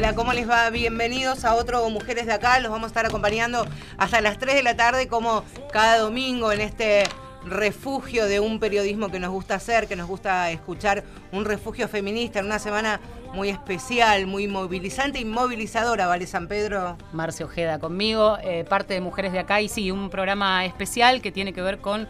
Hola, 0.00 0.14
¿cómo 0.14 0.32
les 0.32 0.48
va? 0.48 0.70
Bienvenidos 0.70 1.44
a 1.44 1.54
otro 1.54 1.86
Mujeres 1.90 2.24
de 2.24 2.32
Acá. 2.32 2.58
Los 2.58 2.72
vamos 2.72 2.84
a 2.84 2.86
estar 2.86 3.04
acompañando 3.04 3.66
hasta 3.98 4.22
las 4.22 4.38
3 4.38 4.54
de 4.54 4.62
la 4.62 4.74
tarde, 4.74 5.08
como 5.08 5.44
cada 5.74 5.98
domingo 5.98 6.52
en 6.52 6.62
este 6.62 7.04
refugio 7.44 8.24
de 8.24 8.40
un 8.40 8.60
periodismo 8.60 9.10
que 9.10 9.20
nos 9.20 9.28
gusta 9.28 9.56
hacer, 9.56 9.88
que 9.88 9.96
nos 9.96 10.08
gusta 10.08 10.50
escuchar, 10.52 11.04
un 11.32 11.44
refugio 11.44 11.86
feminista 11.86 12.38
en 12.38 12.46
una 12.46 12.58
semana 12.58 12.98
muy 13.34 13.50
especial, 13.50 14.26
muy 14.26 14.48
movilizante 14.48 15.20
y 15.20 15.26
movilizadora, 15.26 16.06
¿vale, 16.06 16.26
San 16.26 16.48
Pedro? 16.48 16.96
Marcio 17.12 17.44
Ojeda 17.44 17.78
conmigo, 17.78 18.38
eh, 18.42 18.64
parte 18.66 18.94
de 18.94 19.02
Mujeres 19.02 19.32
de 19.32 19.40
Acá, 19.40 19.60
y 19.60 19.68
sí, 19.68 19.90
un 19.90 20.08
programa 20.08 20.64
especial 20.64 21.20
que 21.20 21.30
tiene 21.30 21.52
que 21.52 21.60
ver 21.60 21.76
con 21.76 22.08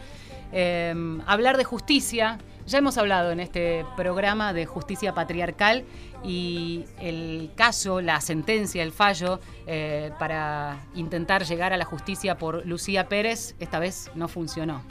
eh, 0.52 0.95
hablar 1.27 1.57
de 1.57 1.65
justicia. 1.65 2.38
Ya 2.70 2.79
hemos 2.79 2.98
hablado 2.98 3.33
en 3.33 3.41
este 3.41 3.84
programa 3.97 4.52
de 4.52 4.65
justicia 4.65 5.12
patriarcal 5.12 5.83
y 6.23 6.84
el 7.01 7.51
caso, 7.56 8.01
la 8.01 8.20
sentencia, 8.20 8.84
el 8.84 8.92
fallo 8.92 9.41
eh, 9.66 10.12
para 10.20 10.87
intentar 10.95 11.45
llegar 11.45 11.73
a 11.73 11.77
la 11.77 11.84
justicia 11.84 12.38
por 12.38 12.64
Lucía 12.64 13.09
Pérez, 13.09 13.56
esta 13.59 13.80
vez 13.80 14.09
no 14.14 14.28
funcionó 14.28 14.84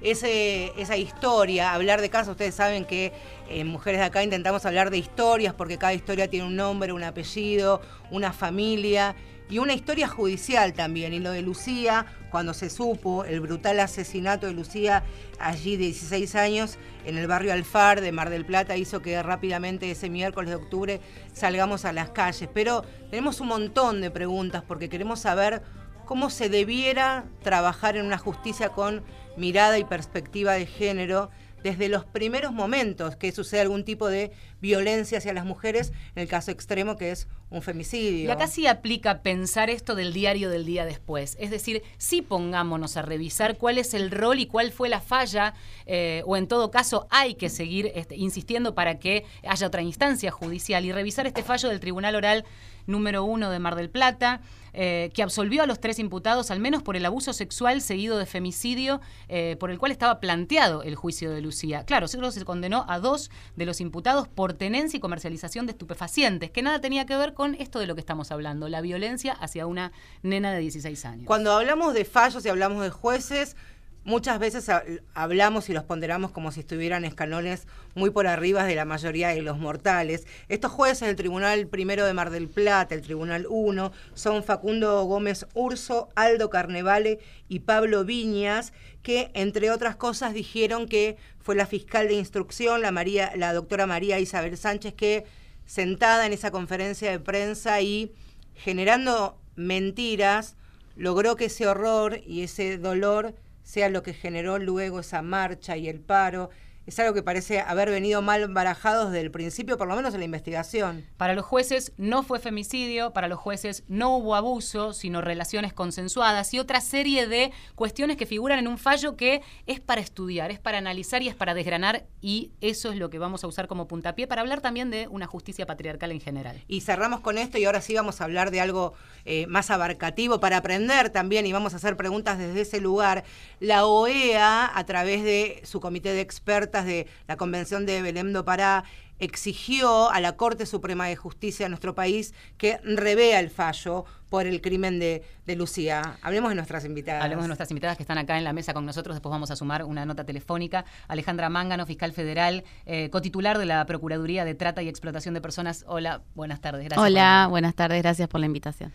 esa 0.00 0.96
historia, 0.96 1.74
hablar 1.74 2.00
de 2.00 2.08
casos. 2.08 2.32
Ustedes 2.32 2.54
saben 2.54 2.84
que 2.86 3.12
en 3.50 3.66
Mujeres 3.68 4.00
de 4.00 4.06
Acá 4.06 4.22
intentamos 4.22 4.64
hablar 4.64 4.90
de 4.90 4.96
historias 4.96 5.52
porque 5.52 5.76
cada 5.76 5.92
historia 5.92 6.28
tiene 6.28 6.46
un 6.46 6.56
nombre, 6.56 6.92
un 6.92 7.04
apellido, 7.04 7.82
una 8.10 8.32
familia 8.32 9.14
y 9.50 9.58
una 9.58 9.74
historia 9.74 10.08
judicial 10.08 10.72
también. 10.72 11.12
Y 11.12 11.18
lo 11.18 11.32
de 11.32 11.42
Lucía, 11.42 12.06
cuando 12.30 12.54
se 12.54 12.70
supo 12.70 13.24
el 13.24 13.40
brutal 13.40 13.80
asesinato 13.80 14.46
de 14.46 14.52
Lucía 14.52 15.02
allí 15.38 15.76
de 15.76 15.86
16 15.86 16.34
años 16.36 16.78
en 17.04 17.18
el 17.18 17.26
barrio 17.26 17.52
Alfar 17.52 18.00
de 18.00 18.12
Mar 18.12 18.30
del 18.30 18.46
Plata, 18.46 18.76
hizo 18.76 19.02
que 19.02 19.20
rápidamente 19.22 19.90
ese 19.90 20.08
miércoles 20.08 20.50
de 20.50 20.56
octubre 20.56 21.00
salgamos 21.32 21.84
a 21.84 21.92
las 21.92 22.10
calles. 22.10 22.48
Pero 22.54 22.82
tenemos 23.10 23.40
un 23.40 23.48
montón 23.48 24.00
de 24.00 24.10
preguntas 24.10 24.62
porque 24.66 24.88
queremos 24.88 25.20
saber 25.20 25.62
cómo 26.06 26.30
se 26.30 26.48
debiera 26.48 27.24
trabajar 27.42 27.96
en 27.96 28.06
una 28.06 28.18
justicia 28.18 28.70
con 28.70 29.02
mirada 29.36 29.78
y 29.78 29.84
perspectiva 29.84 30.52
de 30.54 30.66
género 30.66 31.30
desde 31.62 31.88
los 31.88 32.04
primeros 32.04 32.52
momentos 32.52 33.16
que 33.16 33.32
sucede 33.32 33.60
algún 33.60 33.84
tipo 33.84 34.08
de 34.08 34.32
violencia 34.60 35.18
hacia 35.18 35.32
las 35.32 35.44
mujeres, 35.44 35.92
en 36.14 36.22
el 36.22 36.28
caso 36.28 36.50
extremo 36.50 36.96
que 36.96 37.10
es 37.10 37.28
un 37.50 37.62
femicidio. 37.62 38.28
Y 38.28 38.30
acá 38.30 38.46
sí 38.46 38.66
aplica 38.66 39.22
pensar 39.22 39.70
esto 39.70 39.94
del 39.94 40.12
diario 40.12 40.50
del 40.50 40.64
día 40.64 40.84
después. 40.84 41.36
Es 41.40 41.50
decir, 41.50 41.82
sí 41.98 42.22
pongámonos 42.22 42.96
a 42.96 43.02
revisar 43.02 43.58
cuál 43.58 43.78
es 43.78 43.94
el 43.94 44.10
rol 44.10 44.38
y 44.38 44.46
cuál 44.46 44.72
fue 44.72 44.88
la 44.88 45.00
falla, 45.00 45.54
eh, 45.86 46.22
o 46.26 46.36
en 46.36 46.46
todo 46.46 46.70
caso 46.70 47.06
hay 47.10 47.34
que 47.34 47.48
seguir 47.48 47.90
este, 47.94 48.16
insistiendo 48.16 48.74
para 48.74 48.98
que 48.98 49.24
haya 49.46 49.66
otra 49.66 49.82
instancia 49.82 50.30
judicial 50.30 50.84
y 50.84 50.92
revisar 50.92 51.26
este 51.26 51.42
fallo 51.42 51.68
del 51.68 51.80
Tribunal 51.80 52.14
Oral 52.14 52.44
número 52.86 53.24
uno 53.24 53.50
de 53.50 53.58
Mar 53.58 53.76
del 53.76 53.90
Plata, 53.90 54.40
eh, 54.72 55.10
que 55.14 55.22
absolvió 55.22 55.62
a 55.62 55.66
los 55.66 55.80
tres 55.80 55.98
imputados, 55.98 56.50
al 56.50 56.60
menos 56.60 56.82
por 56.82 56.96
el 56.96 57.04
abuso 57.04 57.32
sexual 57.32 57.80
seguido 57.80 58.18
de 58.18 58.26
femicidio, 58.26 59.00
eh, 59.28 59.56
por 59.58 59.70
el 59.70 59.78
cual 59.78 59.90
estaba 59.90 60.20
planteado 60.20 60.82
el 60.82 60.94
juicio 60.94 61.32
de 61.32 61.40
Lucía. 61.40 61.84
Claro, 61.84 62.06
solo 62.06 62.30
se 62.30 62.44
condenó 62.44 62.84
a 62.88 62.98
dos 63.00 63.30
de 63.56 63.66
los 63.66 63.80
imputados 63.80 64.28
por 64.28 64.49
tenencia 64.56 64.96
y 64.96 65.00
comercialización 65.00 65.66
de 65.66 65.72
estupefacientes, 65.72 66.50
que 66.50 66.62
nada 66.62 66.80
tenía 66.80 67.06
que 67.06 67.16
ver 67.16 67.34
con 67.34 67.54
esto 67.56 67.78
de 67.78 67.86
lo 67.86 67.94
que 67.94 68.00
estamos 68.00 68.30
hablando, 68.30 68.68
la 68.68 68.80
violencia 68.80 69.32
hacia 69.32 69.66
una 69.66 69.92
nena 70.22 70.52
de 70.52 70.60
16 70.60 71.04
años. 71.04 71.26
Cuando 71.26 71.52
hablamos 71.52 71.94
de 71.94 72.04
fallos 72.04 72.44
y 72.44 72.48
hablamos 72.48 72.82
de 72.82 72.90
jueces, 72.90 73.56
Muchas 74.04 74.38
veces 74.38 74.70
hablamos 75.12 75.68
y 75.68 75.74
los 75.74 75.84
ponderamos 75.84 76.30
como 76.30 76.52
si 76.52 76.60
estuvieran 76.60 77.04
escalones 77.04 77.66
muy 77.94 78.08
por 78.08 78.26
arriba 78.26 78.64
de 78.64 78.74
la 78.74 78.86
mayoría 78.86 79.28
de 79.28 79.42
los 79.42 79.58
mortales. 79.58 80.26
Estos 80.48 80.72
jueces 80.72 81.06
del 81.06 81.16
Tribunal 81.16 81.66
Primero 81.66 82.06
de 82.06 82.14
Mar 82.14 82.30
del 82.30 82.48
Plata, 82.48 82.94
el 82.94 83.02
Tribunal 83.02 83.46
1, 83.46 83.92
son 84.14 84.42
Facundo 84.42 85.04
Gómez 85.04 85.46
Urso, 85.52 86.08
Aldo 86.16 86.48
Carnevale 86.48 87.18
y 87.46 87.60
Pablo 87.60 88.06
Viñas, 88.06 88.72
que 89.02 89.30
entre 89.34 89.70
otras 89.70 89.96
cosas 89.96 90.32
dijeron 90.32 90.88
que 90.88 91.18
fue 91.38 91.54
la 91.54 91.66
fiscal 91.66 92.08
de 92.08 92.14
instrucción, 92.14 92.80
la, 92.80 92.92
María, 92.92 93.32
la 93.36 93.52
doctora 93.52 93.86
María 93.86 94.18
Isabel 94.18 94.56
Sánchez, 94.56 94.94
que 94.94 95.26
sentada 95.66 96.24
en 96.24 96.32
esa 96.32 96.50
conferencia 96.50 97.10
de 97.10 97.20
prensa 97.20 97.82
y 97.82 98.14
generando 98.54 99.38
mentiras, 99.56 100.56
logró 100.96 101.36
que 101.36 101.46
ese 101.46 101.66
horror 101.66 102.18
y 102.26 102.42
ese 102.42 102.78
dolor 102.78 103.34
sea 103.62 103.88
lo 103.88 104.02
que 104.02 104.14
generó 104.14 104.58
luego 104.58 105.00
esa 105.00 105.22
marcha 105.22 105.76
y 105.76 105.88
el 105.88 106.00
paro, 106.00 106.50
es 106.86 106.98
algo 106.98 107.14
que 107.14 107.22
parece 107.22 107.60
haber 107.60 107.90
venido 107.90 108.22
mal 108.22 108.48
barajado 108.48 109.10
desde 109.10 109.20
el 109.20 109.30
principio, 109.30 109.76
por 109.76 109.86
lo 109.86 109.94
menos 109.94 110.12
en 110.14 110.20
la 110.20 110.24
investigación. 110.24 111.06
Para 111.16 111.34
los 111.34 111.44
jueces 111.44 111.92
no 111.98 112.22
fue 112.22 112.40
femicidio, 112.40 113.12
para 113.12 113.28
los 113.28 113.38
jueces 113.38 113.84
no 113.86 114.16
hubo 114.16 114.34
abuso, 114.34 114.92
sino 114.92 115.20
relaciones 115.20 115.72
consensuadas 115.72 116.52
y 116.54 116.58
otra 116.58 116.80
serie 116.80 117.28
de 117.28 117.52
cuestiones 117.74 118.16
que 118.16 118.26
figuran 118.26 118.58
en 118.58 118.66
un 118.66 118.78
fallo 118.78 119.16
que 119.16 119.42
es 119.66 119.78
para 119.78 120.00
estudiar, 120.00 120.50
es 120.50 120.58
para 120.58 120.78
analizar 120.78 121.22
y 121.22 121.28
es 121.28 121.34
para 121.34 121.54
desgranar 121.54 122.06
y 122.20 122.50
eso 122.60 122.90
es 122.90 122.96
lo 122.96 123.08
que 123.08 123.18
vamos 123.18 123.44
a 123.44 123.46
usar 123.46 123.68
como 123.68 123.86
puntapié 123.86 124.26
para 124.26 124.40
hablar 124.40 124.60
también 124.60 124.90
de 124.90 125.06
una 125.06 125.26
justicia 125.26 125.66
patriarcal 125.66 126.10
en 126.10 126.20
general. 126.20 126.64
Y 126.66 126.80
cerramos 126.80 127.20
con 127.20 127.38
esto 127.38 127.58
y 127.58 127.66
ahora 127.66 127.82
sí 127.82 127.94
vamos 127.94 128.20
a 128.20 128.24
hablar 128.24 128.50
de 128.50 128.60
algo 128.60 128.94
eh, 129.26 129.46
más 129.46 129.70
abarcativo 129.70 130.40
para 130.40 130.56
aprender 130.56 131.10
también 131.10 131.46
y 131.46 131.52
vamos 131.52 131.74
a 131.74 131.76
hacer 131.76 131.96
preguntas 131.96 132.38
desde 132.38 132.62
ese 132.62 132.80
lugar. 132.80 133.22
La 133.60 133.86
OEA, 133.86 134.70
a 134.74 134.84
través 134.86 135.22
de 135.22 135.60
su 135.64 135.80
comité 135.80 136.12
de 136.12 136.22
expertas, 136.22 136.86
de 136.86 137.06
la 137.28 137.36
Convención 137.36 137.84
de 137.84 138.00
Belém 138.00 138.32
do 138.32 138.44
Pará 138.44 138.84
exigió 139.20 140.10
a 140.10 140.18
la 140.20 140.36
Corte 140.36 140.66
Suprema 140.66 141.06
de 141.06 141.14
Justicia 141.14 141.66
de 141.66 141.68
nuestro 141.68 141.94
país 141.94 142.32
que 142.56 142.78
revea 142.78 143.38
el 143.38 143.50
fallo 143.50 144.06
por 144.30 144.46
el 144.46 144.60
crimen 144.60 144.98
de, 144.98 145.22
Lucía. 145.56 146.16
Hablemos 146.22 146.50
de 146.50 146.54
nuestras 146.54 146.84
invitadas. 146.84 147.24
Hablemos 147.24 147.44
de 147.44 147.48
nuestras 147.48 147.70
invitadas 147.70 147.96
que 147.96 148.04
están 148.04 148.18
acá 148.18 148.38
en 148.38 148.44
la 148.44 148.52
mesa 148.52 148.72
con 148.72 148.86
nosotros. 148.86 149.16
Después 149.16 149.30
vamos 149.30 149.50
a 149.50 149.56
sumar 149.56 149.84
una 149.84 150.06
nota 150.06 150.24
telefónica. 150.24 150.84
Alejandra 151.08 151.48
Mángano, 151.48 151.84
fiscal 151.86 152.12
federal, 152.12 152.62
eh, 152.86 153.10
cotitular 153.10 153.58
de 153.58 153.66
la 153.66 153.84
Procuraduría 153.84 154.44
de 154.44 154.54
Trata 154.54 154.80
y 154.82 154.88
Explotación 154.88 155.34
de 155.34 155.40
Personas. 155.40 155.84
Hola, 155.88 156.22
buenas 156.36 156.60
tardes. 156.60 156.84
Gracias 156.84 157.04
Hola, 157.04 157.48
buenas 157.50 157.74
tardes. 157.74 158.00
Gracias 158.00 158.28
por 158.28 158.38
la 158.38 158.46
invitación. 158.46 158.92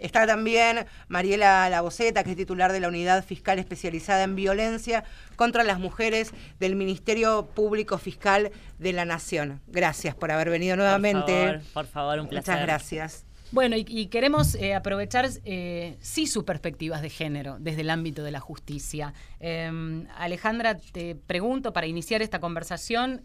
Está 0.00 0.26
también 0.26 0.86
Mariela 1.08 1.68
Laboceta, 1.68 2.24
que 2.24 2.30
es 2.30 2.36
titular 2.36 2.72
de 2.72 2.80
la 2.80 2.88
Unidad 2.88 3.24
Fiscal 3.24 3.58
Especializada 3.58 4.24
en 4.24 4.34
Violencia 4.34 5.04
contra 5.36 5.62
las 5.62 5.78
Mujeres 5.78 6.32
del 6.58 6.74
Ministerio 6.74 7.46
Público 7.54 7.98
Fiscal 7.98 8.50
de 8.78 8.92
la 8.92 9.04
Nación. 9.04 9.60
Gracias 9.68 10.14
por 10.14 10.32
haber 10.32 10.50
venido 10.50 10.76
nuevamente. 10.76 11.32
Por 11.32 11.60
favor, 11.60 11.72
por 11.72 11.86
favor 11.86 12.20
un 12.20 12.28
placer. 12.28 12.54
Muchas 12.54 12.66
gracias. 12.66 13.24
Bueno, 13.52 13.74
y, 13.76 14.06
queremos 14.06 14.54
eh, 14.54 14.74
aprovechar 14.74 15.28
eh, 15.44 15.96
sí 16.00 16.28
sus 16.28 16.44
perspectivas 16.44 17.02
de 17.02 17.10
género 17.10 17.56
desde 17.58 17.80
el 17.80 17.90
ámbito 17.90 18.22
de 18.22 18.30
la 18.30 18.38
justicia. 18.38 19.12
Em, 19.40 20.06
Alejandra, 20.16 20.76
te 20.76 21.16
pregunto 21.16 21.72
para 21.72 21.88
iniciar 21.88 22.22
esta 22.22 22.38
conversación, 22.38 23.22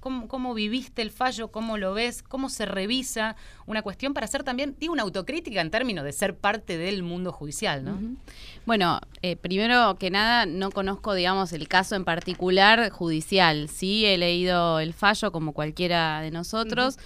¿Cómo, 0.00 0.54
viviste 0.54 1.02
el 1.02 1.10
fallo? 1.10 1.48
¿Cómo 1.48 1.76
lo 1.76 1.92
ves? 1.92 2.22
¿Cómo 2.22 2.48
se 2.48 2.64
revisa 2.64 3.36
una 3.66 3.82
cuestión 3.82 4.14
para 4.14 4.24
hacer 4.24 4.42
también, 4.42 4.74
digo, 4.80 4.92
una 4.92 5.02
autocrítica 5.02 5.60
en 5.60 5.70
términos 5.70 6.04
de 6.04 6.12
ser 6.12 6.34
parte 6.36 6.78
del 6.78 7.02
mundo 7.02 7.32
judicial, 7.32 7.84
¿no? 7.84 7.98
Bueno, 8.66 9.00
eh, 9.22 9.36
primero 9.36 9.96
que 9.98 10.10
nada, 10.10 10.46
no 10.46 10.70
conozco, 10.70 11.14
digamos, 11.14 11.52
el 11.52 11.68
caso 11.68 11.96
en 11.96 12.04
particular 12.04 12.90
judicial. 12.90 13.68
Sí 13.68 14.06
he 14.06 14.16
leído 14.16 14.80
el 14.80 14.94
fallo 14.94 15.32
como 15.32 15.52
cualquiera 15.52 16.20
de 16.22 16.30
nosotros. 16.30 16.98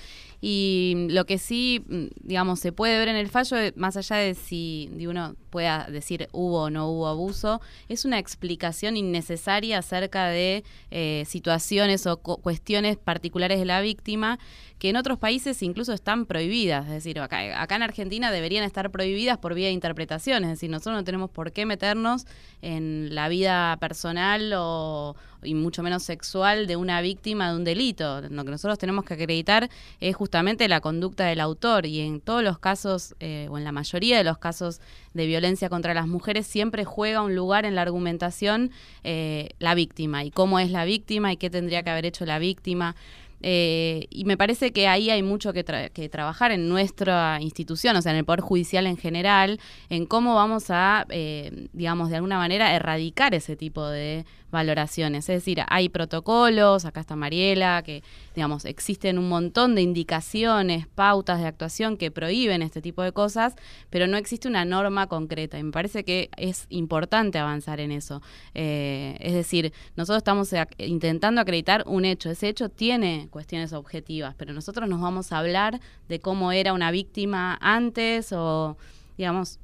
Y 0.46 1.06
lo 1.08 1.24
que 1.24 1.38
sí, 1.38 1.82
mm, 1.88 2.04
digamos, 2.20 2.60
se 2.60 2.70
puede 2.70 2.98
ver 2.98 3.08
en 3.08 3.16
el 3.16 3.30
fallo, 3.30 3.56
eh, 3.56 3.72
más 3.76 3.96
allá 3.96 4.16
de 4.16 4.34
si 4.34 4.90
uno 5.08 5.36
pueda 5.48 5.86
decir 5.90 6.28
hubo 6.32 6.64
o 6.64 6.70
no 6.70 6.86
hubo 6.90 7.06
abuso, 7.06 7.62
es 7.88 8.04
una 8.04 8.18
explicación 8.18 8.98
innecesaria 8.98 9.78
acerca 9.78 10.28
de 10.28 10.62
eh, 10.90 11.24
situaciones 11.26 12.06
o 12.06 12.18
cuestiones 12.18 12.98
particulares 12.98 13.58
de 13.58 13.64
la 13.64 13.80
víctima 13.80 14.38
que 14.78 14.90
en 14.90 14.96
otros 14.96 15.18
países 15.18 15.62
incluso 15.62 15.92
están 15.92 16.26
prohibidas. 16.26 16.86
Es 16.86 16.92
decir, 16.92 17.18
acá, 17.20 17.60
acá 17.62 17.76
en 17.76 17.82
Argentina 17.82 18.30
deberían 18.30 18.64
estar 18.64 18.90
prohibidas 18.90 19.38
por 19.38 19.54
vía 19.54 19.68
de 19.68 19.72
interpretación. 19.72 20.44
Es 20.44 20.50
decir, 20.50 20.70
nosotros 20.70 20.96
no 20.96 21.04
tenemos 21.04 21.30
por 21.30 21.52
qué 21.52 21.64
meternos 21.66 22.26
en 22.62 23.14
la 23.14 23.28
vida 23.28 23.76
personal 23.78 24.52
o, 24.56 25.16
y 25.42 25.54
mucho 25.54 25.82
menos 25.82 26.02
sexual 26.02 26.66
de 26.66 26.76
una 26.76 27.00
víctima 27.00 27.50
de 27.50 27.56
un 27.56 27.64
delito. 27.64 28.20
Lo 28.22 28.44
que 28.44 28.50
nosotros 28.50 28.78
tenemos 28.78 29.04
que 29.04 29.14
acreditar 29.14 29.70
es 30.00 30.16
justamente 30.16 30.68
la 30.68 30.80
conducta 30.80 31.24
del 31.26 31.40
autor 31.40 31.86
y 31.86 32.00
en 32.00 32.20
todos 32.20 32.42
los 32.42 32.58
casos, 32.58 33.14
eh, 33.20 33.46
o 33.50 33.58
en 33.58 33.64
la 33.64 33.72
mayoría 33.72 34.18
de 34.18 34.24
los 34.24 34.38
casos 34.38 34.80
de 35.12 35.26
violencia 35.26 35.68
contra 35.68 35.94
las 35.94 36.08
mujeres, 36.08 36.46
siempre 36.46 36.84
juega 36.84 37.22
un 37.22 37.34
lugar 37.34 37.64
en 37.64 37.74
la 37.74 37.82
argumentación 37.82 38.70
eh, 39.04 39.50
la 39.58 39.74
víctima 39.74 40.24
y 40.24 40.30
cómo 40.30 40.58
es 40.58 40.70
la 40.70 40.84
víctima 40.84 41.32
y 41.32 41.36
qué 41.36 41.50
tendría 41.50 41.82
que 41.82 41.90
haber 41.90 42.06
hecho 42.06 42.26
la 42.26 42.38
víctima. 42.38 42.96
Eh, 43.46 44.06
y 44.08 44.24
me 44.24 44.38
parece 44.38 44.72
que 44.72 44.88
ahí 44.88 45.10
hay 45.10 45.22
mucho 45.22 45.52
que, 45.52 45.64
que, 45.92 46.08
trabajar 46.08 46.50
en 46.50 46.66
nuestra 46.66 47.36
institución, 47.42 47.94
o 47.94 48.00
sea, 48.00 48.12
en 48.12 48.16
el 48.16 48.24
Poder 48.24 48.40
Judicial 48.40 48.86
en 48.86 48.96
general, 48.96 49.60
en 49.90 50.06
cómo 50.06 50.34
vamos 50.34 50.70
a, 50.70 51.04
eh, 51.10 51.68
digamos, 51.74 52.08
de 52.08 52.16
alguna 52.16 52.38
manera 52.38 52.74
erradicar 52.74 53.34
ese 53.34 53.54
tipo 53.54 53.86
de 53.86 54.24
valoraciones. 54.54 55.28
Es 55.28 55.36
decir, 55.42 55.60
hay 55.68 55.90
protocolos, 55.90 56.86
acá 56.86 57.00
está 57.00 57.16
Mariela, 57.16 57.82
que, 57.82 58.02
digamos, 58.34 58.64
existen 58.64 59.18
un 59.18 59.28
montón 59.28 59.74
de 59.74 59.82
indicaciones, 59.82 60.86
pautas 60.86 61.40
de 61.40 61.46
actuación 61.46 61.98
que 61.98 62.10
prohíben 62.10 62.62
este 62.62 62.80
tipo 62.80 63.02
de 63.02 63.12
cosas, 63.12 63.56
pero 63.90 64.06
no 64.06 64.16
existe 64.16 64.48
una 64.48 64.64
norma 64.64 65.06
concreta. 65.08 65.58
Y 65.58 65.64
me 65.64 65.72
parece 65.72 66.04
que 66.04 66.30
es 66.38 66.66
importante 66.70 67.38
avanzar 67.38 67.80
en 67.80 67.92
eso. 67.92 68.22
Eh, 68.54 69.16
es 69.20 69.34
decir, 69.34 69.74
nosotros 69.96 70.18
estamos 70.18 70.54
intentando 70.78 71.42
acreditar 71.42 71.82
un 71.86 72.06
hecho. 72.06 72.30
Ese 72.30 72.48
hecho 72.48 72.70
tiene 72.70 73.28
cuestiones 73.34 73.72
objetivas, 73.72 74.36
pero 74.38 74.54
nosotros 74.54 74.88
nos 74.88 75.00
vamos 75.00 75.32
a 75.32 75.38
hablar 75.38 75.80
de 76.08 76.20
cómo 76.20 76.52
era 76.52 76.72
una 76.72 76.92
víctima 76.92 77.58
antes 77.60 78.32
o, 78.32 78.78
digamos, 79.18 79.58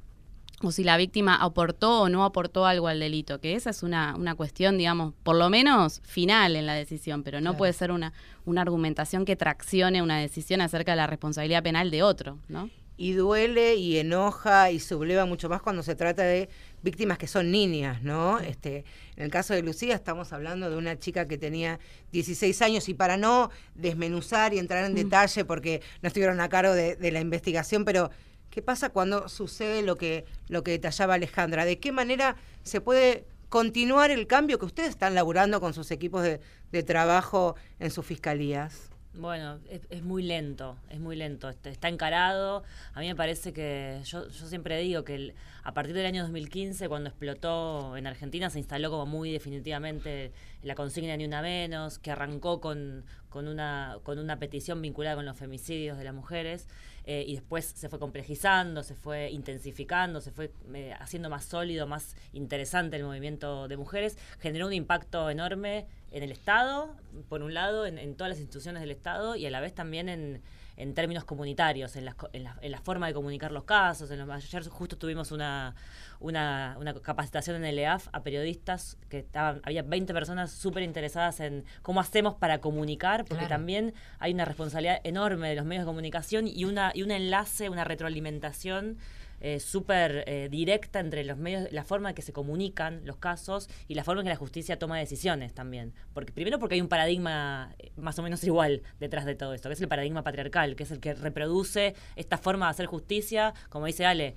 o 0.61 0.73
si 0.73 0.83
la 0.83 0.97
víctima 0.97 1.35
aportó 1.35 2.01
o 2.01 2.09
no 2.09 2.25
aportó 2.25 2.65
algo 2.65 2.89
al 2.89 2.99
delito, 2.99 3.39
que 3.39 3.55
esa 3.55 3.69
es 3.69 3.81
una, 3.81 4.13
una 4.17 4.35
cuestión, 4.35 4.77
digamos, 4.77 5.13
por 5.23 5.37
lo 5.37 5.49
menos 5.49 6.01
final 6.03 6.57
en 6.57 6.65
la 6.65 6.73
decisión, 6.73 7.23
pero 7.23 7.39
no 7.39 7.55
puede 7.55 7.71
ser 7.71 7.91
una, 7.91 8.11
una 8.45 8.61
argumentación 8.61 9.23
que 9.23 9.37
traccione 9.37 10.01
una 10.01 10.19
decisión 10.19 10.59
acerca 10.59 10.91
de 10.91 10.97
la 10.97 11.07
responsabilidad 11.07 11.63
penal 11.63 11.91
de 11.91 12.03
otro, 12.03 12.39
¿no? 12.49 12.69
Y 12.97 13.13
duele 13.13 13.75
y 13.75 13.97
enoja 13.97 14.69
y 14.69 14.79
subleva 14.79 15.25
mucho 15.25 15.47
más 15.47 15.61
cuando 15.61 15.81
se 15.81 15.95
trata 15.95 16.23
de 16.23 16.49
víctimas 16.83 17.17
que 17.17 17.27
son 17.27 17.51
niñas, 17.51 18.01
¿no? 18.01 18.39
Este, 18.39 18.85
en 19.15 19.23
el 19.23 19.31
caso 19.31 19.53
de 19.53 19.61
Lucía 19.61 19.95
estamos 19.95 20.33
hablando 20.33 20.69
de 20.69 20.77
una 20.77 20.97
chica 20.97 21.27
que 21.27 21.37
tenía 21.37 21.79
16 22.11 22.61
años 22.61 22.89
y 22.89 22.93
para 22.93 23.17
no 23.17 23.51
desmenuzar 23.75 24.53
y 24.53 24.59
entrar 24.59 24.85
en 24.85 24.95
detalle 24.95 25.45
porque 25.45 25.81
no 26.01 26.07
estuvieron 26.07 26.39
a 26.39 26.49
cargo 26.49 26.73
de, 26.73 26.95
de 26.95 27.11
la 27.11 27.19
investigación, 27.19 27.85
pero 27.85 28.09
¿Qué 28.51 28.61
pasa 28.61 28.89
cuando 28.89 29.29
sucede 29.29 29.81
lo 29.81 29.95
que, 29.95 30.25
lo 30.49 30.61
que 30.61 30.71
detallaba 30.71 31.13
Alejandra? 31.13 31.63
¿De 31.63 31.79
qué 31.79 31.93
manera 31.93 32.35
se 32.63 32.81
puede 32.81 33.25
continuar 33.47 34.11
el 34.11 34.27
cambio 34.27 34.59
que 34.59 34.65
ustedes 34.65 34.89
están 34.89 35.15
laburando 35.15 35.61
con 35.61 35.73
sus 35.73 35.89
equipos 35.89 36.21
de, 36.21 36.83
trabajo 36.83 37.55
en 37.79 37.91
sus 37.91 38.05
fiscalías? 38.05 38.90
Bueno, 39.13 39.59
es, 39.67 40.03
muy 40.03 40.23
lento, 40.23 40.77
es 40.89 41.01
muy 41.01 41.17
lento, 41.17 41.49
está 41.49 41.89
encarado. 41.89 42.63
A 42.93 43.01
mí 43.01 43.07
me 43.07 43.15
parece 43.15 43.51
que, 43.51 43.99
yo, 44.05 44.29
yo 44.29 44.47
siempre 44.47 44.79
digo 44.79 45.03
que 45.03 45.33
a 45.63 45.73
partir 45.73 45.93
del 45.93 46.05
año 46.05 46.21
2015, 46.23 46.87
cuando 46.87 47.09
explotó 47.09 47.97
en 47.97 48.07
Argentina, 48.07 48.49
se 48.49 48.59
instaló 48.59 48.89
como 48.89 49.05
muy 49.05 49.33
definitivamente 49.33 50.31
la 50.63 50.75
consigna 50.75 51.17
Ni 51.17 51.25
Una 51.25 51.41
Menos, 51.41 51.99
que 51.99 52.11
arrancó 52.11 52.61
con, 52.61 53.03
con, 53.27 53.49
una, 53.49 53.97
con 54.03 54.17
una 54.17 54.39
petición 54.39 54.81
vinculada 54.81 55.17
con 55.17 55.25
los 55.25 55.35
femicidios 55.35 55.97
de 55.97 56.05
las 56.05 56.13
mujeres. 56.13 56.69
Eh, 57.03 57.25
y 57.27 57.33
después 57.33 57.65
se 57.65 57.89
fue 57.89 57.99
complejizando, 57.99 58.81
se 58.83 58.95
fue 58.95 59.29
intensificando, 59.31 60.21
se 60.21 60.31
fue 60.31 60.51
eh, 60.73 60.93
haciendo 60.99 61.29
más 61.29 61.45
sólido, 61.45 61.87
más 61.87 62.15
interesante 62.31 62.95
el 62.95 63.03
movimiento 63.03 63.67
de 63.67 63.75
mujeres, 63.75 64.17
generó 64.39 64.67
un 64.67 64.73
impacto 64.73 65.29
enorme 65.29 65.87
en 66.11 66.23
el 66.23 66.31
Estado, 66.31 66.95
por 67.29 67.41
un 67.41 67.53
lado, 67.53 67.85
en, 67.85 68.15
todas 68.15 68.31
las 68.31 68.39
instituciones 68.39 68.81
del 68.81 68.91
Estado 68.91 69.35
y 69.35 69.45
a 69.45 69.49
la 69.49 69.61
vez 69.61 69.73
también 69.73 70.09
en, 70.09 70.41
en 70.75 70.93
términos 70.93 71.23
comunitarios, 71.23 71.95
en 71.95 72.05
la, 72.05 72.15
en, 72.33 72.47
en 72.61 72.71
la, 72.71 72.81
forma 72.81 73.07
de 73.07 73.13
comunicar 73.13 73.51
los 73.51 73.63
casos. 73.63 74.11
En 74.11 74.19
los, 74.19 74.29
ayer 74.29 74.67
justo 74.67 74.97
tuvimos 74.97 75.31
una, 75.31 75.73
una, 76.19 76.75
una, 76.79 76.93
capacitación 76.95 77.55
en 77.55 77.65
el 77.65 77.79
EAF 77.79 78.09
a 78.11 78.23
periodistas, 78.23 78.97
que 79.09 79.19
estaban, 79.19 79.61
había 79.63 79.83
20 79.83 80.13
personas 80.13 80.51
súper 80.51 80.83
interesadas 80.83 81.39
en 81.39 81.63
cómo 81.81 82.01
hacemos 82.01 82.35
para 82.35 82.59
comunicar, 82.59 83.23
porque 83.23 83.45
también 83.45 83.93
hay 84.19 84.33
una 84.33 84.43
responsabilidad 84.43 84.99
enorme 85.05 85.49
de 85.49 85.55
los 85.55 85.65
medios 85.65 85.85
de 85.85 85.89
comunicación 85.89 86.45
y, 86.47 86.65
una, 86.65 86.91
y 86.93 87.03
un 87.03 87.11
enlace, 87.11 87.69
una 87.69 87.85
retroalimentación 87.85 88.97
eh, 89.41 89.59
súper 89.59 90.23
eh, 90.27 90.47
directa 90.49 90.99
entre 90.99 91.23
los 91.23 91.37
medios, 91.37 91.71
la 91.71 91.83
forma 91.83 92.09
en 92.09 92.15
que 92.15 92.21
se 92.21 92.31
comunican 92.31 93.01
los 93.05 93.17
casos 93.17 93.69
y 93.87 93.95
la 93.95 94.03
forma 94.03 94.21
en 94.21 94.25
que 94.25 94.29
la 94.29 94.35
justicia 94.35 94.77
toma 94.77 94.99
decisiones 94.99 95.53
también. 95.53 95.93
Porque, 96.13 96.31
primero 96.31 96.59
porque 96.59 96.75
hay 96.75 96.81
un 96.81 96.87
paradigma 96.87 97.73
eh, 97.79 97.91
más 97.97 98.17
o 98.19 98.23
menos 98.23 98.43
igual 98.43 98.83
detrás 98.99 99.25
de 99.25 99.35
todo 99.35 99.53
esto, 99.53 99.69
que 99.69 99.73
es 99.73 99.81
el 99.81 99.87
paradigma 99.87 100.23
patriarcal, 100.23 100.75
que 100.75 100.83
es 100.83 100.91
el 100.91 100.99
que 100.99 101.13
reproduce 101.13 101.95
esta 102.15 102.37
forma 102.37 102.67
de 102.67 102.71
hacer 102.71 102.85
justicia, 102.85 103.53
como 103.69 103.87
dice 103.87 104.05
Ale, 104.05 104.35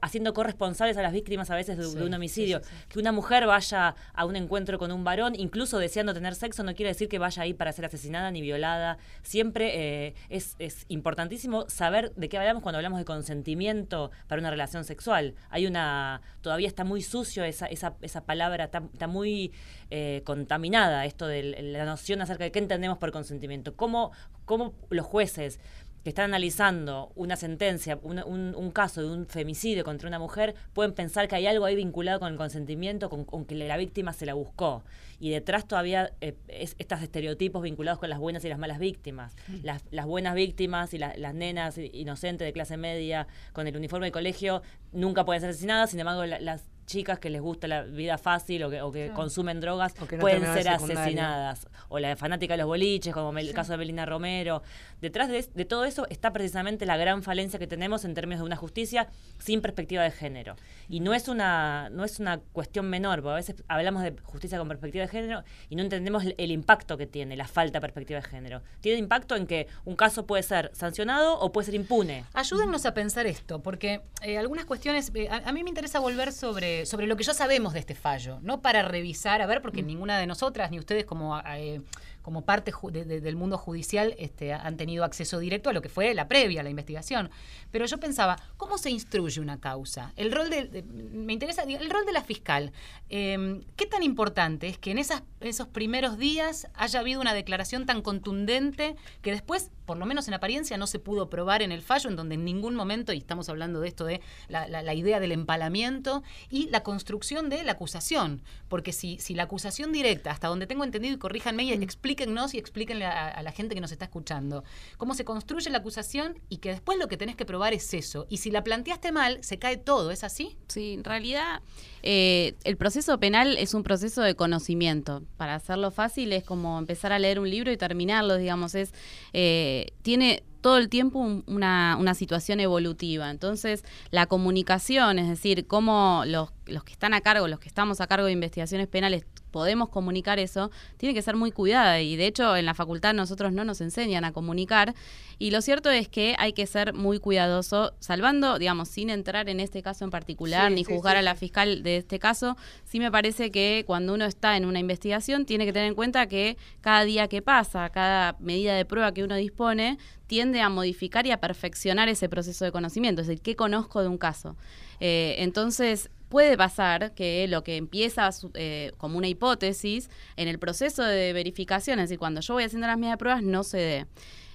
haciendo 0.00 0.32
corresponsables 0.32 0.96
a 0.96 1.02
las 1.02 1.12
víctimas 1.12 1.50
a 1.50 1.56
veces 1.56 1.76
de, 1.76 2.02
un 2.02 2.14
homicidio. 2.14 2.60
que 2.88 2.98
una 2.98 3.12
mujer 3.12 3.46
vaya 3.46 3.94
a 4.14 4.24
un 4.24 4.36
encuentro 4.36 4.78
con 4.78 4.92
un 4.92 5.04
varón, 5.04 5.34
incluso 5.36 5.78
deseando 5.78 6.14
tener 6.14 6.34
sexo, 6.34 6.62
no 6.62 6.74
quiere 6.74 6.90
decir 6.90 7.08
que 7.08 7.18
vaya 7.18 7.42
ahí 7.42 7.54
para 7.54 7.72
ser 7.72 7.84
asesinada 7.84 8.30
ni 8.30 8.40
violada. 8.40 8.98
Siempre 9.22 10.06
eh, 10.06 10.14
es, 10.28 10.56
importantísimo 10.88 11.68
saber 11.68 12.12
de 12.14 12.28
qué 12.28 12.38
hablamos 12.38 12.62
cuando 12.62 12.78
hablamos 12.78 12.98
de 12.98 13.04
consentimiento 13.04 14.10
para 14.28 14.40
una 14.40 14.50
relación 14.50 14.84
sexual. 14.84 15.34
Hay 15.50 15.66
una, 15.66 16.20
todavía 16.42 16.68
está 16.68 16.84
muy 16.84 17.02
sucio 17.02 17.44
esa, 17.44 17.66
esa, 17.66 17.94
esa 18.02 18.24
palabra, 18.24 18.64
está, 18.64 19.06
muy 19.06 19.52
eh, 19.90 20.22
contaminada 20.24 21.04
esto 21.06 21.26
de 21.26 21.42
la 21.62 21.84
noción 21.84 22.20
acerca 22.20 22.44
de 22.44 22.52
qué 22.52 22.58
entendemos 22.58 22.98
por 22.98 23.10
consentimiento. 23.12 23.74
¿Cómo, 23.74 24.12
cómo 24.44 24.74
los 24.90 25.06
jueces 25.06 25.60
que 26.06 26.10
están 26.10 26.26
analizando 26.26 27.10
una 27.16 27.34
sentencia, 27.34 27.98
un, 28.00 28.70
caso 28.70 29.00
de 29.02 29.08
un 29.08 29.26
femicidio 29.26 29.82
contra 29.82 30.06
una 30.06 30.20
mujer, 30.20 30.54
pueden 30.72 30.92
pensar 30.92 31.26
que 31.26 31.34
hay 31.34 31.48
algo 31.48 31.64
ahí 31.64 31.74
vinculado 31.74 32.20
con 32.20 32.30
el 32.30 32.38
consentimiento, 32.38 33.10
con, 33.10 33.44
que 33.44 33.56
la 33.56 33.76
víctima 33.76 34.12
se 34.12 34.24
la 34.24 34.34
buscó. 34.34 34.84
Y 35.18 35.30
detrás 35.30 35.66
todavía 35.66 36.12
eh, 36.20 36.36
es, 36.46 36.76
estos 36.78 37.02
estereotipos 37.02 37.60
vinculados 37.60 37.98
con 37.98 38.08
las 38.08 38.20
buenas 38.20 38.44
y 38.44 38.48
las 38.48 38.60
malas 38.60 38.78
víctimas. 38.78 39.34
Mm. 39.48 39.64
Las, 39.64 40.06
buenas 40.06 40.36
víctimas 40.36 40.94
y 40.94 40.98
las 40.98 41.34
nenas 41.34 41.76
inocentes 41.76 42.46
de 42.46 42.52
clase 42.52 42.76
media 42.76 43.26
con 43.52 43.66
el 43.66 43.76
uniforme 43.76 44.06
de 44.06 44.12
colegio 44.12 44.62
nunca 44.92 45.24
pueden 45.24 45.40
ser 45.40 45.50
asesinadas, 45.50 45.90
sin 45.90 45.98
embargo 45.98 46.24
las 46.24 46.62
chicas 46.86 47.18
que 47.18 47.30
les 47.30 47.40
gusta 47.40 47.68
la 47.68 47.82
vida 47.82 48.16
fácil 48.18 48.62
o 48.64 48.92
que, 48.92 49.10
consumen 49.12 49.60
drogas 49.60 49.94
pueden 50.20 50.42
ser 50.42 50.68
asesinadas. 50.68 51.68
O 51.88 51.98
la 51.98 52.16
fanática 52.16 52.54
de 52.54 52.58
los 52.58 52.66
boliches, 52.66 53.12
como 53.12 53.36
el 53.38 53.52
caso 53.52 53.72
de 53.72 53.78
Belina 53.78 54.06
Romero. 54.06 54.62
Detrás 55.00 55.28
de, 55.28 55.64
todo 55.64 55.84
eso 55.84 56.06
está 56.08 56.32
precisamente 56.32 56.86
la 56.86 56.96
gran 56.96 57.22
falencia 57.22 57.58
que 57.58 57.66
tenemos 57.66 58.04
en 58.04 58.14
términos 58.14 58.40
de 58.40 58.46
una 58.46 58.56
justicia 58.56 59.08
sin 59.38 59.60
perspectiva 59.60 60.02
de 60.02 60.10
género. 60.10 60.56
Y 60.88 61.00
no 61.00 61.12
es 61.12 61.28
una, 61.28 61.90
no 61.90 62.04
es 62.04 62.18
una 62.18 62.38
cuestión 62.38 62.88
menor, 62.88 63.22
porque 63.22 63.32
a 63.32 63.36
veces 63.36 63.64
hablamos 63.68 64.02
de 64.02 64.14
justicia 64.22 64.58
con 64.58 64.68
perspectiva 64.68 65.02
de 65.02 65.08
género 65.08 65.42
y 65.68 65.76
no 65.76 65.82
entendemos 65.82 66.24
el, 66.24 66.50
impacto 66.50 66.96
que 66.96 67.06
tiene 67.06 67.36
la 67.36 67.46
falta 67.46 67.78
de 67.78 67.80
perspectiva 67.80 68.20
de 68.20 68.26
género. 68.26 68.62
Tiene 68.80 68.98
impacto 68.98 69.36
en 69.36 69.46
que 69.46 69.66
un 69.84 69.96
caso 69.96 70.26
puede 70.26 70.42
ser 70.42 70.70
sancionado 70.72 71.38
o 71.38 71.52
puede 71.52 71.66
ser 71.66 71.74
impune. 71.74 72.24
Ayúdennos 72.32 72.86
a 72.86 72.94
pensar 72.94 73.26
esto, 73.26 73.60
porque 73.60 74.00
eh, 74.22 74.38
algunas 74.38 74.64
cuestiones, 74.64 75.10
eh, 75.14 75.28
a, 75.28 75.52
mí 75.52 75.62
me 75.62 75.70
interesa 75.70 75.98
volver 75.98 76.32
sobre, 76.32 76.75
sobre 76.84 77.06
lo 77.06 77.16
que 77.16 77.24
ya 77.24 77.32
sabemos 77.32 77.72
de 77.72 77.78
este 77.78 77.94
fallo, 77.94 78.38
no 78.42 78.60
para 78.60 78.82
revisar, 78.82 79.40
a 79.40 79.46
ver, 79.46 79.62
porque 79.62 79.82
mm. 79.82 79.86
ninguna 79.86 80.18
de 80.18 80.26
nosotras, 80.26 80.70
ni 80.70 80.78
ustedes 80.78 81.04
como... 81.04 81.38
Eh, 81.38 81.80
como 82.26 82.42
parte 82.42 82.72
del 82.90 83.36
mundo 83.36 83.56
judicial 83.56 84.16
este, 84.18 84.52
han 84.52 84.76
tenido 84.76 85.04
acceso 85.04 85.38
directo 85.38 85.70
a 85.70 85.72
lo 85.72 85.80
que 85.80 85.88
fue 85.88 86.12
la 86.12 86.26
previa, 86.26 86.64
la 86.64 86.70
investigación. 86.70 87.30
Pero 87.70 87.86
yo 87.86 87.98
pensaba, 87.98 88.36
¿cómo 88.56 88.78
se 88.78 88.90
instruye 88.90 89.40
una 89.40 89.60
causa? 89.60 90.12
El 90.16 90.32
rol 90.32 90.50
de, 90.50 90.82
me 91.12 91.34
interesa, 91.34 91.62
el 91.62 91.88
rol 91.88 92.04
de 92.04 92.10
la 92.10 92.24
fiscal. 92.24 92.72
Em, 93.10 93.62
¿Qué 93.76 93.86
tan 93.86 94.02
importante 94.02 94.66
es 94.66 94.76
que 94.76 94.90
en 94.90 94.98
esas, 94.98 95.22
esos 95.38 95.68
primeros 95.68 96.18
días 96.18 96.66
haya 96.74 96.98
habido 96.98 97.20
una 97.20 97.32
declaración 97.32 97.86
tan 97.86 98.02
contundente 98.02 98.96
que 99.22 99.30
después, 99.30 99.70
por 99.84 99.96
lo 99.96 100.04
menos 100.04 100.26
en 100.26 100.34
apariencia, 100.34 100.76
no 100.78 100.88
se 100.88 100.98
pudo 100.98 101.30
probar 101.30 101.62
en 101.62 101.70
el 101.70 101.80
fallo, 101.80 102.10
en 102.10 102.16
donde 102.16 102.34
en 102.34 102.44
ningún 102.44 102.74
momento, 102.74 103.12
y 103.12 103.18
estamos 103.18 103.48
hablando 103.48 103.78
de 103.78 103.86
esto 103.86 104.04
de 104.04 104.20
la, 104.48 104.94
idea 104.94 105.20
del 105.20 105.30
empalamiento 105.30 106.24
y 106.50 106.70
la 106.70 106.82
construcción 106.82 107.50
de 107.50 107.62
la 107.62 107.72
acusación? 107.72 108.42
Porque 108.66 108.92
si, 108.92 109.20
si 109.20 109.36
la 109.36 109.44
acusación 109.44 109.92
directa, 109.92 110.32
hasta 110.32 110.48
donde 110.48 110.66
tengo 110.66 110.82
entendido, 110.82 111.14
y 111.14 111.18
corríjanme 111.18 111.62
y 111.62 111.72
explica 111.72 112.15
explíquennos 112.16 112.54
y 112.54 112.58
explíquenle 112.58 113.04
a, 113.04 113.42
la 113.42 113.52
gente 113.52 113.74
que 113.74 113.80
nos 113.80 113.92
está 113.92 114.06
escuchando 114.06 114.64
cómo 114.96 115.14
se 115.14 115.24
construye 115.24 115.70
la 115.70 115.78
acusación 115.78 116.38
y 116.48 116.58
que 116.58 116.70
después 116.70 116.98
lo 116.98 117.08
que 117.08 117.16
tenés 117.16 117.36
que 117.36 117.44
probar 117.44 117.74
es 117.74 117.92
eso. 117.92 118.26
Y 118.30 118.38
si 118.38 118.50
la 118.50 118.64
planteaste 118.64 119.12
mal, 119.12 119.38
se 119.42 119.58
cae 119.58 119.76
todo, 119.76 120.10
¿es 120.10 120.24
así? 120.24 120.56
Sí, 120.68 120.94
en 120.94 121.04
realidad 121.04 121.60
eh, 122.02 122.54
el 122.64 122.76
proceso 122.76 123.18
penal 123.18 123.58
es 123.58 123.74
un 123.74 123.82
proceso 123.82 124.22
de 124.22 124.34
conocimiento. 124.34 125.22
Para 125.36 125.54
hacerlo 125.54 125.90
fácil 125.90 126.32
es 126.32 126.42
como 126.42 126.78
empezar 126.78 127.12
a 127.12 127.18
leer 127.18 127.38
un 127.38 127.50
libro 127.50 127.70
y 127.70 127.76
terminarlo, 127.76 128.36
digamos, 128.36 128.74
es 128.74 128.92
eh, 129.32 129.88
tiene 130.02 130.42
todo 130.62 130.78
el 130.78 130.88
tiempo 130.88 131.20
una, 131.46 131.96
una, 131.96 132.14
situación 132.14 132.58
evolutiva. 132.58 133.30
Entonces, 133.30 133.84
la 134.10 134.26
comunicación, 134.26 135.20
es 135.20 135.28
decir, 135.28 135.66
cómo 135.68 136.24
los, 136.26 136.48
los 136.66 136.82
que 136.82 136.92
están 136.92 137.14
a 137.14 137.20
cargo, 137.20 137.46
los 137.46 137.60
que 137.60 137.68
estamos 137.68 138.00
a 138.00 138.08
cargo 138.08 138.26
de 138.26 138.32
investigaciones 138.32 138.88
penales, 138.88 139.26
podemos 139.56 139.88
comunicar 139.88 140.38
eso, 140.38 140.70
tiene 140.98 141.14
que 141.14 141.22
ser 141.22 141.34
muy 141.34 141.50
cuidada. 141.50 142.02
Y 142.02 142.16
de 142.16 142.26
hecho 142.26 142.58
en 142.58 142.66
la 142.66 142.74
facultad 142.74 143.14
nosotros 143.14 143.54
no 143.54 143.64
nos 143.64 143.80
enseñan 143.80 144.22
a 144.26 144.32
comunicar. 144.32 144.94
Y 145.38 145.50
lo 145.50 145.62
cierto 145.62 145.88
es 145.88 146.08
que 146.08 146.36
hay 146.38 146.52
que 146.52 146.66
ser 146.66 146.92
muy 146.92 147.20
cuidadoso, 147.20 147.94
salvando, 147.98 148.58
digamos, 148.58 148.90
sin 148.90 149.08
entrar 149.08 149.48
en 149.48 149.60
este 149.60 149.82
caso 149.82 150.04
en 150.04 150.10
particular 150.10 150.70
ni 150.70 150.84
juzgar 150.84 151.16
a 151.16 151.22
la 151.22 151.34
fiscal 151.36 151.82
de 151.82 151.96
este 151.96 152.18
caso, 152.18 152.58
sí 152.84 153.00
me 153.00 153.10
parece 153.10 153.50
que 153.50 153.84
cuando 153.86 154.12
uno 154.12 154.26
está 154.26 154.58
en 154.58 154.66
una 154.66 154.78
investigación 154.78 155.46
tiene 155.46 155.64
que 155.64 155.72
tener 155.72 155.88
en 155.88 155.94
cuenta 155.94 156.26
que 156.26 156.58
cada 156.82 157.04
día 157.04 157.26
que 157.28 157.40
pasa, 157.40 157.88
cada 157.88 158.36
medida 158.38 158.74
de 158.74 158.84
prueba 158.84 159.14
que 159.14 159.24
uno 159.24 159.36
dispone, 159.36 159.96
tiende 160.26 160.60
a 160.60 160.68
modificar 160.68 161.26
y 161.26 161.30
a 161.30 161.40
perfeccionar 161.40 162.10
ese 162.10 162.28
proceso 162.28 162.66
de 162.66 162.72
conocimiento, 162.72 163.22
es 163.22 163.28
decir, 163.28 163.42
qué 163.42 163.56
conozco 163.56 164.02
de 164.02 164.08
un 164.08 164.18
caso. 164.18 164.54
Eh, 165.00 165.36
entonces, 165.38 166.10
puede 166.28 166.56
pasar 166.56 167.14
que 167.14 167.46
lo 167.48 167.62
que 167.62 167.76
empieza 167.76 168.30
eh, 168.54 168.92
como 168.98 169.18
una 169.18 169.28
hipótesis 169.28 170.10
en 170.36 170.48
el 170.48 170.58
proceso 170.58 171.02
de 171.02 171.32
verificación, 171.32 171.98
es 171.98 172.04
decir, 172.04 172.18
cuando 172.18 172.40
yo 172.40 172.54
voy 172.54 172.64
haciendo 172.64 172.86
las 172.86 172.96
medidas 172.96 173.14
de 173.14 173.18
pruebas, 173.18 173.42
no 173.42 173.62
se 173.62 173.78
dé. 173.78 174.06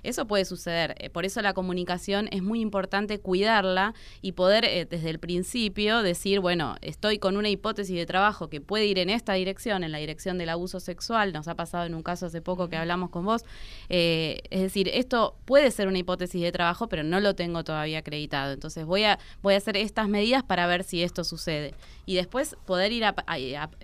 Eso 0.03 0.25
puede 0.25 0.45
suceder. 0.45 0.95
Eh, 0.99 1.09
por 1.09 1.25
eso 1.25 1.41
la 1.41 1.53
comunicación 1.53 2.27
es 2.31 2.41
muy 2.41 2.59
importante 2.61 3.19
cuidarla 3.19 3.93
y 4.21 4.31
poder 4.33 4.65
eh, 4.65 4.85
desde 4.89 5.09
el 5.09 5.19
principio 5.19 6.01
decir, 6.01 6.39
bueno, 6.39 6.75
estoy 6.81 7.19
con 7.19 7.37
una 7.37 7.49
hipótesis 7.49 7.95
de 7.95 8.05
trabajo 8.05 8.49
que 8.49 8.61
puede 8.61 8.85
ir 8.85 8.99
en 8.99 9.09
esta 9.09 9.33
dirección, 9.33 9.83
en 9.83 9.91
la 9.91 9.99
dirección 9.99 10.37
del 10.37 10.49
abuso 10.49 10.79
sexual. 10.79 11.33
Nos 11.33 11.47
ha 11.47 11.55
pasado 11.55 11.85
en 11.85 11.93
un 11.93 12.03
caso 12.03 12.25
hace 12.25 12.41
poco 12.41 12.69
que 12.69 12.77
hablamos 12.77 13.09
con 13.09 13.25
vos. 13.25 13.43
Eh, 13.89 14.39
es 14.49 14.61
decir, 14.61 14.89
esto 14.89 15.35
puede 15.45 15.69
ser 15.71 15.87
una 15.87 15.99
hipótesis 15.99 16.41
de 16.41 16.51
trabajo, 16.51 16.87
pero 16.87 17.03
no 17.03 17.19
lo 17.19 17.35
tengo 17.35 17.63
todavía 17.63 17.99
acreditado. 17.99 18.53
Entonces 18.53 18.85
voy 18.85 19.03
a, 19.03 19.19
voy 19.41 19.53
a 19.53 19.57
hacer 19.57 19.77
estas 19.77 20.07
medidas 20.07 20.43
para 20.43 20.65
ver 20.67 20.83
si 20.83 21.03
esto 21.03 21.23
sucede. 21.23 21.75
Y 22.05 22.15
después 22.15 22.55
poder 22.65 22.91
ir, 22.91 23.05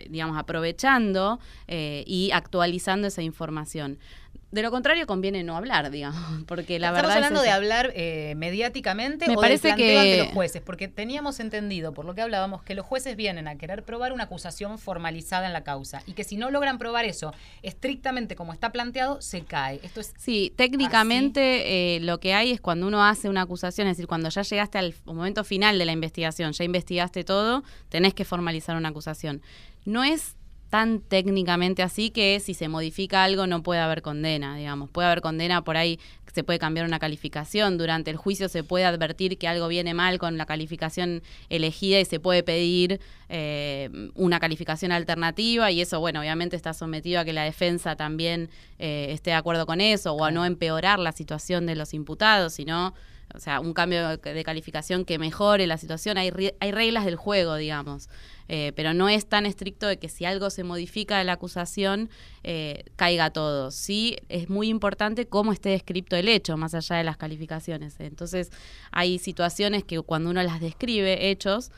digamos, 0.09 0.37
aprovechando 0.37 1.39
y 1.67 2.31
actualizando 2.33 3.07
esa 3.07 3.21
información. 3.21 3.99
De 4.49 4.61
lo 4.61 4.71
contrario, 4.71 5.05
conviene 5.07 5.43
no 5.43 5.57
hablar, 5.57 5.91
digamos, 5.91 6.43
porque 6.47 6.79
la 6.79 6.87
Estamos 6.87 7.01
verdad. 7.09 7.15
hablando 7.17 7.41
de 7.41 7.49
hablar 7.49 7.91
eh, 7.95 8.33
mediáticamente 8.37 9.27
Me 9.27 9.35
o 9.35 9.41
parece 9.41 9.67
del 9.67 9.75
planteo 9.75 9.93
que- 9.93 9.99
ante 9.99 10.17
los 10.23 10.33
jueces, 10.33 10.61
porque 10.61 10.87
teníamos 10.87 11.41
entendido, 11.41 11.93
por 11.93 12.05
lo 12.05 12.15
que 12.15 12.21
hablábamos, 12.21 12.63
que 12.63 12.73
los 12.73 12.85
jueces 12.85 13.17
vienen 13.17 13.49
a 13.49 13.57
querer 13.57 13.83
probar 13.83 14.13
una 14.13 14.23
acusación 14.23 14.79
formalizada 14.79 15.47
en 15.47 15.51
la 15.53 15.63
causa 15.65 16.01
y 16.07 16.13
que 16.13 16.23
si 16.23 16.37
no 16.37 16.49
logran 16.49 16.77
probar 16.77 17.03
eso 17.03 17.33
estrictamente 17.61 18.37
como 18.37 18.53
está 18.53 18.71
planteado, 18.71 19.21
se 19.21 19.41
cae. 19.41 19.81
Esto 19.83 19.99
es 19.99 20.13
Sí, 20.17 20.53
técnicamente 20.55 21.95
eh, 21.97 21.99
lo 21.99 22.21
que 22.21 22.33
hay 22.33 22.51
es 22.53 22.61
cuando 22.61 22.87
uno 22.87 23.03
hace 23.05 23.27
una 23.27 23.41
acusación, 23.41 23.87
es 23.87 23.97
decir, 23.97 24.07
cuando 24.07 24.29
ya 24.29 24.43
llegaste 24.43 24.77
al 24.77 24.95
momento 25.03 25.43
final 25.43 25.77
de 25.77 25.83
la 25.85 25.91
investigación, 25.91 26.53
ya 26.53 26.63
investigaste 26.63 27.25
todo, 27.25 27.65
tenés 27.89 28.13
que 28.13 28.23
formalizar 28.23 28.77
una 28.77 28.89
acusación. 28.89 29.41
No 29.83 30.05
es 30.05 30.36
tan 30.69 30.99
técnicamente 30.99 31.81
así 31.81 32.09
que 32.09 32.39
si 32.39 32.53
se 32.53 32.67
modifica 32.67 33.23
algo 33.23 33.47
no 33.47 33.63
puede 33.63 33.79
haber 33.79 34.01
condena, 34.01 34.55
digamos. 34.57 34.89
Puede 34.89 35.07
haber 35.07 35.21
condena 35.21 35.63
por 35.63 35.77
ahí, 35.77 35.99
se 36.33 36.43
puede 36.43 36.59
cambiar 36.59 36.85
una 36.85 36.99
calificación, 36.99 37.77
durante 37.77 38.11
el 38.11 38.17
juicio 38.17 38.49
se 38.49 38.63
puede 38.63 38.85
advertir 38.85 39.37
que 39.37 39.47
algo 39.47 39.67
viene 39.67 39.93
mal 39.93 40.19
con 40.19 40.37
la 40.37 40.45
calificación 40.45 41.23
elegida 41.49 41.99
y 41.99 42.05
se 42.05 42.19
puede 42.19 42.43
pedir 42.43 42.99
eh, 43.29 43.89
una 44.13 44.39
calificación 44.39 44.91
alternativa 44.91 45.71
y 45.71 45.81
eso, 45.81 45.99
bueno, 45.99 46.19
obviamente 46.19 46.55
está 46.55 46.73
sometido 46.73 47.21
a 47.21 47.25
que 47.25 47.33
la 47.33 47.43
defensa 47.43 47.95
también 47.95 48.49
eh, 48.77 49.07
esté 49.11 49.31
de 49.31 49.35
acuerdo 49.37 49.65
con 49.65 49.81
eso 49.81 50.13
o 50.13 50.23
a 50.25 50.31
no 50.31 50.45
empeorar 50.45 50.99
la 50.99 51.11
situación 51.11 51.65
de 51.65 51.75
los 51.75 51.93
imputados, 51.93 52.53
sino... 52.53 52.93
O 53.35 53.39
sea, 53.41 53.59
un 53.59 53.73
cambio 53.73 54.15
de 54.17 54.43
calificación 54.45 55.03
que 55.03 55.19
mejore 55.19 55.67
la 55.67 55.77
situación. 55.77 56.17
Hay, 56.17 56.31
hay 56.61 56.71
reglas 56.71 57.03
del 57.03 57.17
juego, 57.17 57.55
digamos. 57.55 58.07
Eh, 58.49 58.71
pero 58.75 58.93
no 58.93 59.09
es 59.09 59.27
tan 59.27 59.45
estricto 59.45 59.87
de 59.87 59.97
que 59.97 60.09
si 60.09 60.25
algo 60.25 60.49
se 60.49 60.63
modifica 60.63 61.17
de 61.17 61.23
la 61.23 61.33
acusación, 61.33 62.09
eh, 62.43 62.85
caiga 62.95 63.29
todo. 63.31 63.71
Sí, 63.71 64.17
es 64.29 64.49
muy 64.49 64.69
importante 64.69 65.27
cómo 65.27 65.51
esté 65.51 65.69
descrito 65.69 66.15
el 66.15 66.29
hecho, 66.29 66.57
más 66.57 66.73
allá 66.73 66.97
de 66.97 67.03
las 67.03 67.17
calificaciones. 67.17 67.95
Entonces, 67.99 68.51
hay 68.91 69.19
situaciones 69.19 69.83
que 69.83 69.99
cuando 70.01 70.29
uno 70.29 70.41
las 70.43 70.59
describe, 70.61 71.29
hechos, 71.29 71.71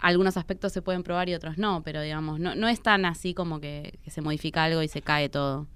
algunos 0.00 0.36
aspectos 0.36 0.72
se 0.72 0.80
pueden 0.80 1.02
probar 1.02 1.28
y 1.28 1.34
otros 1.34 1.58
no, 1.58 1.82
pero 1.82 2.00
digamos, 2.00 2.38
no, 2.38 2.54
no 2.54 2.68
es 2.68 2.80
tan 2.82 3.04
así 3.04 3.34
como 3.34 3.60
que, 3.60 3.98
que 4.04 4.10
se 4.10 4.20
modifica 4.20 4.64
algo 4.64 4.82
y 4.82 4.88
se 4.88 5.02
cae 5.02 5.28
todo. 5.28 5.66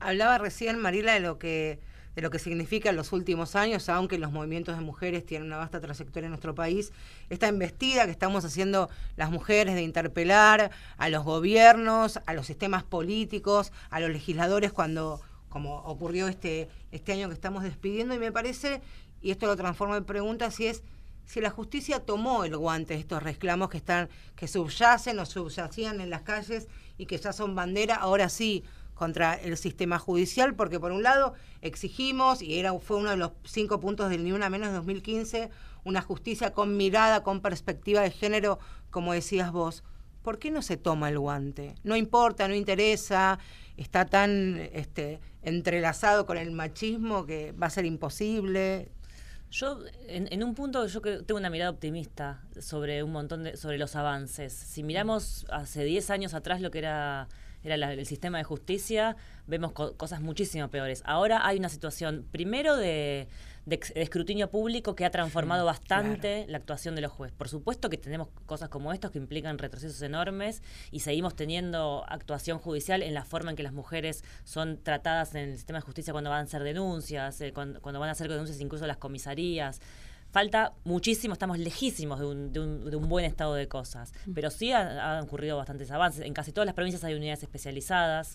Hablaba 0.00 0.38
recién 0.38 0.78
Marila 0.78 1.14
de 1.14 1.20
lo 1.20 1.38
que 1.38 1.80
de 2.14 2.22
lo 2.22 2.30
que 2.30 2.38
significa 2.38 2.90
en 2.90 2.96
los 2.96 3.12
últimos 3.12 3.56
años, 3.56 3.88
aunque 3.88 4.18
los 4.18 4.32
movimientos 4.32 4.76
de 4.76 4.82
mujeres 4.82 5.24
tienen 5.24 5.46
una 5.46 5.56
vasta 5.56 5.80
trayectoria 5.80 6.26
en 6.26 6.32
nuestro 6.32 6.54
país, 6.54 6.92
esta 7.30 7.48
embestida 7.48 8.04
que 8.04 8.10
estamos 8.10 8.44
haciendo 8.44 8.90
las 9.16 9.30
mujeres 9.30 9.74
de 9.74 9.82
interpelar 9.82 10.70
a 10.98 11.08
los 11.08 11.24
gobiernos, 11.24 12.20
a 12.26 12.34
los 12.34 12.46
sistemas 12.46 12.84
políticos, 12.84 13.72
a 13.90 14.00
los 14.00 14.10
legisladores 14.10 14.72
cuando 14.72 15.20
como 15.48 15.76
ocurrió 15.80 16.28
este 16.28 16.70
este 16.92 17.12
año 17.12 17.28
que 17.28 17.34
estamos 17.34 17.62
despidiendo 17.62 18.14
y 18.14 18.18
me 18.18 18.32
parece 18.32 18.80
y 19.20 19.30
esto 19.30 19.46
lo 19.46 19.54
transformo 19.54 19.96
en 19.96 20.04
pregunta 20.04 20.50
si 20.50 20.66
es 20.66 20.82
si 21.26 21.40
la 21.40 21.50
justicia 21.50 22.00
tomó 22.00 22.44
el 22.44 22.56
guante 22.56 22.94
de 22.94 23.00
estos 23.00 23.22
reclamos 23.22 23.68
que 23.68 23.76
están 23.76 24.08
que 24.34 24.48
subyacen 24.48 25.18
o 25.18 25.26
subyacían 25.26 26.00
en 26.00 26.08
las 26.08 26.22
calles 26.22 26.68
y 26.96 27.06
que 27.06 27.18
ya 27.18 27.32
son 27.32 27.54
bandera, 27.54 27.96
ahora 27.96 28.28
sí 28.28 28.64
contra 28.94 29.34
el 29.34 29.56
sistema 29.56 29.98
judicial, 29.98 30.54
porque 30.54 30.78
por 30.78 30.92
un 30.92 31.02
lado 31.02 31.34
exigimos, 31.60 32.42
y 32.42 32.58
era 32.58 32.78
fue 32.78 32.96
uno 32.98 33.10
de 33.10 33.16
los 33.16 33.32
cinco 33.44 33.80
puntos 33.80 34.10
del 34.10 34.24
Ni 34.24 34.32
Una 34.32 34.50
Menos 34.50 34.68
de 34.68 34.74
2015, 34.74 35.50
una 35.84 36.02
justicia 36.02 36.52
con 36.52 36.76
mirada, 36.76 37.22
con 37.22 37.40
perspectiva 37.40 38.02
de 38.02 38.10
género, 38.10 38.58
como 38.90 39.12
decías 39.12 39.50
vos. 39.52 39.82
¿Por 40.22 40.38
qué 40.38 40.50
no 40.52 40.62
se 40.62 40.76
toma 40.76 41.08
el 41.08 41.18
guante? 41.18 41.74
No 41.82 41.96
importa, 41.96 42.46
no 42.46 42.54
interesa, 42.54 43.40
está 43.76 44.04
tan 44.06 44.58
este, 44.72 45.18
entrelazado 45.42 46.26
con 46.26 46.38
el 46.38 46.52
machismo 46.52 47.26
que 47.26 47.50
va 47.52 47.66
a 47.66 47.70
ser 47.70 47.84
imposible. 47.86 48.92
Yo, 49.50 49.80
en, 50.06 50.28
en 50.32 50.44
un 50.44 50.54
punto, 50.54 50.86
yo 50.86 51.02
creo- 51.02 51.24
tengo 51.24 51.38
una 51.38 51.50
mirada 51.50 51.70
optimista 51.72 52.42
sobre 52.60 53.02
un 53.02 53.12
montón 53.12 53.42
de, 53.44 53.56
sobre 53.56 53.78
los 53.78 53.96
avances. 53.96 54.52
Si 54.52 54.82
miramos 54.84 55.44
hace 55.50 55.84
10 55.84 56.08
años 56.10 56.34
atrás 56.34 56.60
lo 56.60 56.70
que 56.70 56.78
era, 56.78 57.28
era 57.64 57.76
la- 57.76 57.92
el 57.92 58.06
sistema 58.06 58.38
de 58.38 58.44
justicia, 58.44 59.16
vemos 59.46 59.72
co- 59.72 59.96
cosas 59.96 60.20
muchísimo 60.20 60.68
peores. 60.68 61.02
Ahora 61.04 61.46
hay 61.46 61.58
una 61.58 61.68
situación, 61.68 62.26
primero, 62.30 62.76
de, 62.76 63.28
de 63.66 63.74
ex- 63.76 63.94
de 63.94 64.02
escrutinio 64.02 64.50
público 64.50 64.94
que 64.96 65.04
ha 65.04 65.10
transformado 65.10 65.64
bastante 65.64 66.44
la 66.48 66.58
actuación 66.58 66.94
de 66.96 67.00
los 67.02 67.12
jueces. 67.12 67.36
Por 67.36 67.48
supuesto 67.48 67.88
que 67.90 67.96
tenemos 67.96 68.28
cosas 68.46 68.68
como 68.68 68.92
estos 68.92 69.10
que 69.12 69.18
implican 69.18 69.58
retrocesos 69.58 70.02
enormes 70.02 70.62
y 70.90 71.00
seguimos 71.00 71.36
teniendo 71.36 72.04
actuación 72.08 72.58
judicial 72.58 73.02
en 73.02 73.14
la 73.14 73.24
forma 73.24 73.50
en 73.50 73.56
que 73.56 73.62
las 73.62 73.72
mujeres 73.72 74.24
son 74.44 74.78
tratadas 74.82 75.34
en 75.34 75.50
el 75.50 75.56
sistema 75.56 75.78
de 75.78 75.84
justicia 75.84 76.12
cuando 76.12 76.30
van 76.30 76.40
a 76.40 76.42
hacer 76.42 76.62
denuncias, 76.64 77.40
eh, 77.40 77.52
cuando, 77.52 77.80
cuando 77.80 78.00
van 78.00 78.08
a 78.08 78.12
hacer 78.12 78.28
denuncias 78.28 78.60
incluso 78.60 78.86
las 78.86 78.96
comisarías. 78.96 79.80
Falta 80.32 80.72
muchísimo, 80.84 81.34
estamos 81.34 81.58
lejísimos 81.58 82.18
de 82.18 82.24
un, 82.26 82.52
de 82.54 82.60
un- 82.60 82.90
de 82.90 82.96
un 82.96 83.06
buen 83.06 83.26
estado 83.26 83.52
de 83.54 83.68
cosas, 83.68 84.14
pero 84.34 84.50
sí 84.50 84.72
ha- 84.72 85.18
han 85.18 85.24
ocurrido 85.24 85.58
bastantes 85.58 85.90
avances. 85.90 86.24
En 86.24 86.32
casi 86.32 86.52
todas 86.52 86.64
las 86.64 86.74
provincias 86.74 87.04
hay 87.04 87.12
unidades 87.14 87.42
especializadas. 87.42 88.32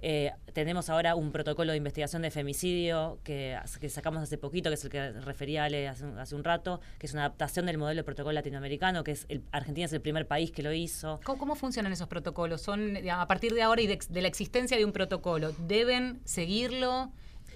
Eh, 0.00 0.32
tenemos 0.52 0.90
ahora 0.90 1.14
un 1.14 1.30
protocolo 1.30 1.70
de 1.72 1.78
investigación 1.78 2.22
de 2.22 2.32
femicidio 2.32 3.20
que, 3.22 3.56
que 3.80 3.88
sacamos 3.88 4.20
hace 4.22 4.36
poquito, 4.36 4.68
que 4.70 4.74
es 4.74 4.84
el 4.84 4.90
que 4.90 5.12
refería 5.12 5.62
Ale 5.64 5.86
hace, 5.86 6.04
un- 6.06 6.18
hace 6.18 6.34
un 6.34 6.42
rato, 6.42 6.80
que 6.98 7.06
es 7.06 7.12
una 7.12 7.22
adaptación 7.26 7.66
del 7.66 7.78
modelo 7.78 8.00
de 8.00 8.04
protocolo 8.04 8.32
latinoamericano, 8.32 9.04
que 9.04 9.12
es 9.12 9.24
el, 9.28 9.42
Argentina 9.52 9.86
es 9.86 9.92
el 9.92 10.00
primer 10.00 10.26
país 10.26 10.50
que 10.50 10.64
lo 10.64 10.72
hizo. 10.72 11.20
¿Cómo, 11.24 11.38
cómo 11.38 11.54
funcionan 11.54 11.92
esos 11.92 12.08
protocolos? 12.08 12.62
¿Son 12.62 12.96
a 13.08 13.26
partir 13.28 13.54
de 13.54 13.62
ahora 13.62 13.80
y 13.80 13.86
de 13.86 14.22
la 14.22 14.26
existencia 14.28 14.76
de 14.76 14.84
un 14.84 14.92
protocolo? 14.92 15.52
¿Deben 15.52 16.20
seguirlo? 16.24 17.12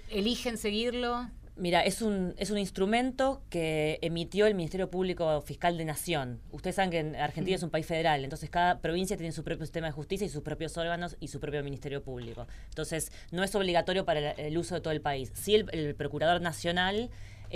¿Eligen 0.09 0.57
seguirlo? 0.57 1.29
Mira, 1.55 1.81
es 1.81 2.01
un, 2.01 2.33
es 2.37 2.49
un 2.49 2.57
instrumento 2.57 3.43
que 3.51 3.99
emitió 4.01 4.47
el 4.47 4.55
Ministerio 4.55 4.89
Público 4.89 5.39
Fiscal 5.41 5.77
de 5.77 5.85
Nación. 5.85 6.41
Ustedes 6.51 6.77
saben 6.77 6.89
que 6.89 6.97
en 6.97 7.15
Argentina 7.15 7.55
es 7.55 7.61
un 7.61 7.69
país 7.69 7.85
federal, 7.85 8.23
entonces 8.23 8.49
cada 8.49 8.79
provincia 8.79 9.17
tiene 9.17 9.31
su 9.31 9.43
propio 9.43 9.63
sistema 9.63 9.85
de 9.85 9.93
justicia 9.93 10.25
y 10.25 10.29
sus 10.29 10.41
propios 10.41 10.75
órganos 10.77 11.15
y 11.19 11.27
su 11.27 11.39
propio 11.39 11.63
Ministerio 11.63 12.01
Público. 12.01 12.47
Entonces, 12.69 13.11
no 13.31 13.43
es 13.43 13.53
obligatorio 13.53 14.03
para 14.03 14.31
el, 14.31 14.39
el 14.39 14.57
uso 14.57 14.73
de 14.73 14.81
todo 14.81 14.93
el 14.93 15.01
país. 15.01 15.31
Sí, 15.35 15.53
el, 15.53 15.69
el 15.73 15.93
Procurador 15.93 16.41
Nacional 16.41 17.11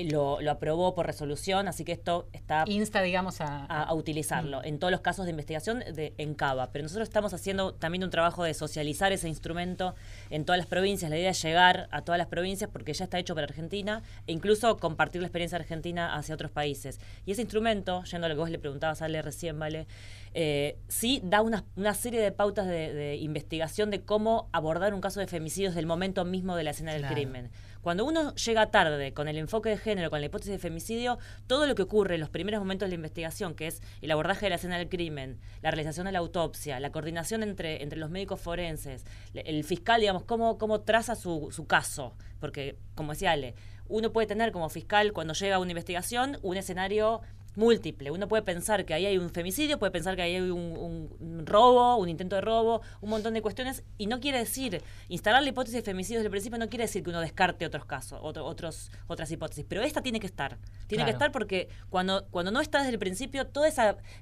lo, 0.05 0.41
lo 0.41 0.51
aprobó 0.51 0.93
por 0.95 1.05
resolución, 1.05 1.67
así 1.67 1.83
que 1.83 1.91
esto 1.91 2.27
está 2.33 2.63
Insta, 2.67 3.01
digamos, 3.01 3.41
a... 3.41 3.65
a, 3.65 3.83
a 3.83 3.93
utilizarlo 3.93 4.63
en 4.63 4.79
todos 4.79 4.91
los 4.91 5.01
casos 5.01 5.25
de 5.25 5.31
investigación 5.31 5.79
de 5.79 6.13
en 6.17 6.33
Cava. 6.33 6.71
Pero 6.71 6.83
nosotros 6.83 7.07
estamos 7.07 7.33
haciendo 7.33 7.73
también 7.73 8.03
un 8.03 8.09
trabajo 8.09 8.43
de 8.43 8.53
socializar 8.53 9.11
ese 9.11 9.27
instrumento 9.27 9.95
en 10.29 10.45
todas 10.45 10.57
las 10.57 10.67
provincias. 10.67 11.09
La 11.09 11.17
idea 11.17 11.31
es 11.31 11.41
llegar 11.41 11.87
a 11.91 12.01
todas 12.01 12.17
las 12.17 12.27
provincias 12.27 12.69
porque 12.71 12.93
ya 12.93 13.05
está 13.05 13.19
hecho 13.19 13.35
para 13.35 13.45
Argentina 13.45 14.03
e 14.27 14.31
incluso 14.31 14.77
compartir 14.77 15.21
la 15.21 15.27
experiencia 15.27 15.57
argentina 15.57 16.15
hacia 16.15 16.35
otros 16.35 16.51
países. 16.51 16.99
Y 17.25 17.31
ese 17.31 17.41
instrumento, 17.41 18.03
yendo 18.03 18.25
a 18.25 18.29
lo 18.29 18.35
que 18.35 18.39
vos 18.39 18.49
le 18.49 18.59
preguntabas 18.59 19.01
a 19.01 19.05
Ale 19.05 19.21
recién, 19.21 19.57
¿vale? 19.57 19.87
Eh, 20.33 20.77
sí 20.87 21.21
da 21.23 21.41
una, 21.41 21.63
una 21.75 21.93
serie 21.93 22.21
de 22.21 22.31
pautas 22.31 22.67
de, 22.67 22.93
de 22.93 23.15
investigación 23.15 23.89
de 23.89 24.01
cómo 24.01 24.49
abordar 24.51 24.93
un 24.93 25.01
caso 25.01 25.19
de 25.19 25.27
femicidio 25.27 25.69
desde 25.69 25.79
el 25.79 25.87
momento 25.87 26.25
mismo 26.25 26.55
de 26.55 26.63
la 26.63 26.71
escena 26.71 26.93
del 26.93 27.05
crimen. 27.07 27.49
Cuando 27.87 28.03
uno 28.03 28.35
llega 28.35 28.69
tarde 28.69 29.13
con 29.13 29.29
el 29.29 29.37
enfoque 29.37 29.69
de 29.69 29.77
género, 29.77 30.09
con 30.09 30.19
la 30.19 30.25
hipótesis 30.25 30.51
de 30.51 30.59
femicidio, 30.59 31.19
todo 31.47 31.65
lo 31.65 31.73
que 31.73 31.83
ocurre 31.83 32.15
en 32.15 32.19
los 32.19 32.29
primeros 32.29 32.59
momentos 32.59 32.85
de 32.85 32.89
la 32.89 32.95
investigación, 32.95 33.55
que 33.55 33.67
es 33.67 33.81
el 34.01 34.11
abordaje 34.11 34.47
de 34.47 34.49
la 34.49 34.55
escena 34.57 34.77
del 34.77 34.89
crimen, 34.89 35.39
la 35.61 35.71
realización 35.71 36.05
de 36.05 36.11
la 36.11 36.19
autopsia, 36.19 36.81
la 36.81 36.91
coordinación 36.91 37.43
entre, 37.43 37.81
entre 37.81 37.97
los 37.97 38.09
médicos 38.09 38.41
forenses, 38.41 39.05
el 39.33 39.63
fiscal, 39.63 40.01
digamos, 40.01 40.25
cómo, 40.25 40.57
cómo 40.57 40.81
traza 40.81 41.15
su, 41.15 41.47
su 41.51 41.65
caso. 41.65 42.17
Porque, 42.41 42.75
como 42.93 43.13
decía 43.13 43.31
Ale, 43.31 43.55
uno 43.87 44.11
puede 44.11 44.27
tener 44.27 44.51
como 44.51 44.67
fiscal, 44.67 45.13
cuando 45.13 45.33
llega 45.33 45.55
a 45.55 45.59
una 45.59 45.71
investigación, 45.71 46.39
un 46.41 46.57
escenario 46.57 47.21
múltiple. 47.57 48.11
Uno 48.11 48.27
puede 48.27 48.43
pensar 48.43 48.85
que 48.85 48.93
ahí 48.93 49.05
hay 49.05 49.17
un 49.17 49.29
femicidio, 49.29 49.79
puede 49.79 49.91
pensar 49.91 50.15
que 50.15 50.21
ahí 50.21 50.35
hay 50.35 50.49
un, 50.49 51.43
robo, 51.45 51.97
un 51.97 52.07
intento 52.07 52.35
de 52.35 52.41
robo, 52.41 52.81
un 53.01 53.09
montón 53.09 53.33
de 53.33 53.41
cuestiones, 53.41 53.83
y 53.97 54.07
no 54.07 54.19
quiere 54.19 54.37
decir, 54.37 54.81
instalar 55.09 55.41
la 55.41 55.49
hipótesis 55.49 55.75
de 55.77 55.81
femicidio 55.81 56.19
desde 56.19 56.27
el 56.27 56.31
principio 56.31 56.59
no 56.59 56.69
quiere 56.69 56.83
decir 56.83 57.03
que 57.03 57.09
uno 57.09 57.19
descarte 57.19 57.65
otros 57.65 57.85
casos, 57.85 58.19
otros, 58.21 58.91
otras 59.07 59.31
hipótesis, 59.31 59.65
pero 59.67 59.81
esta 59.81 60.01
tiene 60.01 60.19
que 60.19 60.27
estar. 60.27 60.57
Tiene 60.85 61.03
que 61.03 61.11
estar 61.11 61.31
porque 61.31 61.67
cuando, 61.89 62.27
cuando 62.29 62.51
no 62.51 62.61
está 62.61 62.77
desde 62.77 62.91
el 62.91 62.99
principio, 62.99 63.47
todos 63.47 63.73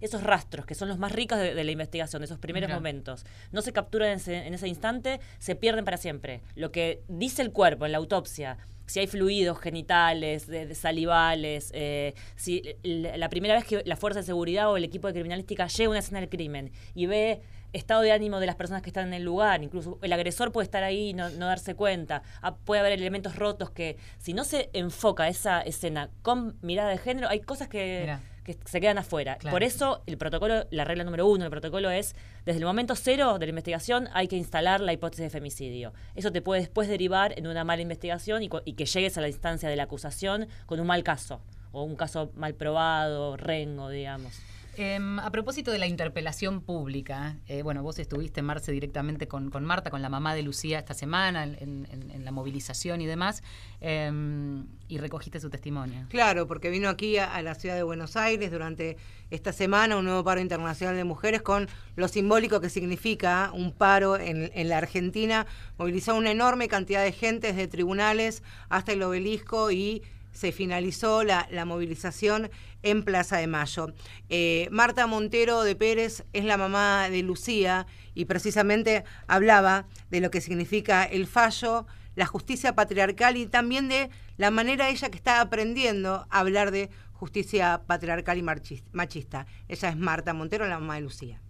esos 0.01 0.23
rastros, 0.23 0.65
que 0.65 0.73
son 0.73 0.87
los 0.87 0.97
más 0.97 1.11
ricos 1.11 1.37
de, 1.37 1.63
la 1.63 1.71
investigación, 1.71 2.21
de 2.21 2.25
esos 2.25 2.39
primeros 2.39 2.71
momentos, 2.71 3.25
no 3.51 3.61
se 3.61 3.73
capturan 3.73 4.09
en 4.09 4.15
ese, 4.15 4.47
en 4.47 4.53
ese 4.53 4.67
instante, 4.67 5.19
se 5.39 5.55
pierden 5.55 5.83
para 5.85 5.97
siempre. 5.97 6.41
Lo 6.55 6.71
que 6.71 7.03
dice 7.07 7.41
el 7.41 7.51
cuerpo 7.51 7.85
en 7.85 7.91
la 7.91 7.97
autopsia, 7.97 8.57
si 8.85 8.99
hay 8.99 9.07
fluidos 9.07 9.59
genitales, 9.59 10.47
de, 10.47 10.73
salivales, 10.75 11.71
eh, 11.73 12.13
si 12.35 12.61
la 12.83 13.29
primera 13.29 13.55
vez 13.55 13.65
que 13.65 13.83
la 13.85 13.95
fuerza 13.95 14.19
de 14.19 14.25
seguridad 14.25 14.71
o 14.71 14.77
el 14.77 14.83
equipo 14.83 15.07
de 15.07 15.13
criminalística 15.13 15.67
llega 15.67 15.87
a 15.87 15.89
una 15.89 15.99
escena 15.99 16.19
del 16.19 16.29
crimen 16.29 16.71
y 16.93 17.05
ve 17.05 17.41
estado 17.73 18.01
de 18.01 18.11
ánimo 18.11 18.39
de 18.39 18.45
las 18.45 18.55
personas 18.55 18.81
que 18.81 18.89
están 18.89 19.07
en 19.07 19.13
el 19.13 19.23
lugar, 19.23 19.61
incluso 19.61 19.99
el 20.01 20.13
agresor 20.13 20.51
puede 20.51 20.65
estar 20.65 20.83
ahí 20.83 21.09
y 21.09 21.13
no, 21.13 21.29
darse 21.29 21.75
cuenta, 21.75 22.23
ah, 22.41 22.55
puede 22.55 22.79
haber 22.79 22.93
elementos 22.93 23.35
rotos 23.35 23.69
que 23.69 23.97
si 24.17 24.33
no 24.33 24.43
se 24.43 24.69
enfoca 24.73 25.27
esa 25.27 25.61
escena 25.61 26.09
con 26.21 26.57
mirada 26.61 26.89
de 26.89 26.97
género, 26.97 27.27
hay 27.27 27.41
cosas 27.41 27.67
que 27.67 28.15
que 28.45 28.57
se 28.63 28.79
quedan 28.79 28.99
afuera. 28.99 29.37
Por 29.49 29.63
eso 29.63 30.03
el 30.05 30.17
protocolo, 30.17 30.67
la 30.69 30.85
regla 30.85 31.03
número 31.03 31.27
uno 31.27 31.43
del 31.43 31.51
protocolo 31.51 31.89
es, 31.89 32.15
desde 32.45 32.59
el 32.59 32.65
momento 32.65 32.95
cero 32.95 33.39
de 33.39 33.47
la 33.47 33.49
investigación 33.49 34.07
hay 34.13 34.27
que 34.27 34.37
instalar 34.37 34.79
la 34.79 34.93
hipótesis 34.93 35.23
de 35.23 35.29
femicidio. 35.31 35.93
Eso 36.15 36.31
te 36.31 36.41
puede 36.41 36.61
después 36.61 36.87
derivar 36.87 37.37
en 37.37 37.47
una 37.47 37.63
mala 37.63 37.81
investigación 37.81 38.43
y, 38.43 38.49
y 38.63 38.73
que 38.73 38.85
llegues 38.85 39.17
a 39.17 39.21
la 39.21 39.27
instancia 39.27 39.67
de 39.67 39.75
la 39.75 39.83
acusación 39.83 40.47
con 40.67 40.79
un 40.79 40.87
mal 40.87 41.03
caso 41.03 41.41
o 41.71 41.83
un 41.83 41.95
caso 41.95 42.31
mal 42.35 42.53
probado, 42.53 43.35
rengo, 43.35 43.89
digamos. 43.89 44.39
Em, 44.77 45.19
a 45.19 45.31
propósito 45.31 45.71
de 45.71 45.79
la 45.79 45.87
interpelación 45.87 46.61
pública, 46.61 47.37
eh, 47.47 47.61
bueno, 47.63 47.81
vos 47.81 47.97
estuviste, 47.97 48.41
Marce, 48.41 48.71
directamente 48.71 49.27
con, 49.27 49.49
Marta, 49.63 49.89
con 49.89 50.01
la 50.01 50.09
mamá 50.09 50.35
de 50.35 50.43
Lucía 50.43 50.79
esta 50.79 50.93
semana, 50.93 51.43
en, 51.45 51.85
la 52.23 52.31
movilización 52.31 53.01
y 53.01 53.05
demás, 53.05 53.43
em, 53.81 54.65
y 54.87 54.97
recogiste 54.97 55.39
su 55.39 55.49
testimonio. 55.49 56.05
Claro, 56.09 56.47
porque 56.47 56.69
vino 56.69 56.89
aquí 56.89 57.17
a, 57.17 57.41
la 57.41 57.55
ciudad 57.55 57.75
de 57.75 57.83
Buenos 57.83 58.17
Aires 58.17 58.51
durante 58.51 58.97
esta 59.29 59.53
semana 59.53 59.97
un 59.97 60.05
nuevo 60.05 60.23
paro 60.23 60.41
internacional 60.41 60.95
de 60.95 61.03
mujeres 61.03 61.41
con 61.41 61.67
lo 61.95 62.07
simbólico 62.07 62.59
que 62.59 62.69
significa 62.69 63.51
un 63.53 63.71
paro 63.71 64.17
en, 64.17 64.51
en 64.53 64.69
la 64.69 64.79
Argentina. 64.79 65.45
Movilizó 65.77 66.15
una 66.15 66.31
enorme 66.31 66.67
cantidad 66.67 67.03
de 67.03 67.11
gente 67.11 67.47
desde 67.47 67.67
tribunales 67.67 68.43
hasta 68.69 68.93
el 68.93 69.03
obelisco 69.03 69.71
y 69.71 70.01
se 70.35 70.51
finalizó 70.51 71.23
la, 71.23 71.47
movilización 71.65 72.51
en 72.83 73.03
Plaza 73.03 73.37
de 73.37 73.47
Mayo. 73.47 73.87
Eh, 74.29 74.67
Marta 74.69 75.07
Montero 75.07 75.63
de 75.63 75.75
Pérez 75.75 76.23
es 76.33 76.43
la 76.43 76.57
mamá 76.57 77.09
de 77.09 77.23
Lucía 77.23 77.87
y 78.13 78.25
precisamente 78.25 79.03
hablaba 79.27 79.87
de 80.09 80.19
lo 80.19 80.29
que 80.29 80.41
significa 80.41 81.05
el 81.05 81.25
fallo, 81.25 81.87
la 82.15 82.25
justicia 82.25 82.75
patriarcal 82.75 83.37
y 83.37 83.47
también 83.47 83.87
de 83.87 84.09
la 84.37 84.51
manera 84.51 84.89
ella 84.89 85.09
que 85.09 85.17
está 85.17 85.39
aprendiendo 85.41 86.27
a 86.29 86.39
hablar 86.39 86.71
de 86.71 86.89
justicia 87.13 87.81
patriarcal 87.87 88.37
y 88.37 88.43
machista. 88.91 89.47
Ella 89.69 89.89
es 89.89 89.95
Marta 89.95 90.33
Montero, 90.33 90.67
la 90.67 90.79
mamá 90.79 90.95
de 90.95 91.01
Lucía. 91.01 91.41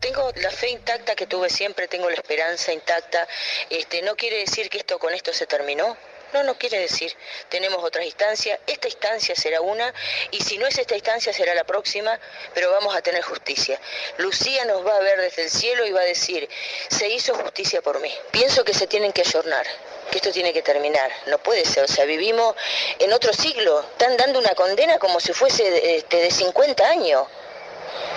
Tengo 0.00 0.30
la 0.36 0.50
fe 0.50 0.70
intacta 0.70 1.16
que 1.16 1.26
tuve 1.26 1.50
siempre, 1.50 1.88
tengo 1.88 2.08
la 2.08 2.14
esperanza 2.14 2.72
intacta. 2.72 3.26
Este, 3.68 4.02
no 4.02 4.14
quiere 4.14 4.36
decir 4.36 4.68
que 4.68 4.78
esto 4.78 4.98
con 4.98 5.12
esto 5.12 5.32
se 5.32 5.46
terminó. 5.46 5.96
No, 6.32 6.42
no 6.42 6.58
quiere 6.58 6.78
decir, 6.78 7.14
tenemos 7.48 7.82
otras 7.82 8.04
instancias, 8.04 8.60
esta 8.66 8.88
instancia 8.88 9.34
será 9.34 9.60
una, 9.60 9.92
y 10.30 10.42
si 10.42 10.58
no 10.58 10.66
es 10.66 10.76
esta 10.78 10.94
instancia 10.94 11.32
será 11.32 11.54
la 11.54 11.64
próxima, 11.64 12.18
pero 12.54 12.70
vamos 12.70 12.94
a 12.94 13.00
tener 13.00 13.22
justicia. 13.22 13.80
Lucía 14.18 14.64
nos 14.66 14.86
va 14.86 14.96
a 14.96 15.00
ver 15.00 15.20
desde 15.20 15.44
el 15.44 15.50
cielo 15.50 15.86
y 15.86 15.92
va 15.92 16.00
a 16.00 16.04
decir, 16.04 16.48
se 16.88 17.08
hizo 17.08 17.34
justicia 17.34 17.80
por 17.80 18.00
mí. 18.00 18.14
Pienso 18.30 18.64
que 18.64 18.74
se 18.74 18.86
tienen 18.86 19.12
que 19.12 19.22
ayornar, 19.22 19.66
que 20.10 20.18
esto 20.18 20.30
tiene 20.30 20.52
que 20.52 20.62
terminar, 20.62 21.10
no 21.26 21.38
puede 21.38 21.64
ser, 21.64 21.84
o 21.84 21.88
sea, 21.88 22.04
vivimos 22.04 22.54
en 22.98 23.12
otro 23.12 23.32
siglo, 23.32 23.80
están 23.80 24.16
dando 24.16 24.38
una 24.38 24.54
condena 24.54 24.98
como 24.98 25.20
si 25.20 25.32
fuese 25.32 25.96
este, 25.96 26.18
de 26.18 26.30
50 26.30 26.86
años. 26.86 27.26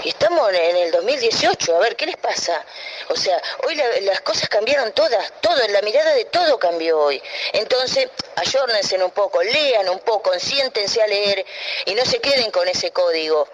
Y 0.03 0.09
estamos 0.09 0.51
en 0.51 0.77
el 0.77 0.91
2018, 0.91 1.75
a 1.75 1.79
ver, 1.79 1.95
¿qué 1.95 2.05
les 2.05 2.17
pasa? 2.17 2.63
O 3.09 3.15
sea, 3.15 3.41
hoy 3.65 3.75
las 4.01 4.21
cosas 4.21 4.49
cambiaron 4.49 4.91
todas, 4.93 5.31
todo, 5.41 5.55
la 5.67 5.81
mirada 5.81 6.13
de 6.13 6.25
todo 6.25 6.57
cambió 6.57 6.99
hoy. 6.99 7.21
Entonces, 7.53 8.09
ayórnense 8.35 9.01
un 9.03 9.11
poco, 9.11 9.43
lean 9.43 9.89
un 9.89 9.99
poco, 9.99 10.37
siéntense 10.39 11.01
a 11.01 11.07
leer 11.07 11.45
y 11.85 11.93
no 11.93 12.05
se 12.05 12.19
queden 12.19 12.51
con 12.51 12.67
ese 12.67 12.91
código 12.91 13.47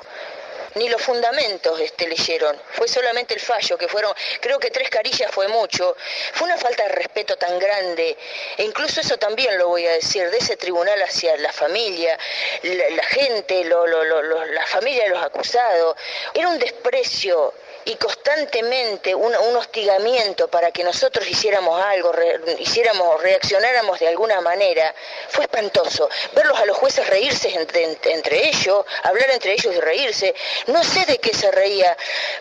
ni 0.75 0.89
los 0.89 1.01
fundamentos 1.01 1.79
este, 1.79 2.07
leyeron, 2.07 2.59
fue 2.71 2.87
solamente 2.87 3.33
el 3.33 3.39
fallo, 3.39 3.77
que 3.77 3.87
fueron, 3.87 4.13
creo 4.39 4.59
que 4.59 4.71
tres 4.71 4.89
carillas 4.89 5.31
fue 5.31 5.47
mucho, 5.47 5.95
fue 6.33 6.45
una 6.47 6.57
falta 6.57 6.83
de 6.83 6.89
respeto 6.89 7.37
tan 7.37 7.57
grande, 7.59 8.17
e 8.57 8.63
incluso 8.63 9.01
eso 9.01 9.17
también 9.17 9.57
lo 9.57 9.67
voy 9.67 9.85
a 9.85 9.91
decir, 9.91 10.29
de 10.29 10.37
ese 10.37 10.57
tribunal 10.57 11.01
hacia 11.01 11.37
la 11.37 11.51
familia, 11.51 12.17
la, 12.63 13.03
gente, 13.03 13.63
la 13.63 14.65
familia 14.65 15.03
de 15.03 15.09
los 15.09 15.23
acusados, 15.23 15.95
era 16.33 16.47
un 16.47 16.59
desprecio 16.59 17.53
y 17.87 17.95
constantemente 17.95 19.15
un, 19.15 19.33
hostigamiento 19.55 20.49
para 20.49 20.71
que 20.71 20.83
nosotros 20.83 21.25
hiciéramos 21.27 21.81
algo, 21.81 22.11
hiciéramos, 22.59 23.21
reaccionáramos 23.21 23.99
de 23.99 24.09
alguna 24.09 24.41
manera, 24.41 24.93
fue 25.29 25.45
espantoso. 25.45 26.09
Verlos 26.35 26.59
a 26.59 26.65
los 26.65 26.77
jueces 26.77 27.07
reírse 27.07 27.49
entre, 27.55 27.97
entre 28.11 28.49
ellos, 28.49 28.85
hablar 29.03 29.29
entre 29.31 29.53
ellos 29.53 29.73
y 29.73 29.79
reírse. 29.79 30.35
No 30.67 30.83
sé 30.83 31.05
de 31.05 31.17
qué 31.19 31.33
se 31.33 31.49
reía, 31.49 31.95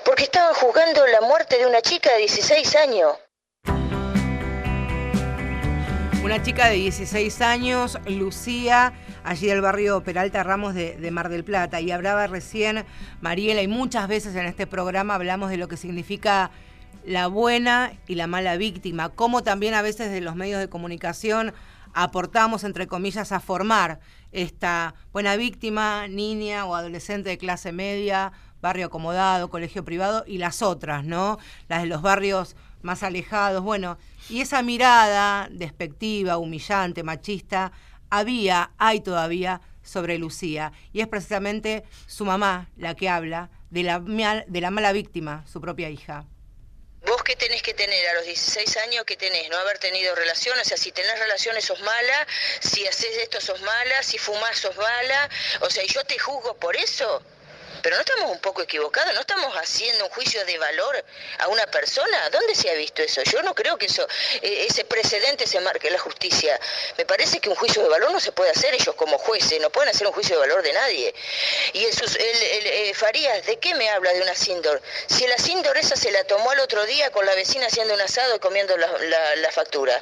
porque 0.04 0.24
estaban 0.24 0.52
juzgando 0.54 1.06
la 1.06 1.20
muerte 1.20 1.58
de 1.58 1.66
una 1.66 1.80
chica 1.80 2.12
de 2.12 2.18
16 2.18 2.76
años. 2.76 3.16
Una 6.24 6.42
chica 6.42 6.68
de 6.68 6.74
16 6.74 7.40
años, 7.40 7.98
Lucía, 8.06 8.92
allí 9.26 9.48
del 9.48 9.60
barrio 9.60 10.02
Peralta 10.02 10.44
Ramos 10.44 10.74
de, 10.74 11.10
Mar 11.10 11.28
del 11.28 11.44
Plata. 11.44 11.80
Y 11.80 11.90
hablaba 11.90 12.26
recién 12.28 12.84
Mariela, 13.20 13.60
y 13.60 13.68
muchas 13.68 14.06
veces 14.08 14.36
en 14.36 14.46
este 14.46 14.66
programa 14.66 15.16
hablamos 15.16 15.50
de 15.50 15.56
lo 15.56 15.68
que 15.68 15.76
significa 15.76 16.50
la 17.04 17.26
buena 17.26 17.92
y 18.06 18.14
la 18.14 18.26
mala 18.26 18.56
víctima, 18.56 19.10
cómo 19.10 19.42
también 19.42 19.74
a 19.74 19.82
veces 19.82 20.10
de 20.10 20.20
los 20.20 20.34
medios 20.34 20.60
de 20.60 20.68
comunicación 20.68 21.52
aportamos, 21.92 22.64
entre 22.64 22.86
comillas, 22.86 23.32
a 23.32 23.40
formar 23.40 24.00
esta 24.32 24.94
buena 25.12 25.36
víctima, 25.36 26.08
niña 26.08 26.64
o 26.64 26.74
adolescente 26.74 27.30
de 27.30 27.38
clase 27.38 27.72
media, 27.72 28.32
barrio 28.60 28.86
acomodado, 28.86 29.50
colegio 29.50 29.84
privado, 29.84 30.24
y 30.26 30.38
las 30.38 30.62
otras, 30.62 31.04
¿no? 31.04 31.38
Las 31.68 31.82
de 31.82 31.88
los 31.88 32.02
barrios 32.02 32.56
más 32.82 33.02
alejados. 33.02 33.62
Bueno, 33.62 33.98
y 34.28 34.40
esa 34.40 34.62
mirada 34.62 35.48
despectiva, 35.50 36.38
humillante, 36.38 37.02
machista, 37.02 37.72
había, 38.10 38.70
hay 38.78 39.00
todavía 39.00 39.60
sobre 39.82 40.18
Lucía. 40.18 40.72
Y 40.92 41.00
es 41.00 41.08
precisamente 41.08 41.84
su 42.06 42.24
mamá 42.24 42.68
la 42.76 42.94
que 42.94 43.08
habla 43.08 43.50
de 43.70 43.82
la, 43.82 44.00
de 44.00 44.60
la 44.60 44.70
mala 44.70 44.92
víctima, 44.92 45.44
su 45.46 45.60
propia 45.60 45.88
hija. 45.88 46.24
¿Vos 47.06 47.22
qué 47.22 47.36
tenés 47.36 47.62
que 47.62 47.72
tener 47.72 48.08
a 48.08 48.14
los 48.14 48.24
16 48.24 48.76
años 48.78 49.04
que 49.04 49.16
tenés? 49.16 49.48
No 49.48 49.56
haber 49.58 49.78
tenido 49.78 50.12
relaciones, 50.16 50.66
o 50.66 50.68
sea, 50.68 50.76
si 50.76 50.90
tenés 50.90 51.16
relaciones 51.20 51.64
sos 51.64 51.80
mala, 51.80 52.26
si 52.60 52.84
haces 52.84 53.16
esto 53.18 53.40
sos 53.40 53.60
mala, 53.62 54.02
si 54.02 54.18
fumás 54.18 54.58
sos 54.58 54.76
mala, 54.76 55.30
o 55.60 55.70
sea, 55.70 55.84
¿y 55.84 55.88
yo 55.88 56.02
te 56.04 56.18
juzgo 56.18 56.56
por 56.56 56.76
eso? 56.76 57.22
Pero 57.82 57.96
no 57.96 58.00
estamos 58.02 58.30
un 58.30 58.40
poco 58.40 58.62
equivocados, 58.62 59.14
no 59.14 59.20
estamos 59.20 59.54
haciendo 59.56 60.04
un 60.04 60.10
juicio 60.10 60.44
de 60.44 60.58
valor 60.58 61.04
a 61.38 61.48
una 61.48 61.66
persona. 61.66 62.30
¿Dónde 62.30 62.54
se 62.54 62.70
ha 62.70 62.74
visto 62.74 63.02
eso? 63.02 63.22
Yo 63.22 63.42
no 63.42 63.54
creo 63.54 63.76
que 63.76 63.86
eso, 63.86 64.06
e, 64.42 64.66
ese 64.66 64.84
precedente 64.84 65.46
se 65.46 65.60
marque 65.60 65.88
en 65.88 65.94
la 65.94 65.98
justicia. 65.98 66.58
Me 66.98 67.04
parece 67.04 67.40
que 67.40 67.48
un 67.48 67.56
juicio 67.56 67.82
de 67.82 67.88
valor 67.88 68.10
no 68.10 68.20
se 68.20 68.32
puede 68.32 68.50
hacer 68.50 68.74
ellos 68.74 68.94
como 68.94 69.18
jueces, 69.18 69.60
no 69.60 69.70
pueden 69.70 69.90
hacer 69.90 70.06
un 70.06 70.12
juicio 70.12 70.36
de 70.36 70.40
valor 70.40 70.62
de 70.62 70.72
nadie. 70.72 71.14
Y 71.72 71.84
el, 71.84 71.94
el, 71.94 72.66
eh, 72.66 72.94
Farías, 72.94 73.44
¿de 73.46 73.58
qué 73.58 73.74
me 73.74 73.90
habla 73.90 74.12
de 74.12 74.22
una 74.22 74.34
Sindor? 74.34 74.80
Si 75.06 75.26
la 75.26 75.38
Sindor 75.38 75.76
esa 75.76 75.96
se 75.96 76.10
la 76.10 76.24
tomó 76.24 76.50
al 76.50 76.60
otro 76.60 76.84
día 76.86 77.10
con 77.10 77.26
la 77.26 77.34
vecina 77.34 77.66
haciendo 77.66 77.94
un 77.94 78.00
asado 78.00 78.36
y 78.36 78.38
comiendo 78.38 78.76
la, 78.76 79.36
la 79.36 79.52
factura. 79.52 80.00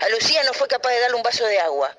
A 0.00 0.08
Lucía 0.08 0.42
no 0.44 0.52
fue 0.52 0.68
capaz 0.68 0.90
de 0.90 1.00
darle 1.00 1.16
un 1.16 1.22
vaso 1.22 1.44
de 1.46 1.60
agua. 1.60 1.96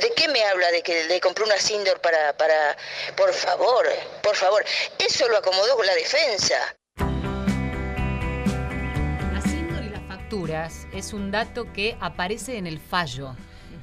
¿De 0.00 0.12
qué 0.14 0.28
me 0.28 0.42
habla 0.44 0.70
de 0.70 0.82
que 0.82 1.04
le 1.04 1.20
compró 1.20 1.44
una 1.46 1.56
Sindor 1.56 2.00
para, 2.00 2.36
para... 2.36 2.76
Por 3.16 3.32
favor, 3.32 3.86
por 4.22 4.36
favor. 4.36 4.64
Eso 4.98 5.28
lo 5.28 5.38
acomodó 5.38 5.76
con 5.76 5.86
la 5.86 5.94
defensa. 5.94 6.76
La 9.32 9.40
Sindor 9.40 9.84
y 9.84 9.88
las 9.88 10.02
facturas 10.02 10.86
es 10.92 11.12
un 11.12 11.30
dato 11.30 11.72
que 11.72 11.96
aparece 12.00 12.58
en 12.58 12.66
el 12.66 12.78
fallo. 12.78 13.34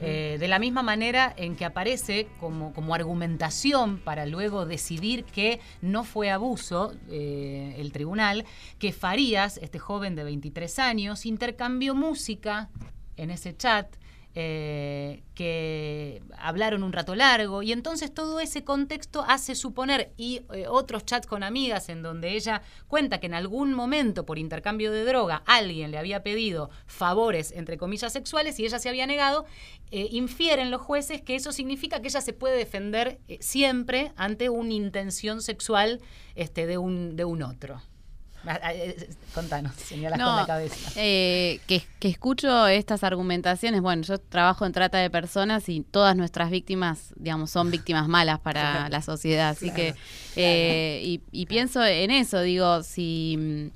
Eh, 0.02 0.38
de 0.38 0.47
la 0.49 0.60
misma 0.60 0.84
manera 0.84 1.34
en 1.38 1.56
que 1.56 1.63
aparece 1.63 2.28
como, 2.39 2.73
como, 2.73 2.93
argumentación 2.93 3.99
para 3.99 4.26
luego 4.26 4.65
decidir 4.65 5.23
que 5.23 5.62
no 5.82 6.04
fue 6.04 6.30
abuso 6.30 6.93
eh, 7.10 7.76
el 7.78 7.93
tribunal, 7.93 8.45
que 8.80 8.91
Farías, 8.91 9.58
este 9.58 9.80
joven 9.80 10.15
de 10.15 10.26
23 10.26 10.80
años, 10.80 11.26
intercambió 11.26 11.95
música 11.95 12.69
en 13.15 13.32
ese 13.32 13.56
chat 13.56 13.95
eh, 14.36 15.22
que 15.36 16.24
hablaron 16.39 16.84
un 16.84 16.91
rato 16.91 17.13
largo 17.13 17.62
y 17.62 17.72
entonces 17.72 18.12
todo 18.12 18.39
ese 18.39 18.63
contexto 18.63 19.24
hace 19.28 19.54
suponer 19.54 20.12
y 20.17 20.41
eh, 20.54 20.65
otros 20.67 21.06
chats 21.06 21.28
con 21.28 21.43
amigas 21.43 21.88
en 21.89 22.02
donde 22.02 22.32
ella 22.36 22.63
cuenta 22.88 23.19
que 23.19 23.28
en 23.28 23.36
algún 23.36 23.76
momento 23.76 24.26
por 24.26 24.39
intercambio 24.39 24.91
de 24.91 25.06
droga 25.06 25.43
alguien 25.46 25.91
le 25.91 26.00
había 26.00 26.24
pedido 26.24 26.72
favores 26.88 27.52
entre 27.52 27.78
comillas 27.78 28.12
sexuales 28.12 28.60
y 28.60 28.65
ella 28.65 28.80
se 28.80 28.89
había 28.89 29.06
negado, 29.06 29.46
eh, 29.91 30.08
infieren 30.10 30.72
los 30.72 30.82
jueces 30.82 31.22
que 31.22 31.36
eso 31.36 31.52
significa 31.52 32.02
que 32.02 32.08
ella 32.08 32.22
se 32.22 32.34
puede 32.34 32.58
defender 32.58 33.19
siempre 33.39 34.13
ante 34.15 34.50
una 34.50 34.74
intención 34.74 35.43
sexual 35.43 36.02
este, 36.34 36.65
de, 36.65 36.80
un, 36.80 37.15
de 37.15 37.26
un 37.26 37.43
otro. 37.43 37.82
Ah, 38.45 38.60
ah, 38.62 38.73
eh, 38.73 39.10
contanos, 39.34 39.73
señalas 39.75 40.19
con 40.19 40.36
la 40.36 40.45
cabeza. 40.45 40.91
Eh, 40.97 41.62
que, 41.65 41.84
escucho 42.01 42.67
estas 42.67 43.03
argumentaciones. 43.03 43.82
Bueno, 43.82 44.03
yo 44.03 44.17
trabajo 44.17 44.65
en 44.65 44.73
trata 44.73 44.97
de 44.97 45.10
personas 45.10 45.69
y 45.69 45.82
todas 45.82 46.15
nuestras 46.17 46.51
víctimas, 46.51 47.13
digamos, 47.15 47.51
son 47.51 47.71
víctimas 47.71 48.08
malas 48.08 48.39
para 48.39 48.89
la 48.89 49.01
sociedad. 49.01 49.49
Así 49.49 49.71
que, 49.71 49.95
eh, 50.36 51.19
y, 51.32 51.45
pienso 51.45 51.84
en 51.84 52.12
eso, 52.12 52.41
digo, 52.41 52.84
si. 52.84 53.38
Mm, 53.38 53.67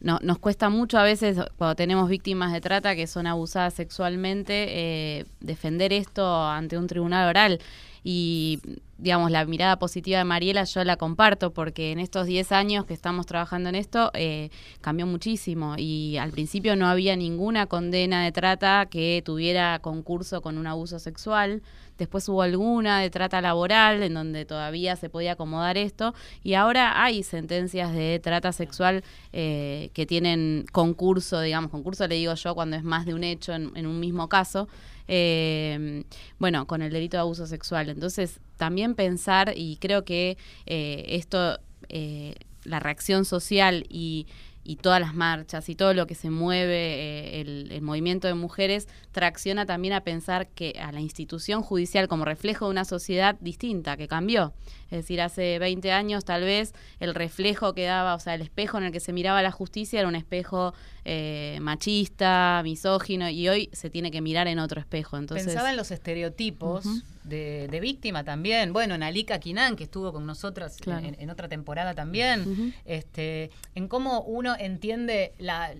no, 0.00 0.18
nos 0.22 0.38
cuesta 0.38 0.68
mucho 0.68 0.98
a 0.98 1.02
veces 1.02 1.38
cuando 1.56 1.76
tenemos 1.76 2.10
víctimas 2.10 2.52
de 2.52 2.60
trata 2.60 2.94
que 2.94 3.06
son 3.06 3.26
abusadas 3.26 3.72
sexualmente 3.72 5.24
defender 5.40 5.94
esto 5.94 6.46
ante 6.46 6.76
un 6.76 6.86
tribunal 6.86 7.26
oral 7.26 7.58
y 8.02 8.60
digamos, 8.98 9.30
la 9.30 9.44
mirada 9.44 9.78
positiva 9.78 10.18
de 10.18 10.24
Mariela 10.24 10.64
yo 10.64 10.84
la 10.84 10.96
comparto 10.96 11.52
porque 11.52 11.92
en 11.92 11.98
estos 11.98 12.26
10 12.26 12.52
años 12.52 12.84
que 12.84 12.94
estamos 12.94 13.26
trabajando 13.26 13.68
en 13.68 13.74
esto 13.74 14.10
eh, 14.14 14.50
cambió 14.80 15.06
muchísimo. 15.06 15.74
Y 15.76 16.16
al 16.16 16.30
principio 16.30 16.76
no 16.76 16.86
había 16.86 17.16
ninguna 17.16 17.66
condena 17.66 18.24
de 18.24 18.32
trata 18.32 18.86
que 18.86 19.22
tuviera 19.24 19.78
concurso 19.80 20.42
con 20.42 20.58
un 20.58 20.66
abuso 20.66 20.98
sexual. 20.98 21.62
Después 21.98 22.28
hubo 22.28 22.42
alguna 22.42 23.00
de 23.00 23.10
trata 23.10 23.40
laboral 23.40 24.02
en 24.02 24.14
donde 24.14 24.44
todavía 24.44 24.96
se 24.96 25.08
podía 25.08 25.32
acomodar 25.32 25.76
esto. 25.76 26.14
Y 26.42 26.54
ahora 26.54 27.02
hay 27.02 27.22
sentencias 27.22 27.92
de 27.92 28.20
trata 28.22 28.52
sexual 28.52 29.04
eh, 29.32 29.90
que 29.92 30.06
tienen 30.06 30.66
concurso, 30.72 31.40
digamos, 31.40 31.70
concurso 31.70 32.06
le 32.06 32.16
digo 32.16 32.34
yo 32.34 32.54
cuando 32.54 32.76
es 32.76 32.84
más 32.84 33.06
de 33.06 33.14
un 33.14 33.24
hecho 33.24 33.52
en 33.52 33.86
un 33.86 34.00
mismo 34.00 34.28
caso 34.28 34.68
eh, 35.08 36.04
bueno, 36.38 36.66
con 36.66 36.82
el 36.82 36.92
delito 36.92 37.16
de 37.16 37.22
abuso 37.22 37.46
sexual. 37.46 37.88
Entonces, 37.88 38.40
también 38.56 38.94
pensar, 38.94 39.52
y 39.56 39.76
creo 39.76 40.04
que 40.04 40.36
eh, 40.66 41.04
esto, 41.08 41.58
eh, 41.88 42.34
la 42.64 42.80
reacción 42.80 43.24
social 43.24 43.86
y 43.88 44.26
y 44.64 44.76
todas 44.76 44.98
las 44.98 45.14
marchas 45.14 45.68
y 45.68 45.74
todo 45.74 45.92
lo 45.92 46.06
que 46.06 46.14
se 46.14 46.30
mueve, 46.30 47.38
eh, 47.38 47.40
el, 47.42 47.82
movimiento 47.82 48.26
de 48.26 48.34
mujeres, 48.34 48.88
tracciona 49.12 49.66
también 49.66 49.92
a 49.92 50.00
pensar 50.00 50.48
que 50.48 50.74
a 50.80 50.90
la 50.90 51.00
institución 51.00 51.62
judicial 51.62 52.08
como 52.08 52.24
reflejo 52.24 52.64
de 52.64 52.70
una 52.70 52.86
sociedad 52.86 53.36
distinta, 53.40 53.96
que 53.96 54.08
cambió. 54.08 54.54
Es 54.90 55.00
decir, 55.00 55.20
hace 55.20 55.58
20 55.58 55.92
años 55.92 56.24
tal 56.24 56.42
vez 56.42 56.72
el 56.98 57.14
reflejo 57.14 57.74
que 57.74 57.84
daba, 57.84 58.14
o 58.14 58.20
sea, 58.20 58.34
el 58.34 58.40
espejo 58.40 58.78
en 58.78 58.84
el 58.84 58.92
que 58.92 59.00
se 59.00 59.12
miraba 59.12 59.42
la 59.42 59.50
justicia 59.50 60.00
era 60.00 60.08
un 60.08 60.16
espejo 60.16 60.72
eh, 61.04 61.58
machista, 61.60 62.62
misógino, 62.64 63.28
y 63.28 63.48
hoy 63.48 63.68
se 63.72 63.90
tiene 63.90 64.10
que 64.10 64.22
mirar 64.22 64.48
en 64.48 64.58
otro 64.58 64.80
espejo. 64.80 65.18
Entonces, 65.18 65.46
Pensaba 65.46 65.70
en 65.70 65.76
los 65.76 65.90
estereotipos 65.90 66.86
de, 67.24 67.78
víctima 67.80 68.24
también. 68.24 68.72
Bueno, 68.72 68.96
Nalika 68.96 69.38
Quinan, 69.38 69.76
que 69.76 69.84
estuvo 69.84 70.12
con 70.12 70.26
nosotras 70.26 70.76
en, 70.86 71.30
otra 71.30 71.48
temporada 71.48 71.94
también, 71.94 72.74
este, 72.84 73.50
en 73.74 73.88
cómo 73.88 74.22
uno 74.22 74.54
entiende, 74.58 75.32
la, 75.38 75.72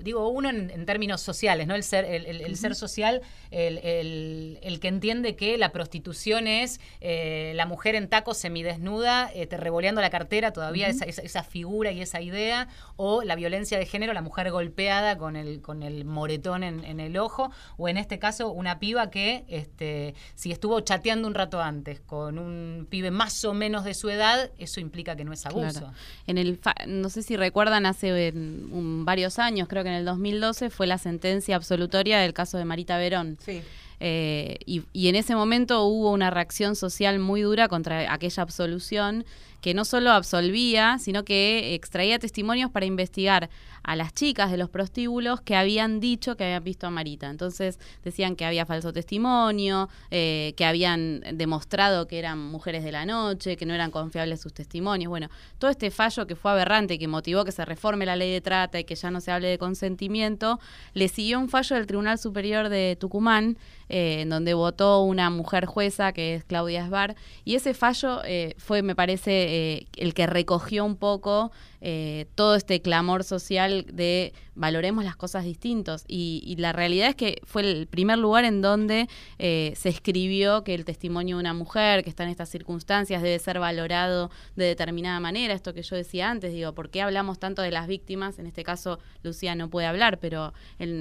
digo 0.00 0.28
uno 0.28 0.48
en, 0.50 0.86
términos 0.86 1.20
sociales, 1.20 1.66
¿no? 1.66 1.74
El 1.74 1.82
ser, 1.82 2.04
el, 2.04 2.56
ser 2.56 2.74
social, 2.74 3.22
el, 3.50 4.78
que 4.80 4.88
entiende 4.88 5.36
que 5.36 5.58
la 5.58 5.72
prostitución 5.72 6.46
es 6.46 6.80
eh, 7.00 7.52
la 7.54 7.66
mujer 7.66 7.94
en 7.94 8.08
tacos 8.08 8.38
semidesnuda, 8.38 9.30
eh, 9.34 9.46
te 9.46 9.56
revoleando 9.56 10.00
la 10.00 10.10
cartera, 10.10 10.52
todavía 10.52 10.88
esa, 10.88 11.04
esa, 11.04 11.42
figura 11.42 11.92
y 11.92 12.00
esa 12.00 12.20
idea, 12.20 12.68
o 12.96 13.22
la 13.22 13.36
violencia 13.36 13.78
de 13.78 13.86
género, 13.86 14.12
la 14.12 14.22
mujer 14.22 14.50
golpeada 14.50 15.18
con 15.18 15.36
el, 15.36 15.60
con 15.60 15.82
el 15.82 16.04
moretón 16.04 16.62
en, 16.62 16.84
en 16.84 17.00
el 17.00 17.16
ojo, 17.16 17.50
o 17.76 17.88
en 17.88 17.96
este 17.96 18.18
caso 18.18 18.50
una 18.50 18.78
piba 18.78 19.10
que 19.10 19.44
este, 19.48 20.14
si 20.34 20.52
estuvo 20.52 20.83
chateando 20.84 21.26
un 21.28 21.34
rato 21.34 21.60
antes 21.60 22.00
con 22.00 22.38
un 22.38 22.86
pibe 22.88 23.10
más 23.10 23.44
o 23.44 23.54
menos 23.54 23.84
de 23.84 23.94
su 23.94 24.08
edad, 24.08 24.50
eso 24.58 24.80
implica 24.80 25.16
que 25.16 25.24
no 25.24 25.32
es 25.32 25.44
abuso. 25.46 25.92
En 26.26 26.38
el 26.38 26.60
no 26.86 27.08
sé 27.10 27.22
si 27.22 27.36
recuerdan 27.36 27.86
hace 27.86 28.32
varios 28.34 29.38
años, 29.38 29.68
creo 29.68 29.82
que 29.82 29.88
en 29.88 29.96
el 29.96 30.04
2012 30.04 30.70
fue 30.70 30.86
la 30.86 30.98
sentencia 30.98 31.56
absolutoria 31.56 32.18
del 32.20 32.32
caso 32.32 32.58
de 32.58 32.64
Marita 32.64 32.98
Verón. 32.98 33.38
Sí. 33.40 33.62
Eh, 34.00 34.58
y, 34.66 34.82
y, 34.92 35.08
en 35.08 35.14
ese 35.14 35.36
momento 35.36 35.84
hubo 35.84 36.10
una 36.10 36.28
reacción 36.28 36.74
social 36.74 37.20
muy 37.20 37.42
dura 37.42 37.68
contra 37.68 38.12
aquella 38.12 38.42
absolución 38.42 39.24
que 39.64 39.72
no 39.72 39.86
solo 39.86 40.10
absolvía, 40.10 40.98
sino 40.98 41.24
que 41.24 41.74
extraía 41.74 42.18
testimonios 42.18 42.70
para 42.70 42.84
investigar 42.84 43.48
a 43.82 43.96
las 43.96 44.12
chicas 44.12 44.50
de 44.50 44.58
los 44.58 44.68
prostíbulos 44.68 45.40
que 45.40 45.56
habían 45.56 46.00
dicho 46.00 46.36
que 46.36 46.44
habían 46.44 46.64
visto 46.64 46.86
a 46.86 46.90
Marita. 46.90 47.30
Entonces 47.30 47.78
decían 48.02 48.36
que 48.36 48.44
había 48.44 48.66
falso 48.66 48.92
testimonio, 48.92 49.88
eh, 50.10 50.52
que 50.58 50.66
habían 50.66 51.22
demostrado 51.32 52.06
que 52.06 52.18
eran 52.18 52.38
mujeres 52.38 52.84
de 52.84 52.92
la 52.92 53.06
noche, 53.06 53.56
que 53.56 53.64
no 53.64 53.72
eran 53.72 53.90
confiables 53.90 54.42
sus 54.42 54.52
testimonios. 54.52 55.08
Bueno, 55.08 55.30
todo 55.58 55.70
este 55.70 55.90
fallo 55.90 56.26
que 56.26 56.36
fue 56.36 56.50
aberrante, 56.50 56.98
que 56.98 57.08
motivó 57.08 57.46
que 57.46 57.52
se 57.52 57.64
reforme 57.64 58.04
la 58.04 58.16
ley 58.16 58.32
de 58.32 58.42
trata 58.42 58.78
y 58.78 58.84
que 58.84 58.94
ya 58.94 59.10
no 59.10 59.22
se 59.22 59.30
hable 59.30 59.48
de 59.48 59.56
consentimiento, 59.56 60.60
le 60.92 61.08
siguió 61.08 61.38
un 61.38 61.48
fallo 61.48 61.76
del 61.76 61.86
Tribunal 61.86 62.18
Superior 62.18 62.68
de 62.68 62.98
Tucumán, 63.00 63.56
eh, 63.88 64.22
en 64.22 64.30
donde 64.30 64.54
votó 64.54 65.02
una 65.02 65.28
mujer 65.28 65.66
jueza, 65.66 66.12
que 66.12 66.36
es 66.36 66.44
Claudia 66.44 66.84
Esbar, 66.84 67.16
y 67.44 67.54
ese 67.54 67.74
fallo 67.74 68.22
eh, 68.24 68.54
fue, 68.56 68.82
me 68.82 68.94
parece, 68.94 69.53
el 69.96 70.14
que 70.14 70.26
recogió 70.26 70.84
un 70.84 70.96
poco 70.96 71.52
eh, 71.80 72.26
todo 72.34 72.54
este 72.54 72.80
clamor 72.80 73.24
social 73.24 73.86
de 73.92 74.32
valoremos 74.54 75.04
las 75.04 75.16
cosas 75.16 75.44
distintos. 75.44 76.04
Y, 76.08 76.54
la 76.58 76.72
realidad 76.72 77.08
es 77.08 77.16
que 77.16 77.40
fue 77.44 77.62
el 77.62 77.86
primer 77.86 78.18
lugar 78.18 78.44
en 78.44 78.62
donde 78.62 79.08
eh, 79.38 79.72
se 79.76 79.88
escribió 79.88 80.62
que 80.62 80.74
el 80.74 80.84
testimonio 80.84 81.36
de 81.36 81.40
una 81.40 81.52
mujer 81.52 82.04
que 82.04 82.10
está 82.10 82.22
en 82.22 82.30
estas 82.30 82.48
circunstancias 82.48 83.22
debe 83.22 83.38
ser 83.38 83.58
valorado 83.58 84.30
de 84.56 84.66
determinada 84.66 85.18
manera. 85.20 85.52
Esto 85.52 85.74
que 85.74 85.82
yo 85.82 85.96
decía 85.96 86.30
antes, 86.30 86.52
digo, 86.52 86.72
¿por 86.72 86.90
qué 86.90 87.02
hablamos 87.02 87.38
tanto 87.38 87.62
de 87.62 87.70
las 87.70 87.88
víctimas? 87.88 88.38
En 88.38 88.46
este 88.46 88.62
caso, 88.62 88.98
Lucía 89.22 89.54
no 89.54 89.68
puede 89.68 89.86
hablar, 89.86 90.18
pero 90.18 90.52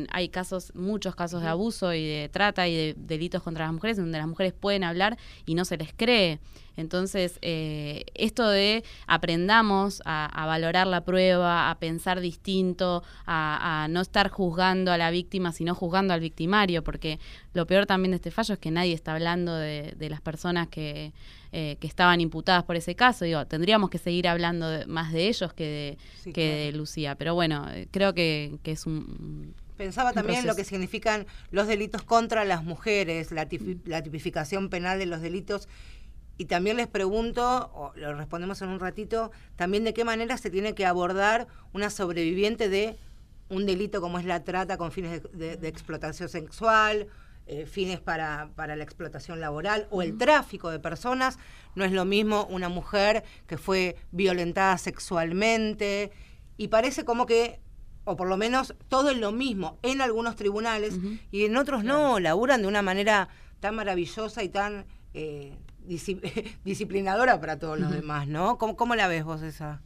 hay 0.10 0.30
casos, 0.30 0.74
muchos 0.76 1.16
casos 1.16 1.42
de 1.42 1.48
abuso 1.48 1.94
y 1.94 2.06
de 2.06 2.30
trata 2.30 2.68
y 2.68 2.76
de 2.76 2.96
delitos 2.98 3.44
contra 3.44 3.66
las 3.66 3.74
mujeres, 3.74 3.98
donde 3.98 4.18
las 4.18 4.28
mujeres 4.28 4.54
pueden 4.54 4.84
hablar 4.84 5.18
y 5.46 5.56
no 5.56 5.66
se 5.66 5.78
les 5.78 5.94
cree. 5.94 6.40
Entonces, 6.76 7.38
eh, 7.42 8.06
esto 8.16 8.48
de 8.50 8.84
aprendamos 9.08 10.02
a, 10.06 10.46
valorar 10.48 10.88
la 10.88 11.06
prueba, 11.06 11.70
a 11.70 11.78
pensar 11.80 12.20
distinto, 12.20 13.04
a, 13.26 13.43
no 13.90 14.02
estar 14.02 14.30
juzgando 14.30 14.92
a 14.92 14.98
la 14.98 15.12
víctima, 15.12 15.52
sino 15.52 15.76
juzgando 15.76 16.14
al 16.14 16.20
victimario, 16.20 16.84
porque 16.84 17.20
lo 17.54 17.66
peor 17.68 17.86
también 17.86 18.12
de 18.12 18.18
este 18.18 18.32
fallo 18.32 18.54
es 18.54 18.60
que 18.60 18.72
nadie 18.72 18.94
está 18.94 19.14
hablando 19.14 19.56
de, 19.56 19.96
las 20.10 20.22
personas 20.22 20.68
que, 20.68 21.14
eh, 21.52 21.78
que, 21.80 21.88
estaban 21.88 22.22
imputadas 22.22 22.64
por 22.64 22.76
ese 22.76 22.96
caso. 22.96 23.26
Digo, 23.26 23.46
tendríamos 23.46 23.90
que 23.90 23.98
seguir 23.98 24.28
hablando 24.28 24.68
más 24.88 25.14
de 25.14 25.28
ellos 25.28 25.54
que 25.54 25.98
de, 26.26 26.32
que 26.32 26.56
de 26.66 26.72
Lucía. 26.72 27.16
Pero 27.16 27.36
bueno, 27.36 27.66
creo 27.92 28.14
que, 28.14 28.60
es 28.64 28.86
un, 28.86 29.54
Pensaba 29.78 30.14
también 30.14 30.46
lo 30.46 30.56
que 30.56 30.64
significan 30.64 31.26
los 31.52 31.68
delitos 31.68 32.04
contra 32.04 32.46
las 32.46 32.64
mujeres, 32.64 33.32
la, 33.32 33.48
la, 33.86 34.04
tipificación 34.04 34.70
penal 34.70 35.00
de 35.00 35.08
los 35.08 35.22
delitos 35.22 35.68
y 36.38 36.46
también 36.46 36.78
les 36.78 36.88
pregunto, 36.88 37.72
o 37.74 37.94
lo 37.96 38.16
respondemos 38.16 38.62
en 38.62 38.70
un 38.70 38.80
ratito, 38.80 39.32
también 39.56 39.84
de 39.84 39.94
qué 39.94 40.04
manera 40.04 40.38
se 40.38 40.50
tiene 40.50 40.74
que 40.74 40.86
abordar 40.86 41.48
una 41.74 41.90
sobreviviente 41.90 42.70
de 42.70 42.98
un 43.50 43.66
delito 43.66 44.02
como 44.02 44.20
es 44.20 44.26
la 44.26 44.44
trata 44.44 44.78
con 44.78 44.92
fines 44.92 45.22
de, 45.34 45.68
explotación 45.68 46.30
sexual, 46.30 47.08
eh, 47.46 47.66
fines 47.66 48.00
para, 48.00 48.50
para, 48.56 48.76
la 48.76 48.84
explotación 48.84 49.40
laboral 49.40 49.88
o 49.92 50.02
el 50.02 50.18
tráfico 50.18 50.70
de 50.70 50.80
personas. 50.80 51.38
No 51.76 51.84
es 51.84 51.92
lo 51.92 52.06
mismo 52.06 52.46
una 52.50 52.70
mujer 52.70 53.24
que 53.48 53.58
fue 53.58 53.98
violentada 54.12 54.78
sexualmente 54.78 56.12
y 56.58 56.70
parece 56.70 57.06
como 57.06 57.26
que, 57.26 57.60
o 58.06 58.16
por 58.16 58.28
lo 58.28 58.38
menos 58.38 58.76
todo 58.88 59.10
es 59.10 59.18
lo 59.18 59.32
mismo 59.32 59.78
en 59.82 60.02
algunos 60.02 60.36
tribunales 60.36 60.98
y 61.32 61.46
en 61.46 61.58
otros 61.58 61.84
no, 61.84 62.20
laburan 62.20 62.62
de 62.62 62.68
una 62.68 62.82
manera 62.82 63.30
tan 63.60 63.76
maravillosa 63.76 64.44
y 64.44 64.50
tan... 64.50 64.86
Eh, 65.14 65.58
disciplinadora 66.64 67.40
para 67.40 67.60
todos 67.60 67.80
los 67.80 67.92
demás, 67.92 68.28
¿no? 68.28 68.58
¿Cómo, 68.58 68.76
¿Cómo, 68.76 68.96
la 68.96 69.08
ves 69.08 69.24
vos 69.24 69.42
esa? 69.42 69.82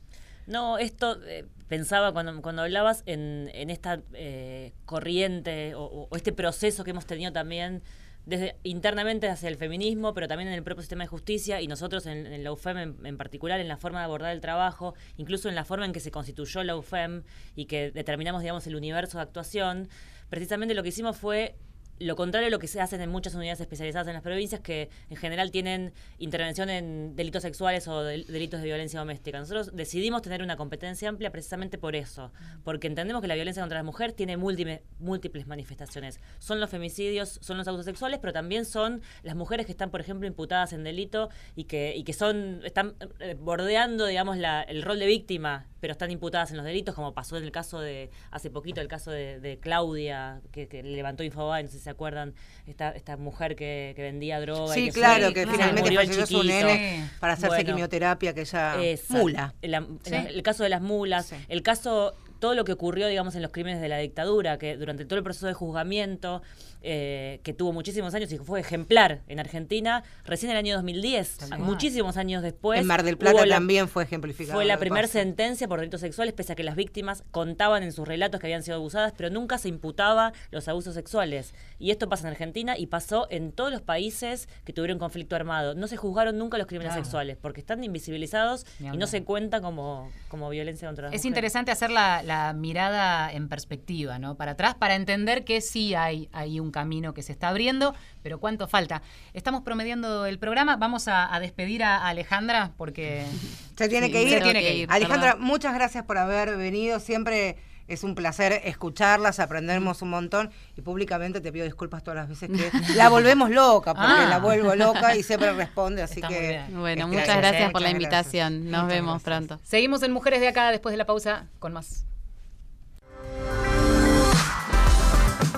No, 0.48 0.78
esto 0.78 1.22
eh, 1.26 1.46
pensaba 1.68 2.14
cuando, 2.14 2.42
cuando 2.42 2.62
hablabas 2.62 3.04
en, 3.06 3.52
en 3.54 3.70
esta 3.70 4.02
eh, 4.14 4.74
corriente 4.86 5.74
o, 5.76 6.08
este 6.16 6.32
proceso 6.32 6.86
que 6.86 6.92
hemos 6.92 7.06
tenido 7.06 7.34
también 7.34 7.84
desde 8.26 8.56
internamente 8.64 9.30
hacia 9.30 9.50
el 9.50 9.58
feminismo, 9.58 10.14
pero 10.14 10.28
también 10.28 10.48
en 10.48 10.54
el 10.54 10.64
propio 10.64 10.82
sistema 10.82 11.04
de 11.04 11.10
justicia 11.10 11.62
y 11.62 11.68
nosotros 11.68 12.06
en, 12.06 12.44
la 12.44 12.52
UFEM 12.52 13.06
en, 13.06 13.18
particular, 13.18 13.60
en 13.60 13.68
la 13.68 13.78
forma 13.78 14.00
de 14.00 14.06
abordar 14.06 14.34
el 14.34 14.42
trabajo, 14.42 14.96
incluso 15.18 15.50
en 15.50 15.56
la 15.56 15.66
forma 15.66 15.86
en 15.86 15.94
que 15.94 16.00
se 16.00 16.12
constituyó 16.12 16.64
la 16.64 16.76
UFEM 16.76 17.24
y 17.56 17.66
que 17.66 17.92
determinamos, 17.92 18.42
digamos, 18.42 18.68
el 18.68 18.76
universo 18.76 19.18
de 19.18 19.24
actuación, 19.24 19.88
precisamente 20.30 20.76
lo 20.76 20.84
que 20.84 20.90
hicimos 20.90 21.16
fue 21.16 21.56
lo 22.00 22.16
contrario 22.16 22.48
de 22.48 22.52
lo 22.52 22.60
que 22.60 22.68
se 22.68 22.82
hacen 22.82 23.02
en 23.02 23.10
muchas 23.10 23.34
unidades 23.36 23.60
especializadas 23.60 24.08
en 24.08 24.14
las 24.14 24.24
provincias 24.24 24.62
que 24.62 24.90
en 25.10 25.18
general 25.18 25.52
tienen 25.52 25.94
intervención 26.18 26.70
en 26.70 27.16
delitos 27.16 27.44
sexuales 27.44 27.88
o 27.88 28.04
delitos 28.04 28.62
de 28.62 28.68
violencia 28.68 29.00
doméstica. 29.00 29.40
Nosotros 29.40 29.76
decidimos 29.76 30.22
tener 30.22 30.42
una 30.42 30.58
competencia 30.58 31.10
amplia 31.10 31.32
precisamente 31.32 31.78
por 31.78 31.96
eso, 31.96 32.32
porque 32.64 32.88
entendemos 32.88 33.22
que 33.22 33.28
la 33.28 33.36
violencia 33.36 33.62
contra 33.62 33.80
la 33.80 33.84
mujer 33.84 34.14
tiene 34.14 34.38
múltiples, 34.38 34.82
múltiples 35.00 35.48
manifestaciones. 35.48 36.20
Son 36.40 36.60
los 36.60 36.70
femicidios, 36.70 37.40
son 37.42 37.58
los 37.58 37.68
abusos 37.68 37.86
sexuales, 37.86 38.20
pero 38.20 38.34
también 38.34 38.66
son 38.66 39.02
las 39.24 39.36
mujeres 39.36 39.66
que 39.66 39.72
están, 39.72 39.90
por 39.90 40.02
ejemplo, 40.02 40.28
imputadas 40.28 40.74
en 40.74 40.84
delito 40.84 41.30
y 41.56 41.66
que, 41.66 41.96
y 41.96 42.04
que 42.04 42.14
son 42.14 42.62
están 42.64 42.96
eh, 43.20 43.36
bordeando, 43.40 44.06
digamos, 44.06 44.38
la, 44.38 44.62
el 44.62 44.84
rol 44.84 45.00
de 45.00 45.06
víctima 45.06 45.68
pero 45.80 45.92
están 45.92 46.12
imputadas 46.12 46.52
en 46.52 46.58
los 46.58 46.66
delitos, 46.66 46.96
como 46.96 47.14
pasó 47.14 47.38
en 47.38 47.44
el 47.44 47.52
caso 47.52 47.80
de, 47.80 48.10
hace 48.32 48.50
poquito, 48.50 48.82
el 48.82 48.88
caso 48.88 49.12
de, 49.12 49.60
Claudia, 49.62 50.42
que, 50.52 50.68
levantó 50.84 51.24
Infobae, 51.24 51.64
no 51.64 51.70
sé 51.70 51.80
si 51.80 51.87
se 51.88 51.91
acuerdan, 51.91 52.34
esta, 52.65 52.91
esta 52.91 53.15
mujer 53.15 53.56
que, 53.56 53.93
vendía 53.97 54.41
droga. 54.41 54.73
Sí, 54.73 54.91
claro, 54.91 55.32
que 55.34 55.47
finalmente 55.47 55.95
falleció 55.95 56.26
su 56.26 56.43
nene 56.43 57.10
para 57.21 57.34
hacerse 57.34 57.63
quimioterapia, 57.63 58.34
que 58.34 58.41
ella... 58.41 58.76
Mula. 59.08 59.54
El, 59.62 60.43
caso 60.43 60.63
de 60.63 60.69
las 60.69 60.82
mulas, 60.82 61.34
el 61.47 61.63
caso 61.63 62.13
todo 62.39 62.56
lo 62.56 62.65
que 62.65 62.73
ocurrió, 62.73 63.08
digamos, 63.08 63.36
en 63.36 63.41
los 63.41 63.52
crímenes 63.52 63.80
de 63.80 63.88
la 63.88 64.00
dictadura, 64.00 64.58
que 64.58 64.76
durante 64.76 65.06
todo 65.06 65.17
el 65.17 65.23
proceso 65.23 65.47
de 65.47 65.54
juzgamiento 65.54 66.41
eh, 66.89 67.41
que 67.43 67.54
tuvo 67.54 67.73
muchísimos 67.73 68.13
años 68.13 68.32
y 68.32 68.38
fue 68.38 68.62
ejemplar 68.62 69.21
en 69.28 69.41
Argentina, 69.41 70.06
recién 70.23 70.52
en 70.52 70.56
el 70.56 70.60
año 70.60 70.76
2010, 70.76 71.52
muchísimos 71.60 72.15
años 72.15 72.41
después. 72.41 72.80
En 72.80 72.88
Mar 72.88 73.04
del 73.04 73.17
Plata 73.17 73.45
también 73.45 73.89
fue 73.89 74.04
ejemplificado. 74.04 74.58
Fue 74.58 74.63
la 74.63 74.78
primera 74.78 75.06
sentencia 75.10 75.67
por 75.67 75.82
delitos 75.82 76.00
sexuales, 76.00 76.34
pese 76.34 76.54
a 76.54 76.56
que 76.56 76.63
las 76.63 76.78
víctimas 76.78 77.26
contaban 77.32 77.84
en 77.84 77.91
sus 77.91 78.08
relatos 78.08 78.39
que 78.39 78.47
habían 78.47 78.63
sido 78.63 78.78
abusadas, 78.78 79.13
pero 79.17 79.30
nunca 79.30 79.58
se 79.58 79.67
imputaba 79.67 80.32
los 80.50 80.69
abusos 80.69 80.93
sexuales. 80.93 81.54
Y 81.78 81.91
esto 81.91 82.08
pasa 82.08 82.26
en 82.26 82.32
Argentina 82.32 82.78
y 82.78 82.88
pasó 82.88 83.28
en 83.30 83.52
todos 83.52 83.69
los 83.69 83.82
países 83.82 84.47
que 84.63 84.71
tuvieron 84.71 84.97
conflicto 84.97 85.36
armado. 85.36 85.76
No 85.76 85.88
se 85.88 85.97
juzgaron 85.97 86.38
nunca 86.38 86.58
los 86.58 86.67
crímenes 86.67 86.93
sexuales, 86.93 87.36
porque 87.36 87.60
están 87.60 87.84
invisibilizados 87.84 88.65
y 88.80 88.95
no 88.95 89.08
se 89.08 89.26
cuenta 89.26 89.60
como, 89.60 90.10
como 90.30 90.50
violencia 90.50 90.88
contra 90.88 91.08
las 91.08 91.15
Es 91.15 91.26
interesante 91.26 91.69
hacer 91.69 91.91
la, 91.91 92.23
la, 92.23 92.54
mirada 92.54 93.30
en 93.34 93.50
perspectiva, 93.50 94.19
¿no? 94.19 94.38
Para 94.38 94.54
atrás, 94.54 94.76
para 94.76 94.95
entender 94.95 95.43
que 95.43 95.60
sí 95.60 95.95
hay, 95.95 96.30
hay 96.32 96.62
un 96.62 96.71
camino 96.78 97.16
que 97.16 97.24
se 97.24 97.32
está 97.32 97.50
abriendo, 97.50 97.96
pero 98.22 98.40
¿cuánto 98.40 98.68
falta? 98.68 99.02
Estamos 99.34 99.63
promediando 99.63 100.28
el 100.28 100.38
programa, 100.38 100.76
vamos 100.76 101.08
a, 101.08 101.36
despedir 101.40 101.84
a 101.84 102.08
Alejandra 102.08 102.72
porque... 102.78 103.26
Se 103.78 103.90
tiene 103.90 104.12
que 104.12 104.24
ir. 104.24 104.42
tiene 104.42 104.62
que 104.62 104.76
ir 104.76 104.88
Alejandra, 104.92 105.36
muchas 105.36 105.74
gracias 105.74 106.04
por 106.04 106.18
haber 106.18 106.56
venido, 106.58 107.00
siempre... 107.00 107.58
Es 107.88 108.04
un 108.04 108.16
placer 108.16 108.62
escucharlas, 108.66 109.40
aprendemos 109.40 110.02
un 110.02 110.10
montón 110.10 110.52
y 110.76 110.82
públicamente 110.82 111.40
te 111.40 111.54
pido 111.54 111.63
disculpas 111.63 112.04
todas 112.04 112.18
las 112.18 112.28
veces 112.28 112.50
que 112.50 112.70
la 112.96 113.08
volvemos 113.08 113.50
loca, 113.50 113.94
porque 113.94 114.12
ah. 114.12 114.28
la 114.30 114.40
vuelvo 114.40 114.76
loca 114.76 115.16
y 115.16 115.24
siempre 115.24 115.54
responde, 115.63 116.02
así 116.02 116.22
que... 116.22 116.63
Bueno, 116.72 117.08
muchas 117.08 117.38
gracias, 117.38 117.72
por 117.72 117.82
la 117.82 117.92
invitación, 117.92 118.70
nos 118.70 118.90
vemos 118.90 119.24
pronto. 119.24 119.58
Seguimos 119.63 120.04
en 120.04 120.12
Mujeres 120.12 120.42
de 120.42 120.50
Acá 120.50 120.70
después 120.70 120.92
de 120.92 120.98
la 120.98 121.06
pausa 121.06 121.46
con 121.60 121.72
más. 121.72 122.06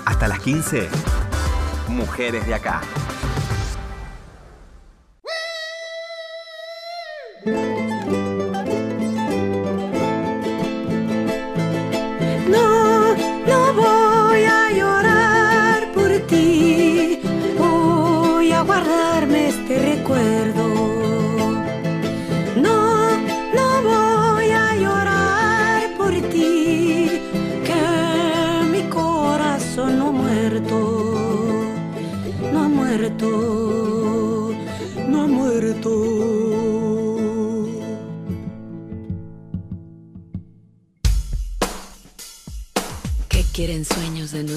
Hasta 0.04 0.28
las 0.28 0.40
15, 0.40 0.88
Mujeres 1.88 2.46
de 2.46 2.54
Acá. 2.54 2.80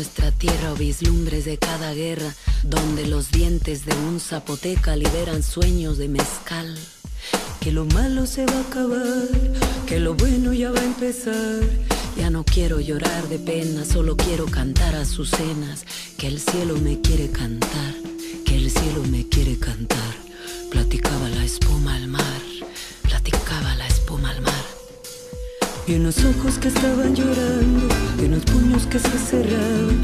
Nuestra 0.03 0.31
tierra 0.31 0.73
o 0.73 0.75
vislumbres 0.75 1.45
de 1.45 1.57
cada 1.57 1.93
guerra, 1.93 2.35
donde 2.63 3.07
los 3.07 3.31
dientes 3.31 3.85
de 3.85 3.95
un 3.95 4.19
zapoteca 4.19 4.95
liberan 4.95 5.41
sueños 5.43 5.97
de 5.97 6.09
mezcal? 6.09 6.77
Que 7.61 7.71
lo 7.71 7.85
malo 7.85 8.25
se 8.25 8.45
va 8.45 8.57
a 8.57 8.61
acabar, 8.61 9.29
que 9.87 9.99
lo 9.99 10.15
bueno 10.15 10.51
ya 10.51 10.71
va 10.71 10.81
a 10.81 10.83
empezar. 10.83 11.61
Ya 12.17 12.29
no 12.29 12.43
quiero 12.43 12.79
llorar 12.81 13.29
de 13.29 13.39
pena, 13.39 13.85
solo 13.85 14.17
quiero 14.17 14.45
cantar 14.45 14.93
a 14.95 15.05
sus 15.05 15.29
cenas, 15.29 15.85
que 16.17 16.27
el 16.27 16.39
cielo 16.39 16.75
me 16.77 16.99
quiere 16.99 17.29
cantar 17.29 17.93
el 18.55 18.69
cielo 18.69 19.03
me 19.09 19.27
quiere 19.27 19.57
cantar. 19.57 20.13
Platicaba 20.69 21.27
la 21.29 21.43
espuma 21.43 21.95
al 21.95 22.07
mar, 22.07 22.41
platicaba 23.01 23.75
la 23.75 23.87
espuma 23.87 24.29
al 24.29 24.41
mar. 24.41 24.62
Y 25.85 25.95
unos 25.95 26.23
ojos 26.23 26.57
que 26.59 26.69
estaban 26.69 27.13
llorando, 27.13 27.87
y 28.21 28.25
unos 28.25 28.45
puños 28.45 28.85
que 28.87 28.99
se 28.99 29.17
cerraban, 29.17 29.97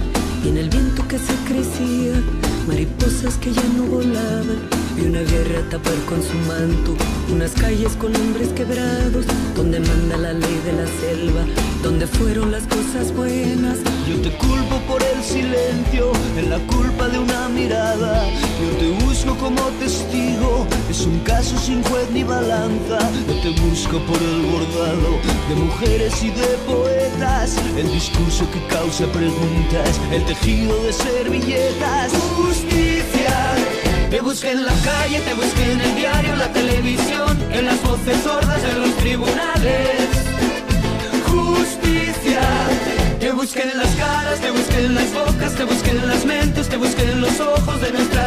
y 0.44 0.50
en 0.50 0.58
el 0.58 0.70
viento 0.70 1.08
que 1.08 1.18
se 1.18 1.34
crecía, 1.48 2.22
mariposas 2.70 3.36
que 3.38 3.52
ya 3.52 3.64
no 3.76 3.84
volaban, 3.84 4.62
y 4.96 5.02
una 5.08 5.22
guerra 5.22 5.68
tapar 5.72 6.00
con 6.08 6.22
su 6.22 6.38
manto, 6.48 6.96
unas 7.34 7.52
calles 7.52 7.94
con 7.96 8.16
hombres 8.16 8.50
quebrados, 8.50 9.26
donde 9.56 9.80
manda 9.80 10.18
la 10.18 10.34
ley 10.34 10.62
de 10.66 10.74
la 10.74 10.88
selva, 11.02 11.42
donde 11.82 12.06
fueron 12.06 12.52
las 12.52 12.64
cosas 12.68 13.12
buenas. 13.16 13.80
Yo 14.08 14.22
te 14.22 14.30
culpo 14.38 14.76
por 14.88 15.02
el 15.02 15.24
silencio, 15.24 16.12
en 16.38 16.50
la 16.50 16.60
culpa 16.68 17.08
de 17.08 17.18
una 17.18 17.50
mirada. 17.50 18.26
Yo 18.62 18.70
te 18.78 19.06
busco 19.06 19.36
como 19.38 19.62
testigo, 19.80 20.68
es 20.90 21.02
un 21.06 21.20
caso 21.20 21.58
sin 21.58 21.82
juez 21.84 22.08
ni 22.12 22.24
balanza. 22.24 23.00
Yo 23.28 23.36
te 23.42 23.50
busco 23.62 23.98
por 24.00 24.22
el 24.22 24.42
bordado 24.52 25.12
de 25.50 25.56
mujeres 25.56 26.22
y 26.22 26.30
de 26.30 26.50
poetas, 26.68 27.58
el 27.78 27.92
discurso 27.92 28.46
que 28.52 28.62
causa 28.68 29.06
preguntas, 29.12 30.00
el 30.12 30.24
tejido 30.26 30.84
de 30.84 30.94
servilletas. 30.94 32.12
Justicia. 32.60 33.56
Te 34.10 34.22
busqué 34.22 34.52
en 34.52 34.66
la 34.66 34.74
calle, 34.84 35.20
te 35.22 35.34
busqué 35.34 35.72
en 35.72 35.82
el 35.82 35.96
diario, 35.96 36.36
la 36.36 36.52
televisión, 36.52 37.38
en 37.52 37.66
las 37.66 37.82
voces 37.84 38.22
sordas, 38.24 38.64
en 38.64 38.82
los 38.82 38.96
tribunales 38.98 40.30
justicia. 41.30 42.42
Te 43.20 43.32
busqué 43.32 43.62
en 43.62 43.78
las 43.78 43.96
caras, 43.96 44.40
te 44.40 44.52
busqué 44.52 44.86
en 44.86 44.96
las 44.96 45.14
bocas, 45.14 45.54
te 45.56 45.64
busqué 45.64 45.92
en 45.92 46.08
las 46.08 46.26
mentes, 46.26 46.70
te 46.70 46.78
busqué 46.78 47.04
en 47.04 47.22
los 47.22 47.40
ojos 47.40 47.82
de 47.82 47.92
nuestras 47.92 48.19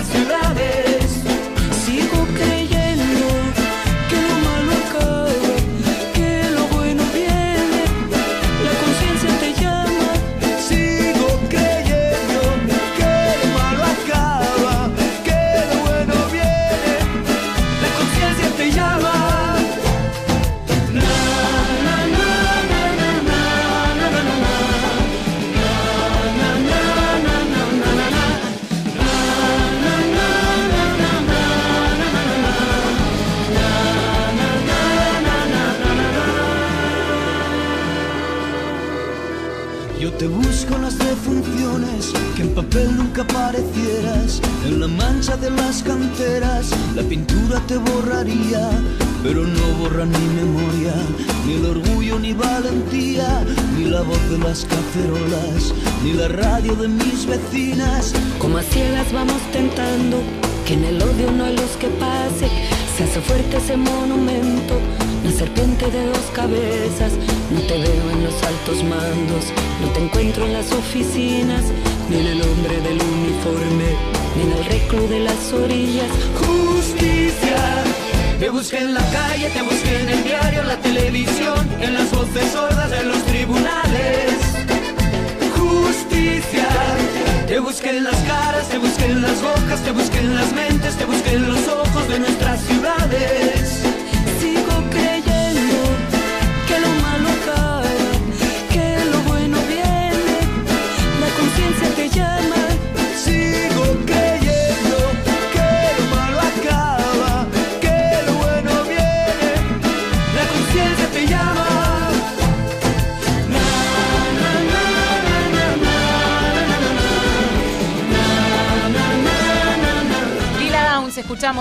las 54.53 54.67
cacerolas, 54.67 55.73
ni 56.05 56.13
la 56.13 56.29
radio 56.29 56.75
de 56.75 56.87
mis 56.87 57.25
vecinas. 57.25 58.13
Como 58.39 58.59
a 58.59 58.63
ciegas 58.63 59.11
vamos 59.11 59.41
tentando, 59.51 60.19
que 60.67 60.75
en 60.75 60.85
el 60.85 61.01
odio 61.01 61.31
no 61.31 61.45
hay 61.47 61.57
los 61.57 61.73
que 61.81 61.89
pase 61.89 62.49
Se 62.95 63.05
hace 63.05 63.21
fuerte 63.23 63.57
ese 63.57 63.79
monumento, 63.79 64.75
la 65.25 65.31
serpiente 65.31 65.91
de 65.91 66.05
dos 66.05 66.27
cabezas. 66.35 67.13
No 67.51 67.61
te 67.63 67.79
veo 67.79 68.11
en 68.11 68.25
los 68.25 68.37
altos 68.43 68.85
mandos, 68.85 69.45
no 69.81 69.89
te 69.95 70.05
encuentro 70.05 70.45
en 70.45 70.53
las 70.53 70.71
oficinas, 70.71 71.65
ni 72.11 72.17
en 72.19 72.27
el 72.27 72.43
hombre 72.43 72.77
del 72.87 72.99
uniforme, 73.17 73.89
ni 74.37 74.43
en 74.43 74.53
el 74.59 74.65
reclu 74.67 75.09
de 75.09 75.21
las 75.21 75.51
orillas. 75.55 76.11
Justicia. 76.45 77.85
Te 78.39 78.51
busqué 78.51 78.79
en 78.81 78.93
la 78.93 79.05
calle, 79.13 79.49
te 79.49 79.63
busqué 79.63 80.03
en 80.03 80.09
el 80.11 80.25
diario, 80.25 80.61
en 80.61 80.69
la 80.69 80.77
televisión, 80.77 81.67
en 81.81 81.95
las 81.95 82.11
voces 82.11 82.51
sordas 82.53 82.91
de 82.91 83.05
los 83.05 83.23
tribunales. 83.25 84.42
Te 87.53 87.59
busqué 87.59 87.91
en 87.91 88.05
las 88.05 88.17
caras, 88.23 88.69
te 88.71 88.79
busqué 88.79 89.05
en 89.05 89.21
las 89.21 89.43
bocas, 89.43 89.83
te 89.83 89.91
busqué 89.91 90.19
en 90.21 90.35
las 90.35 90.53
mentes, 90.55 90.97
te 90.97 91.05
busqué 91.05 91.33
en 91.35 91.49
los 91.49 91.69
ojos 91.69 92.09
de 92.09 92.19
nuestras 92.19 92.61
ciudades. 92.63 93.92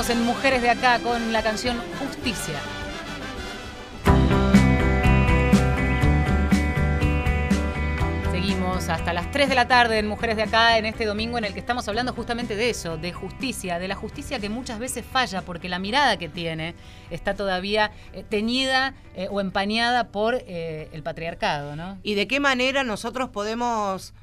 En 0.10 0.24
Mujeres 0.24 0.64
de 0.64 0.70
Acá 0.72 0.98
con 0.98 1.32
la 1.32 1.44
canción 1.44 1.78
Justicia. 2.00 2.60
Seguimos 8.32 8.90
hasta 8.90 9.14
las 9.14 9.30
3 9.30 9.50
de 9.50 9.54
la 9.56 9.68
tarde 9.68 10.00
en 10.00 10.08
Mujeres 10.08 10.38
de 10.38 10.42
Acá 10.42 10.80
en 10.80 10.88
este 10.88 11.06
domingo 11.06 11.38
en 11.38 11.44
el 11.44 11.54
que 11.54 11.60
estamos 11.60 11.88
hablando 11.88 12.14
justamente 12.14 12.56
de 12.56 12.72
eso, 12.72 12.98
de 12.98 13.14
justicia, 13.14 13.78
de 13.78 13.88
la 13.88 13.96
justicia 13.96 14.40
que 14.40 14.50
muchas 14.50 14.80
veces 14.80 15.06
falla 15.06 15.44
porque 15.44 15.70
la 15.70 15.78
mirada 15.78 16.18
que 16.18 16.30
tiene 16.30 16.74
está 17.12 17.36
todavía 17.36 17.92
eh, 18.14 18.26
teñida 18.28 18.96
eh, 19.16 19.28
o 19.30 19.40
empañada 19.40 20.08
por 20.08 20.34
eh, 20.48 20.90
el 20.94 21.04
patriarcado, 21.04 21.76
¿no? 21.76 22.00
y 22.02 22.16
de 22.16 22.28
qué 22.28 22.40
manera 22.40 22.84
nosotros 22.84 23.30
podemos 23.30 24.16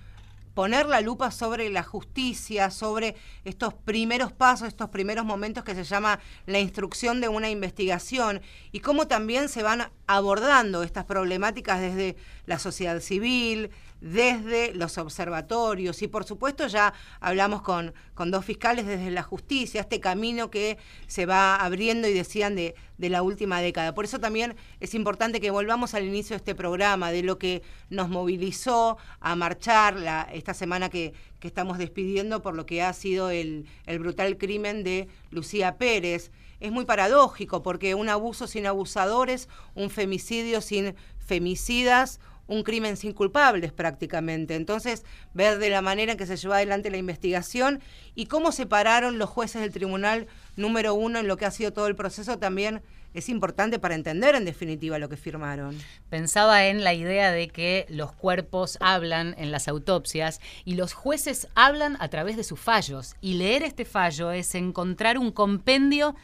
poner 0.58 0.86
la 0.86 1.00
lupa 1.00 1.30
sobre 1.30 1.70
la 1.70 1.84
justicia, 1.84 2.72
sobre 2.72 3.14
estos 3.44 3.74
primeros 3.74 4.32
pasos, 4.32 4.66
estos 4.66 4.88
primeros 4.88 5.24
momentos 5.24 5.62
que 5.62 5.72
se 5.72 5.84
llama 5.84 6.18
la 6.46 6.58
instrucción 6.58 7.20
de 7.20 7.28
una 7.28 7.48
investigación 7.48 8.42
y 8.72 8.80
cómo 8.80 9.06
también 9.06 9.48
se 9.48 9.62
van 9.62 9.92
abordando 10.08 10.82
estas 10.82 11.04
problemáticas 11.04 11.80
desde 11.80 12.16
la 12.46 12.58
sociedad 12.58 12.98
civil, 12.98 13.70
desde 14.00 14.74
los 14.74 14.96
observatorios 14.98 16.02
y 16.02 16.08
por 16.08 16.24
supuesto 16.24 16.66
ya 16.66 16.94
hablamos 17.20 17.62
con, 17.62 17.94
con 18.14 18.30
dos 18.30 18.44
fiscales 18.44 18.86
desde 18.86 19.10
la 19.10 19.22
justicia, 19.22 19.80
este 19.80 20.00
camino 20.00 20.50
que 20.50 20.78
se 21.06 21.26
va 21.26 21.56
abriendo 21.56 22.06
y 22.06 22.12
decían 22.12 22.54
de, 22.54 22.74
de 22.96 23.08
la 23.08 23.22
última 23.22 23.60
década. 23.60 23.94
Por 23.94 24.04
eso 24.04 24.20
también 24.20 24.56
es 24.80 24.94
importante 24.94 25.40
que 25.40 25.50
volvamos 25.50 25.94
al 25.94 26.04
inicio 26.04 26.34
de 26.34 26.38
este 26.38 26.54
programa, 26.54 27.10
de 27.10 27.22
lo 27.22 27.38
que 27.38 27.62
nos 27.90 28.08
movilizó 28.08 28.98
a 29.20 29.34
marchar 29.34 29.96
la, 29.96 30.28
esta 30.32 30.54
semana 30.54 30.88
que, 30.88 31.12
que 31.40 31.48
estamos 31.48 31.78
despidiendo 31.78 32.42
por 32.42 32.54
lo 32.54 32.66
que 32.66 32.82
ha 32.82 32.92
sido 32.92 33.30
el, 33.30 33.66
el 33.86 33.98
brutal 33.98 34.38
crimen 34.38 34.84
de 34.84 35.08
Lucía 35.30 35.76
Pérez. 35.76 36.30
Es 36.60 36.72
muy 36.72 36.84
paradójico 36.84 37.62
porque 37.62 37.94
un 37.94 38.08
abuso 38.08 38.46
sin 38.48 38.66
abusadores, 38.66 39.48
un 39.74 39.90
femicidio 39.90 40.60
sin 40.60 40.96
femicidas, 41.18 42.20
un 42.48 42.64
crimen 42.64 42.96
sin 42.96 43.12
culpables 43.12 43.72
prácticamente. 43.72 44.56
Entonces, 44.56 45.04
ver 45.34 45.58
de 45.58 45.70
la 45.70 45.82
manera 45.82 46.12
en 46.12 46.18
que 46.18 46.26
se 46.26 46.36
llevó 46.36 46.54
adelante 46.54 46.90
la 46.90 46.96
investigación 46.96 47.80
y 48.16 48.26
cómo 48.26 48.50
se 48.50 48.66
pararon 48.66 49.18
los 49.18 49.30
jueces 49.30 49.62
del 49.62 49.72
tribunal 49.72 50.26
número 50.56 50.94
uno 50.94 51.20
en 51.20 51.28
lo 51.28 51.36
que 51.36 51.46
ha 51.46 51.50
sido 51.52 51.72
todo 51.72 51.86
el 51.86 51.94
proceso 51.94 52.38
también 52.38 52.82
es 53.14 53.28
importante 53.28 53.78
para 53.78 53.94
entender 53.94 54.34
en 54.34 54.44
definitiva 54.44 54.98
lo 54.98 55.08
que 55.08 55.16
firmaron. 55.16 55.76
Pensaba 56.10 56.66
en 56.66 56.84
la 56.84 56.94
idea 56.94 57.32
de 57.32 57.48
que 57.48 57.86
los 57.88 58.12
cuerpos 58.12 58.76
hablan 58.80 59.34
en 59.38 59.50
las 59.50 59.68
autopsias 59.68 60.40
y 60.64 60.74
los 60.74 60.92
jueces 60.92 61.48
hablan 61.54 61.96
a 62.00 62.08
través 62.08 62.36
de 62.36 62.44
sus 62.44 62.60
fallos. 62.60 63.16
Y 63.20 63.34
leer 63.34 63.62
este 63.62 63.84
fallo 63.84 64.30
es 64.30 64.54
encontrar 64.54 65.18
un 65.18 65.32
compendio 65.32 66.14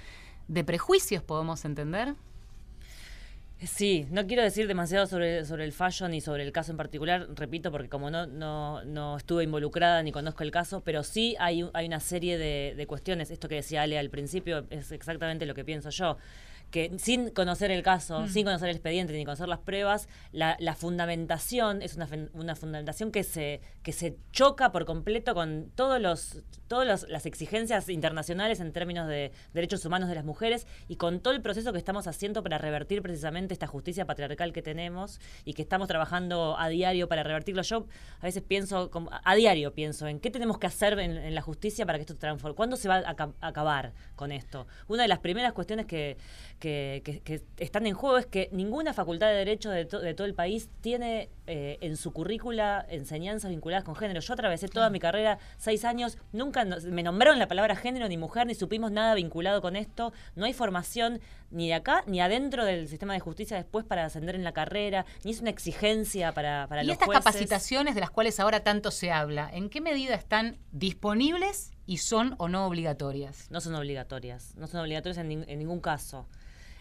de 0.48 0.62
prejuicios, 0.62 1.22
podemos 1.22 1.64
entender. 1.64 2.14
Sí, 3.66 4.06
no 4.10 4.26
quiero 4.26 4.42
decir 4.42 4.66
demasiado 4.66 5.06
sobre, 5.06 5.44
sobre 5.44 5.64
el 5.64 5.72
fallo 5.72 6.08
ni 6.08 6.20
sobre 6.20 6.42
el 6.42 6.52
caso 6.52 6.72
en 6.72 6.76
particular, 6.76 7.28
repito, 7.34 7.70
porque 7.70 7.88
como 7.88 8.10
no, 8.10 8.26
no, 8.26 8.84
no 8.84 9.16
estuve 9.16 9.44
involucrada 9.44 10.02
ni 10.02 10.12
conozco 10.12 10.42
el 10.42 10.50
caso, 10.50 10.82
pero 10.82 11.02
sí 11.02 11.36
hay, 11.38 11.64
hay 11.72 11.86
una 11.86 12.00
serie 12.00 12.36
de, 12.36 12.74
de 12.76 12.86
cuestiones. 12.86 13.30
Esto 13.30 13.48
que 13.48 13.56
decía 13.56 13.82
Ale 13.82 13.98
al 13.98 14.10
principio 14.10 14.66
es 14.70 14.92
exactamente 14.92 15.46
lo 15.46 15.54
que 15.54 15.64
pienso 15.64 15.90
yo. 15.90 16.18
Que 16.74 16.90
sin 16.98 17.30
conocer 17.30 17.70
el 17.70 17.84
caso, 17.84 18.26
sin 18.26 18.44
conocer 18.44 18.68
el 18.68 18.74
expediente 18.74 19.12
ni 19.12 19.24
conocer 19.24 19.46
las 19.46 19.60
pruebas, 19.60 20.08
la, 20.32 20.56
la 20.58 20.74
fundamentación 20.74 21.82
es 21.82 21.94
una, 21.94 22.08
una 22.32 22.56
fundamentación 22.56 23.12
que 23.12 23.22
se, 23.22 23.60
que 23.84 23.92
se 23.92 24.16
choca 24.32 24.72
por 24.72 24.84
completo 24.84 25.34
con 25.34 25.70
todos 25.76 26.00
los, 26.00 26.42
todas 26.66 27.06
las 27.08 27.26
exigencias 27.26 27.88
internacionales 27.88 28.58
en 28.58 28.72
términos 28.72 29.06
de 29.06 29.30
derechos 29.52 29.84
humanos 29.84 30.08
de 30.08 30.16
las 30.16 30.24
mujeres 30.24 30.66
y 30.88 30.96
con 30.96 31.20
todo 31.20 31.32
el 31.32 31.42
proceso 31.42 31.70
que 31.72 31.78
estamos 31.78 32.08
haciendo 32.08 32.42
para 32.42 32.58
revertir 32.58 33.02
precisamente 33.02 33.54
esta 33.54 33.68
justicia 33.68 34.04
patriarcal 34.04 34.52
que 34.52 34.60
tenemos 34.60 35.20
y 35.44 35.54
que 35.54 35.62
estamos 35.62 35.86
trabajando 35.86 36.58
a 36.58 36.68
diario 36.68 37.08
para 37.08 37.22
revertirlo. 37.22 37.62
Yo 37.62 37.86
a 38.18 38.24
veces 38.24 38.42
pienso, 38.42 38.90
como- 38.90 39.10
a 39.12 39.34
diario 39.36 39.74
pienso 39.74 40.08
en 40.08 40.18
qué 40.18 40.28
tenemos 40.32 40.58
que 40.58 40.66
hacer 40.66 40.98
en, 40.98 41.12
en 41.18 41.36
la 41.36 41.40
justicia 41.40 41.86
para 41.86 41.98
que 41.98 42.02
esto 42.02 42.16
transforme. 42.16 42.56
¿Cuándo 42.56 42.76
se 42.76 42.88
va 42.88 42.96
a 42.96 43.10
aca- 43.10 43.32
a 43.40 43.46
acabar 43.46 43.92
con 44.16 44.32
esto? 44.32 44.66
Una 44.88 45.02
de 45.02 45.08
las 45.08 45.20
primeras 45.20 45.52
cuestiones 45.52 45.86
que, 45.86 46.16
que- 46.58 46.63
que- 47.04 47.20
que 47.20 47.42
están 47.58 47.86
en 47.86 47.94
juego 47.94 48.18
es 48.18 48.26
que 48.26 48.48
ninguna 48.52 48.92
facultad 48.94 49.26
de 49.28 49.34
derecho 49.34 49.70
de, 49.70 49.84
to- 49.84 50.00
de 50.00 50.14
todo 50.14 50.26
el 50.26 50.34
país 50.34 50.68
tiene 50.80 51.28
eh, 51.46 51.76
en 51.82 51.96
su 51.98 52.12
currícula 52.12 52.86
enseñanzas 52.88 53.50
vinculadas 53.50 53.84
con 53.84 53.94
género. 53.96 54.20
Yo 54.20 54.32
atravesé 54.32 54.68
toda 54.68 54.88
mi 54.88 54.98
carrera, 54.98 55.38
seis 55.58 55.84
años, 55.84 56.16
nunca 56.32 56.64
nos- 56.64 56.84
me 56.84 57.02
nombraron 57.02 57.38
la 57.38 57.48
palabra 57.48 57.76
género 57.76 58.08
ni 58.08 58.16
mujer, 58.16 58.46
ni 58.46 58.54
supimos 58.54 58.90
nada 58.92 59.14
vinculado 59.14 59.60
con 59.60 59.76
esto. 59.76 60.12
No 60.36 60.46
hay 60.46 60.54
formación 60.54 61.20
ni 61.50 61.68
de 61.68 61.74
acá 61.74 62.02
ni 62.06 62.20
adentro 62.20 62.64
del 62.64 62.88
sistema 62.88 63.12
de 63.12 63.20
justicia 63.20 63.56
después 63.56 63.84
para 63.84 64.04
ascender 64.06 64.34
en 64.34 64.42
la 64.44 64.52
carrera, 64.52 65.04
ni 65.22 65.30
es 65.32 65.40
una 65.40 65.50
exigencia 65.50 66.32
para, 66.32 66.66
para 66.68 66.82
y 66.82 66.86
los 66.86 66.94
estas 66.94 67.06
jueces. 67.06 67.24
capacitaciones 67.24 67.94
de 67.94 68.00
las 68.00 68.10
cuales 68.10 68.40
ahora 68.40 68.60
tanto 68.64 68.90
se 68.90 69.12
habla, 69.12 69.50
¿en 69.52 69.68
qué 69.68 69.80
medida 69.80 70.14
están 70.14 70.56
disponibles 70.72 71.72
y 71.86 71.98
son 71.98 72.34
o 72.38 72.48
no 72.48 72.66
obligatorias? 72.66 73.50
No 73.50 73.60
son 73.60 73.74
obligatorias, 73.74 74.54
no 74.56 74.66
son 74.66 74.80
obligatorias 74.80 75.18
en 75.18 75.58
ningún 75.58 75.80
caso. 75.80 76.26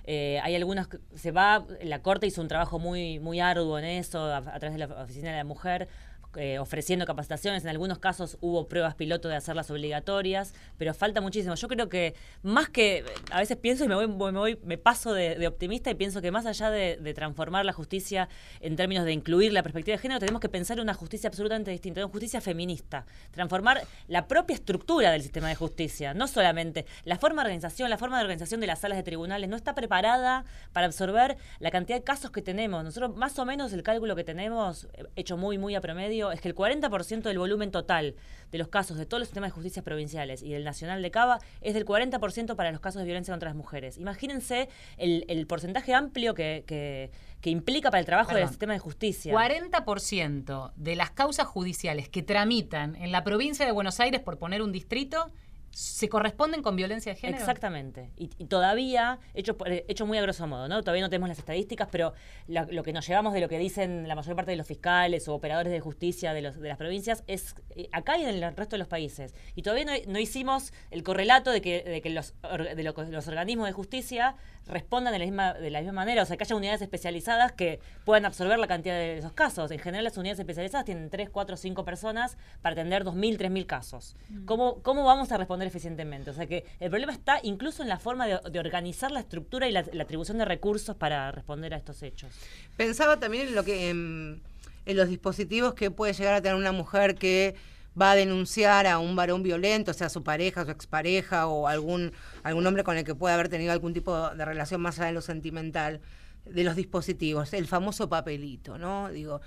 Eh, 0.06 0.40
hay 0.44 0.56
algunas, 0.56 0.88
que- 0.88 1.00
se 1.16 1.32
va, 1.32 1.66
la 1.82 2.02
Corte 2.02 2.28
hizo 2.28 2.42
un 2.42 2.48
trabajo 2.48 2.80
muy, 2.80 3.20
muy 3.20 3.40
arduo 3.40 3.80
en 3.80 3.86
eso, 3.86 4.20
a, 4.20 4.38
a 4.38 4.60
través 4.60 4.74
de 4.74 4.80
la 4.80 5.04
Oficina 5.04 5.32
de 5.32 5.38
la 5.38 5.44
Mujer, 5.46 5.88
eh, 6.36 6.60
ofreciendo 6.60 7.06
capacitaciones. 7.06 7.64
En 7.64 7.70
algunos 7.70 8.00
casos 8.00 8.38
hubo 8.42 8.68
pruebas 8.68 8.96
piloto 8.96 9.28
de 9.28 9.36
hacerlas 9.36 9.70
obligatorias, 9.72 10.54
pero 10.78 10.94
falta 10.94 11.22
muchísimo. 11.22 11.56
Yo 11.56 11.68
creo 11.68 11.90
que 11.90 12.16
más 12.42 12.70
que, 12.70 13.04
a 13.32 13.40
veces 13.40 13.58
pienso 13.58 13.86
y 13.86 13.88
me 13.88 13.96
voy, 13.96 14.08
me 14.08 14.40
voy- 14.40 14.60
me 14.64 14.78
paso 14.78 15.14
de, 15.14 15.48
optimista 15.48 15.90
y 15.92 15.96
pienso 15.96 16.22
que 16.22 16.32
más 16.32 16.46
allá 16.46 16.70
de, 16.70 16.98
de 16.98 17.14
transformar 17.14 17.66
la 17.66 17.74
justicia 17.74 18.30
en 18.62 18.76
términos 18.76 19.06
de 19.06 19.14
incluir 19.14 19.54
la 19.54 19.64
perspectiva 19.64 19.96
de 19.98 20.02
género, 20.02 20.20
tenemos 20.20 20.42
que 20.42 20.50
pensar 20.50 20.78
en 20.78 20.84
una 20.84 20.94
justicia 20.94 21.28
absolutamente 21.28 21.72
distinta, 21.72 22.04
una 22.04 22.12
justicia 22.12 22.42
feminista. 22.42 23.06
Transformar 23.32 23.82
la 24.08 24.28
propia 24.28 24.54
estructura 24.56 25.12
del 25.12 25.22
sistema 25.22 25.50
de 25.50 25.56
justicia, 25.56 26.14
no 26.14 26.28
solamente 26.28 26.86
la 27.04 27.18
forma 27.18 27.42
de 27.44 27.48
organización, 27.48 27.90
la 27.90 27.98
forma 27.98 28.18
de 28.18 28.24
organización 28.24 28.60
de 28.62 28.68
las 28.68 28.80
salas 28.80 28.98
de 28.98 29.04
tribunales 29.04 29.50
no 29.50 29.56
está 29.56 29.76
preparada 29.76 30.46
para 30.72 30.86
absorber 30.88 31.38
la 31.60 31.72
cantidad 31.72 31.98
de 31.98 32.04
casos 32.04 32.32
que 32.32 32.42
tenemos. 32.42 32.84
Nosotros 32.84 33.16
más 33.16 33.38
o 33.40 33.46
menos 33.46 33.74
el 33.74 33.84
cálculo 33.84 34.16
que 34.16 34.24
tenemos, 34.24 34.88
eh, 34.94 35.06
hecho 35.16 35.38
muy, 35.38 35.58
muy 35.58 35.76
a 35.76 35.82
promedio, 35.82 36.23
es 36.32 36.42
que 36.42 36.48
el 36.48 36.56
40% 36.56 37.22
del 37.24 37.38
volumen 37.40 37.72
total 37.72 38.16
de 38.52 38.58
los 38.60 38.68
casos 38.68 38.98
de 38.98 39.06
todos 39.06 39.20
los 39.20 39.28
sistemas 39.28 39.50
de 39.50 39.56
justicia 39.56 39.82
provinciales 39.84 40.44
y 40.44 40.52
del 40.52 40.64
nacional 40.64 41.02
de 41.02 41.10
Cava 41.12 41.40
es 41.62 41.74
del 41.74 41.86
40% 41.86 42.56
para 42.56 42.72
los 42.72 42.80
casos 42.80 43.00
de 43.00 43.06
violencia 43.06 43.34
contra 43.34 43.50
las 43.50 43.56
mujeres. 43.56 43.98
Imagínense 43.98 44.70
el, 44.98 45.26
el 45.28 45.48
porcentaje 45.48 45.94
amplio 45.94 46.34
que, 46.34 46.64
que- 46.68 47.12
que 47.42 47.50
implica 47.50 47.92
para 47.92 48.00
el 48.00 48.06
trabajo 48.06 48.30
del 48.32 48.48
sistema 48.52 48.72
de 48.72 48.80
justicia. 48.80 49.34
40% 49.34 50.72
de 50.78 50.96
las 50.96 51.12
causas 51.12 51.46
judiciales 51.48 52.08
que 52.08 52.24
tramitan 52.24 52.96
en 52.96 53.12
la 53.12 53.24
provincia 53.26 53.66
de 53.66 53.72
Buenos 53.74 54.00
Aires, 54.00 54.22
por 54.22 54.38
poner 54.38 54.62
un 54.62 54.72
distrito, 54.72 55.30
se 55.76 56.08
corresponden 56.08 56.62
con 56.62 56.76
violencia 56.76 57.14
de 57.14 57.20
género. 57.20 57.40
Exactamente. 57.40 58.12
Y, 58.16 58.30
y 58.38 58.46
todavía, 58.46 59.18
hecho, 59.34 59.58
hecho 59.66 60.06
muy 60.06 60.20
a 60.20 60.22
grosso 60.22 60.46
modo, 60.46 60.68
¿no? 60.68 60.82
Todavía 60.82 61.02
no 61.02 61.10
tenemos 61.10 61.30
las 61.30 61.40
estadísticas, 61.40 61.88
pero 61.92 62.14
la- 62.48 62.68
lo 62.70 62.84
que 62.84 62.94
nos 62.94 63.08
llevamos 63.08 63.34
de 63.34 63.42
lo 63.42 63.50
que 63.50 63.58
dicen 63.58 64.08
la 64.08 64.14
mayor 64.14 64.36
parte 64.36 64.52
de 64.52 64.58
los 64.58 64.68
fiscales 64.68 65.28
o 65.28 65.34
operadores 65.34 65.72
de 65.74 65.80
justicia 65.80 66.34
de, 66.34 66.44
los, 66.44 66.60
de 66.60 66.68
las 66.70 66.78
provincias 66.78 67.24
es 67.26 67.56
eh, 67.72 67.90
acá 67.92 68.20
y 68.20 68.24
en 68.24 68.30
el 68.44 68.56
resto 68.56 68.76
de 68.76 68.80
los 68.80 68.88
países. 68.88 69.34
Y 69.56 69.64
todavía 69.64 69.86
no, 70.08 70.20
hicimos 70.20 70.74
el 70.92 71.02
correlato 71.02 71.50
de 71.50 71.62
que, 71.62 71.82
de 71.82 72.02
que 72.02 72.12
los, 72.12 72.36
de 72.76 72.84
lo 72.84 72.94
los 72.94 73.28
organismos 73.28 73.66
de 73.66 73.74
justicia 73.74 74.36
respondan 74.68 75.14
de 75.14 75.20
la, 75.20 75.26
misma, 75.26 75.54
de 75.54 75.70
la 75.70 75.80
misma 75.80 75.94
manera, 75.94 76.24
o 76.24 76.26
sea, 76.26 76.38
que 76.38 76.44
haya 76.44 76.56
unidades 76.56 76.82
especializadas 76.82 77.52
que 77.52 77.80
puedan 78.06 78.26
absorber 78.26 78.60
la 78.60 78.68
cantidad 78.68 78.96
de 78.96 79.18
esos 79.18 79.34
casos. 79.34 79.72
En 79.72 79.80
general, 79.80 80.04
las 80.04 80.18
unidades 80.18 80.40
especializadas 80.40 80.86
tienen 80.86 81.10
3, 81.10 81.30
4, 81.30 81.58
5 81.58 81.86
personas 81.86 82.38
para 82.62 82.74
atender 82.74 83.04
2.000, 83.04 83.38
3.000 83.38 83.66
casos. 83.66 84.16
¿Cómo, 84.46 84.82
¿Cómo 84.82 85.04
vamos 85.04 85.32
a 85.32 85.38
responder 85.38 85.68
eficientemente? 85.68 86.30
O 86.30 86.34
sea, 86.34 86.48
que 86.48 86.66
el 86.80 86.90
problema 86.90 87.12
está 87.12 87.40
incluso 87.44 87.84
en 87.84 87.90
la 87.90 88.00
forma 88.00 88.28
de, 88.28 88.40
de 88.50 88.60
organizar 88.60 89.12
la 89.12 89.20
estructura 89.20 89.68
y 89.68 89.72
la, 89.72 89.84
la 89.92 90.04
atribución 90.04 90.38
de 90.38 90.46
recursos 90.46 90.96
para 90.96 91.32
responder 91.32 91.74
a 91.74 91.78
estos 91.78 92.02
hechos. 92.04 92.32
Pensaba 92.78 93.20
también 93.20 93.50
en 93.50 93.56
lo 93.56 93.64
que 93.64 93.90
en, 93.90 94.42
en 94.86 94.98
los 94.98 95.10
dispositivos 95.10 95.74
que 95.74 95.92
puede 95.92 96.14
llegar 96.14 96.36
a 96.36 96.42
tener 96.42 96.56
una 96.56 96.72
mujer 96.72 97.16
que 97.16 97.56
va 98.00 98.12
a 98.12 98.16
denunciar 98.16 98.88
a 98.88 99.00
un 99.00 99.16
varón 99.16 99.44
violento, 99.44 99.94
sea 99.94 100.10
su 100.10 100.24
pareja, 100.24 100.66
su 100.66 100.72
expareja 100.72 101.48
o 101.48 101.68
algún 101.68 102.12
algún 102.44 102.66
hombre 102.66 102.84
con 102.84 102.98
el 102.98 103.04
que 103.04 103.16
pueda 103.16 103.36
haber 103.36 103.50
tenido 103.50 103.72
algún 103.72 103.94
tipo 103.94 104.30
de 104.32 104.46
relación 104.46 104.82
más 104.82 105.00
allá 105.00 105.08
de 105.08 105.14
lo 105.14 105.22
sentimental 105.22 106.02
de 106.46 106.64
los 106.64 106.76
dispositivos, 106.76 107.54
el 107.54 107.68
famoso 107.68 108.10
papelito, 108.10 108.78
¿no? 108.78 109.10
Digo, 109.10 109.42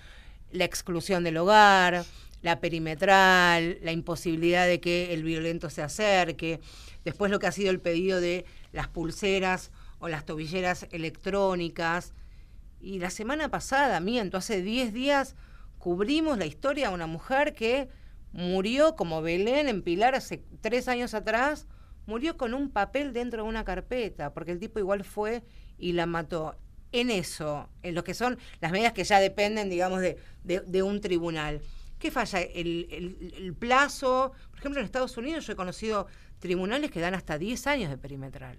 la 0.51 0.65
exclusión 0.65 1.25
del 1.25 1.37
hogar, 1.37 2.05
la 2.43 2.61
perimetral, 2.61 3.79
la 3.83 3.93
imposibilidad 3.93 4.67
de 4.67 4.81
que 4.81 5.13
el 5.13 5.23
violento 5.23 5.69
se 5.69 5.83
acerque, 5.83 6.61
después 7.05 7.31
lo 7.31 7.39
que 7.39 7.47
ha 7.47 7.53
sido 7.53 7.71
el 7.71 7.81
pedido 7.81 8.21
de 8.21 8.45
las 8.73 8.89
pulseras 8.89 9.71
o 9.99 10.09
las 10.09 10.25
tobilleras 10.25 10.87
electrónicas. 10.91 12.13
Y 12.81 12.99
la 12.99 13.11
semana 13.11 13.49
pasada, 13.51 14.01
miento, 14.01 14.37
hace 14.37 14.63
10 14.63 14.93
días 14.93 15.35
cubrimos 15.79 16.39
la 16.39 16.47
historia 16.47 16.89
de 16.89 16.95
una 16.95 17.07
mujer 17.07 17.55
que 17.55 17.89
murió 18.37 18.97
como 18.97 19.23
Belén 19.23 19.69
en 19.69 19.83
Pilar 19.83 20.15
hace 20.15 20.45
tres 20.61 20.89
años 20.89 21.15
atrás, 21.15 21.67
murió 22.07 22.37
con 22.37 22.55
un 22.55 22.71
papel 22.71 23.13
dentro 23.13 23.43
de 23.43 23.49
una 23.49 23.65
carpeta, 23.65 24.33
porque 24.33 24.53
el 24.53 24.61
tipo 24.61 24.79
igual 24.79 25.05
fue 25.05 25.43
y 25.79 25.93
la 25.93 26.07
mató. 26.07 26.57
En 26.93 27.11
eso, 27.11 27.69
en 27.83 27.95
lo 27.95 28.05
que 28.05 28.15
son 28.15 28.39
las 28.61 28.71
medidas 28.73 28.93
que 28.93 29.05
ya 29.05 29.19
dependen, 29.19 29.69
digamos, 29.69 30.01
de, 30.01 30.19
de- 30.45 30.61
de 30.61 30.83
un 30.83 31.01
tribunal. 31.01 31.61
¿Qué 31.99 32.11
falla? 32.11 32.41
El, 32.41 32.87
el- 32.91 33.35
el 33.39 33.55
plazo. 33.55 34.33
Por 34.51 34.59
ejemplo, 34.61 34.81
en 34.81 34.87
Estados 34.87 35.17
Unidos 35.17 35.45
yo 35.47 35.53
he 35.55 35.57
conocido 35.57 36.07
tribunales 36.39 36.91
que 36.91 37.01
dan 37.01 37.15
hasta 37.15 37.39
10 37.39 37.67
años 37.67 37.91
de 37.91 37.99
perimetral. 37.99 38.57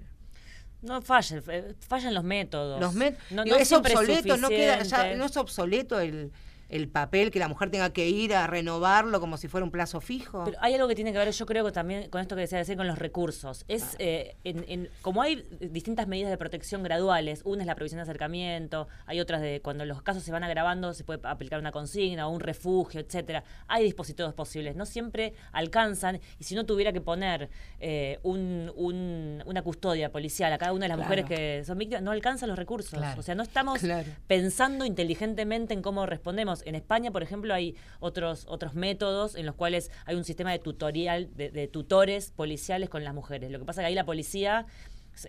No 0.81 1.01
fallan, 1.01 1.41
eh, 1.49 1.73
fallan 1.87 2.13
los 2.13 2.23
métodos. 2.23 2.79
Los 2.81 2.95
met- 2.95 3.17
No- 3.31 3.43
es 3.55 3.71
obsoleto, 4.01 4.37
no 4.41 4.49
queda, 4.57 4.83
ya, 4.83 5.15
no 5.15 5.25
es 5.25 5.37
obsoleto 5.37 5.99
el, 5.99 6.31
el 6.69 6.89
papel 6.89 7.31
que 7.31 7.39
la 7.39 7.47
mujer 7.47 7.69
tenga 7.71 7.91
que 7.91 8.09
ir 8.09 8.33
a 8.35 8.47
renovarlo 8.47 9.19
como 9.19 9.37
si 9.37 9.47
fuera 9.47 9.63
un 9.63 9.71
plazo 9.71 10.01
fijo. 10.01 10.43
Pero 10.45 10.57
hay 10.61 10.73
algo 10.73 10.87
que 10.87 10.95
tiene 10.95 11.11
que 11.11 11.17
ver, 11.17 11.31
yo 11.31 11.45
creo 11.45 11.63
que 11.65 11.71
también 11.71 12.09
con 12.09 12.21
esto 12.21 12.35
que 12.35 12.41
decía 12.41 12.57
decir, 12.57 12.75
con 12.77 12.87
los 12.87 12.97
recursos. 12.99 13.63
Es 13.67 13.95
eh, 13.99 14.35
en, 14.43 14.65
en- 14.67 14.89
como 15.01 15.21
hay 15.21 15.43
distintas 15.59 16.07
medidas 16.07 16.29
de 16.31 16.37
protección 16.37 16.83
graduales, 16.83 17.41
una 17.45 17.63
es 17.63 17.67
la 17.67 17.75
provisión 17.75 17.97
de 17.97 18.03
acercamiento, 18.03 18.87
hay 19.05 19.19
otras 19.19 19.41
de 19.41 19.61
cuando 19.61 19.85
los 19.85 20.01
casos 20.01 20.23
se 20.23 20.31
van 20.31 20.43
agravando 20.43 20.93
se 20.93 21.03
puede 21.03 21.19
aplicar 21.23 21.59
una 21.59 21.71
consigna 21.71 22.27
o 22.27 22.31
un 22.31 22.39
refugio, 22.39 22.99
etcétera. 22.99 23.43
Hay 23.67 23.83
dispositivos 23.83 24.33
posibles, 24.33 24.75
no 24.75 24.85
siempre 24.85 25.33
alcanzan 25.51 26.19
y 26.39 26.43
si 26.43 26.55
no 26.55 26.65
tuviera 26.65 26.91
que 26.93 27.01
poner 27.01 27.49
eh, 27.79 28.19
un- 28.23 28.71
un- 28.75 29.43
una 29.45 29.61
custodia 29.61 30.11
policial 30.11 30.51
a 30.53 30.57
cada 30.57 30.73
una 30.73 30.85
de 30.85 30.89
las 30.89 30.97
Claro. 30.97 31.09
mujeres 31.09 31.25
que 31.25 31.63
son 31.65 31.77
víctimas, 31.77 32.01
no 32.03 32.11
alcanzan 32.11 32.49
los 32.49 32.57
recursos. 32.57 32.97
Claro. 32.97 33.19
O 33.19 33.23
sea, 33.23 33.35
no 33.35 33.43
estamos 33.43 33.79
Claro. 33.79 34.09
pensando 34.27 34.83
inteligentemente 34.85 35.73
en 35.73 35.81
cómo 35.81 36.05
respondemos. 36.05 36.56
En 36.65 36.75
España, 36.75 37.11
por 37.11 37.23
ejemplo, 37.23 37.53
hay 37.53 37.75
otros, 37.99 38.45
otros 38.47 38.73
métodos 38.73 39.35
en 39.35 39.45
los 39.45 39.55
cuales 39.55 39.91
hay 40.05 40.15
un 40.15 40.23
sistema 40.23 40.51
de 40.51 40.59
tutorial, 40.59 41.29
de, 41.35 41.49
de 41.49 41.67
tutores 41.67 42.31
policiales 42.31 42.89
con 42.89 43.03
las 43.03 43.13
mujeres. 43.13 43.51
Lo 43.51 43.59
que 43.59 43.65
pasa 43.65 43.81
es 43.81 43.83
que 43.83 43.87
ahí 43.87 43.95
la 43.95 44.05
policía 44.05 44.65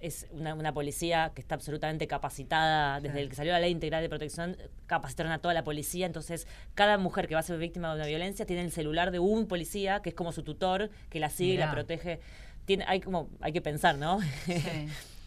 es- 0.03 0.27
una, 0.33 0.55
una 0.55 0.73
policía 0.75 1.33
que 1.35 1.41
está 1.41 1.55
absolutamente 1.55 2.07
capacitada, 2.07 3.01
desde 3.01 3.21
el 3.23 3.29
que 3.31 3.37
salió 3.37 3.53
la 3.53 3.61
ley 3.61 3.71
integral 3.73 4.03
de 4.03 4.09
protección, 4.11 4.57
capacitaron 4.87 5.33
a 5.33 5.39
toda 5.39 5.55
la 5.55 5.65
policía, 5.65 6.05
entonces 6.05 6.47
cada 6.75 6.99
mujer 6.99 7.27
que 7.27 7.35
va 7.35 7.41
a 7.41 7.43
ser 7.43 7.59
víctima 7.59 7.89
de 7.91 7.95
una 7.97 8.07
violencia 8.07 8.45
tiene 8.45 8.63
el 8.63 8.71
celular 8.73 9.11
de 9.11 9.19
un 9.19 9.47
policía, 9.47 10.01
que 10.03 10.11
es 10.11 10.15
como 10.15 10.33
su 10.33 10.43
tutor, 10.43 10.91
que 11.09 11.21
la 11.21 11.31
sigue 11.31 11.55
y 11.55 11.57
la 11.57 11.67
protege. 11.73 12.21
Tiene, 12.67 12.85
hay 12.87 13.01
como, 13.01 13.31
hay 13.41 13.53
que 13.53 13.63
pensar, 13.63 13.97
¿no? 13.97 14.19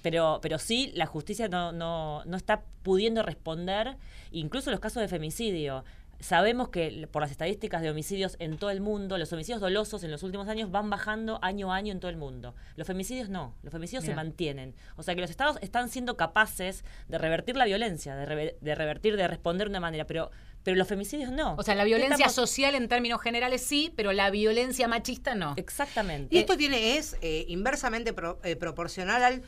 Pero, 0.01 0.39
pero 0.41 0.57
sí, 0.59 0.91
la 0.95 1.05
justicia 1.05 1.47
no, 1.47 1.71
no, 1.71 2.23
no 2.25 2.37
está 2.37 2.63
pudiendo 2.83 3.21
responder, 3.23 3.97
incluso 4.31 4.71
los 4.71 4.79
casos 4.79 5.01
de 5.01 5.07
femicidio. 5.07 5.83
Sabemos 6.19 6.69
que 6.69 7.07
por 7.11 7.23
las 7.23 7.31
estadísticas 7.31 7.81
de 7.81 7.89
homicidios 7.89 8.35
en 8.37 8.57
todo 8.59 8.69
el 8.69 8.79
mundo, 8.79 9.17
los 9.17 9.33
homicidios 9.33 9.59
dolosos 9.59 10.03
en 10.03 10.11
los 10.11 10.21
últimos 10.21 10.47
años 10.47 10.69
van 10.69 10.87
bajando 10.91 11.39
año 11.41 11.73
a 11.73 11.75
año 11.77 11.91
en 11.91 11.99
todo 11.99 12.11
el 12.11 12.17
mundo. 12.17 12.53
Los 12.75 12.85
femicidios 12.85 13.29
no, 13.29 13.55
los 13.63 13.71
femicidios 13.71 14.03
se 14.05 14.13
mantienen. 14.13 14.75
O 14.97 15.03
sea 15.03 15.15
que 15.15 15.21
los 15.21 15.31
estados 15.31 15.57
están 15.61 15.89
siendo 15.89 16.17
capaces 16.17 16.85
de 17.07 17.17
revertir 17.17 17.55
la 17.57 17.65
violencia, 17.65 18.15
de, 18.15 18.25
rever- 18.27 18.59
de 18.61 18.75
revertir, 18.75 19.17
de 19.17 19.27
responder 19.27 19.67
de 19.67 19.71
una 19.71 19.79
manera, 19.79 20.05
pero, 20.05 20.29
pero 20.61 20.77
los 20.77 20.87
femicidios 20.87 21.31
no. 21.31 21.55
O 21.57 21.63
sea, 21.63 21.73
la 21.73 21.81
¿Qué 21.85 21.87
violencia 21.87 22.27
estamos- 22.27 22.33
social 22.35 22.75
en 22.75 22.87
términos 22.87 23.19
generales 23.19 23.61
sí, 23.63 23.91
pero 23.95 24.13
la 24.13 24.29
violencia 24.29 24.87
machista 24.87 25.33
no. 25.33 25.55
Exactamente. 25.57 26.35
Y 26.35 26.37
esto 26.37 26.55
tiene 26.55 26.97
es 26.97 27.17
eh, 27.23 27.45
inversamente 27.47 28.13
pro- 28.13 28.39
eh, 28.43 28.55
proporcional 28.55 29.23
al 29.23 29.41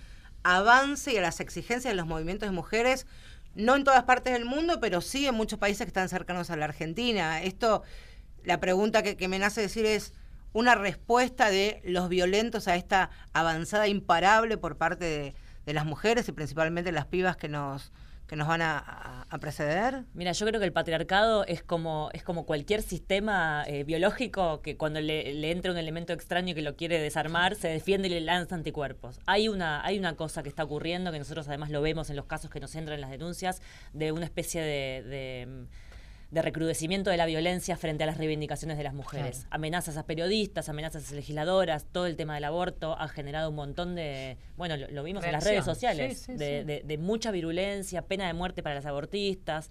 avance 0.43 1.13
y 1.13 1.17
a 1.17 1.21
las 1.21 1.39
exigencias 1.39 1.91
de 1.91 1.95
los 1.95 2.05
movimientos 2.05 2.47
de 2.47 2.55
mujeres, 2.55 3.07
no 3.55 3.75
en 3.75 3.83
todas 3.83 4.03
partes 4.03 4.33
del 4.33 4.45
mundo, 4.45 4.79
pero 4.79 5.01
sí 5.01 5.27
en 5.27 5.35
muchos 5.35 5.59
países 5.59 5.85
que 5.85 5.89
están 5.89 6.09
cercanos 6.09 6.49
a 6.49 6.55
la 6.55 6.65
Argentina. 6.65 7.41
Esto, 7.41 7.83
la 8.43 8.59
pregunta 8.59 9.03
que, 9.03 9.27
me 9.27 9.39
nace 9.39 9.61
decir 9.61 9.85
es 9.85 10.13
una 10.53 10.75
respuesta 10.75 11.49
de 11.49 11.81
los 11.85 12.09
violentos 12.09 12.67
a 12.67 12.75
esta 12.75 13.09
avanzada 13.33 13.87
imparable 13.87 14.57
por 14.57 14.77
parte 14.77 15.05
de, 15.05 15.35
de 15.65 15.73
las 15.73 15.85
mujeres 15.85 16.27
y 16.27 16.31
principalmente 16.31 16.91
las 16.91 17.05
pibas 17.05 17.37
que 17.37 17.47
nos, 17.47 17.91
que 18.27 18.35
nos 18.35 18.47
van 18.47 18.61
a, 18.61 19.27
preceder. 19.41 20.03
Mira, 20.13 20.31
yo 20.31 20.45
creo 20.45 20.59
que 20.59 20.65
el 20.65 20.73
patriarcado 20.73 21.43
es 21.45 21.63
como, 21.63 22.09
es 22.13 22.23
como 22.23 22.45
cualquier 22.45 22.83
sistema 22.83 23.63
eh, 23.65 23.83
biológico 23.83 24.61
que 24.61 24.77
cuando 24.77 25.01
le, 25.01 25.51
entra 25.51 25.71
un 25.71 25.77
elemento 25.77 26.13
extraño 26.13 26.53
que 26.53 26.61
lo 26.61 26.75
quiere 26.75 26.99
desarmar, 26.99 27.55
se 27.55 27.67
defiende 27.67 28.09
y 28.09 28.11
le 28.11 28.21
lanza 28.21 28.53
anticuerpos. 28.53 29.19
Hay 29.25 29.47
una, 29.47 29.83
hay 29.83 29.97
una 29.97 30.15
cosa 30.15 30.43
que 30.43 30.49
está 30.49 30.63
ocurriendo, 30.63 31.11
que 31.11 31.17
nosotros 31.17 31.47
además 31.47 31.71
lo 31.71 31.81
vemos 31.81 32.11
en 32.11 32.15
los 32.15 32.25
casos 32.25 32.51
que 32.51 32.59
nos 32.59 32.75
entran 32.75 32.95
en 32.95 33.01
las 33.01 33.09
denuncias, 33.09 33.61
de 33.91 34.11
una 34.11 34.25
especie 34.25 34.61
de... 34.61 35.03
de, 35.03 35.67
de 36.33 36.41
recrudecimiento 36.41 37.09
de 37.11 37.17
la 37.17 37.25
violencia 37.25 37.77
frente 37.77 38.03
a 38.03 38.07
las 38.07 38.17
reivindicaciones 38.17 38.77
de 38.77 38.83
las 38.83 38.93
mujeres. 38.93 39.37
Claro. 39.41 39.47
Amenazas 39.51 39.97
a 39.97 40.05
periodistas, 40.05 40.67
amenazas 40.67 41.11
a 41.11 41.15
legisladoras, 41.15 41.85
todo 41.91 42.07
el 42.07 42.15
tema 42.15 42.33
del 42.35 42.43
aborto 42.45 42.95
ha 42.99 43.07
generado 43.07 43.49
un 43.51 43.55
montón 43.55 43.95
de, 43.95 44.37
bueno, 44.57 44.75
lo, 44.75 44.87
lo 44.89 45.03
vimos 45.03 45.23
en 45.23 45.31
las 45.31 45.43
redes 45.43 45.63
sociales, 45.63 46.17
Sí, 46.17 46.33
sí, 46.33 46.37
de, 46.37 46.61
sí. 46.61 46.65
de- 46.67 46.81
de 46.83 46.97
mucha 46.97 47.31
virulencia, 47.31 48.01
pena 48.01 48.25
de 48.27 48.33
muerte 48.33 48.63
para 48.63 48.75
las 48.75 48.85
abortistas. 48.85 49.69